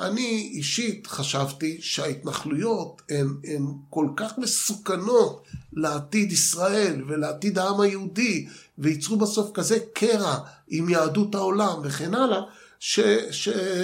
[0.00, 8.46] אני אישית חשבתי שההתנחלויות הן, הן כל כך מסוכנות לעתיד ישראל ולעתיד העם היהודי
[8.78, 10.36] וייצרו בסוף כזה קרע
[10.68, 12.40] עם יהדות העולם וכן הלאה,
[12.80, 13.82] שאם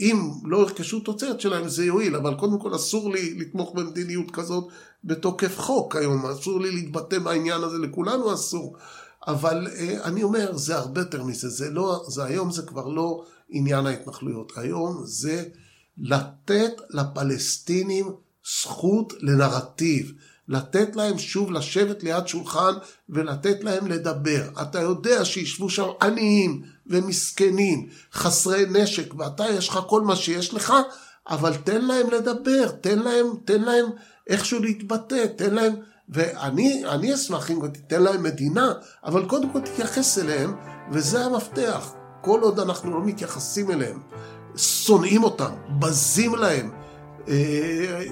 [0.00, 0.12] אה,
[0.44, 4.68] לא ירכשו תוצרת שלהם זה יועיל, אבל קודם כל אסור לי לתמוך במדיניות כזאת
[5.04, 8.76] בתוקף חוק היום, אסור לי להתבטא בעניין הזה, לכולנו אסור.
[9.26, 13.24] אבל אה, אני אומר, זה הרבה יותר מזה, זה לא, זה היום זה כבר לא
[13.48, 14.52] עניין ההתנחלויות.
[14.56, 15.44] היום זה
[15.98, 18.12] לתת לפלסטינים
[18.44, 20.12] זכות לנרטיב.
[20.48, 22.72] לתת להם שוב לשבת ליד שולחן
[23.08, 24.42] ולתת להם לדבר.
[24.62, 30.72] אתה יודע שישבו שם עניים ומסכנים, חסרי נשק, ואתה יש לך כל מה שיש לך,
[31.28, 33.86] אבל תן להם לדבר, תן להם, תן להם
[34.28, 35.74] איכשהו להתבטא, תן להם,
[36.08, 38.72] ואני אשמח אם תיתן להם מדינה,
[39.04, 40.54] אבל קודם כל תתייחס אליהם,
[40.92, 41.92] וזה המפתח.
[42.20, 43.98] כל עוד אנחנו לא מתייחסים אליהם,
[44.56, 46.70] שונאים אותם, בזים להם,
[47.28, 48.04] אה,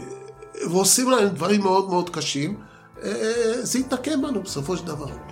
[0.70, 2.60] ועושים להם דברים מאוד מאוד קשים,
[3.02, 5.31] אה, זה יתנקם בנו בסופו של דבר.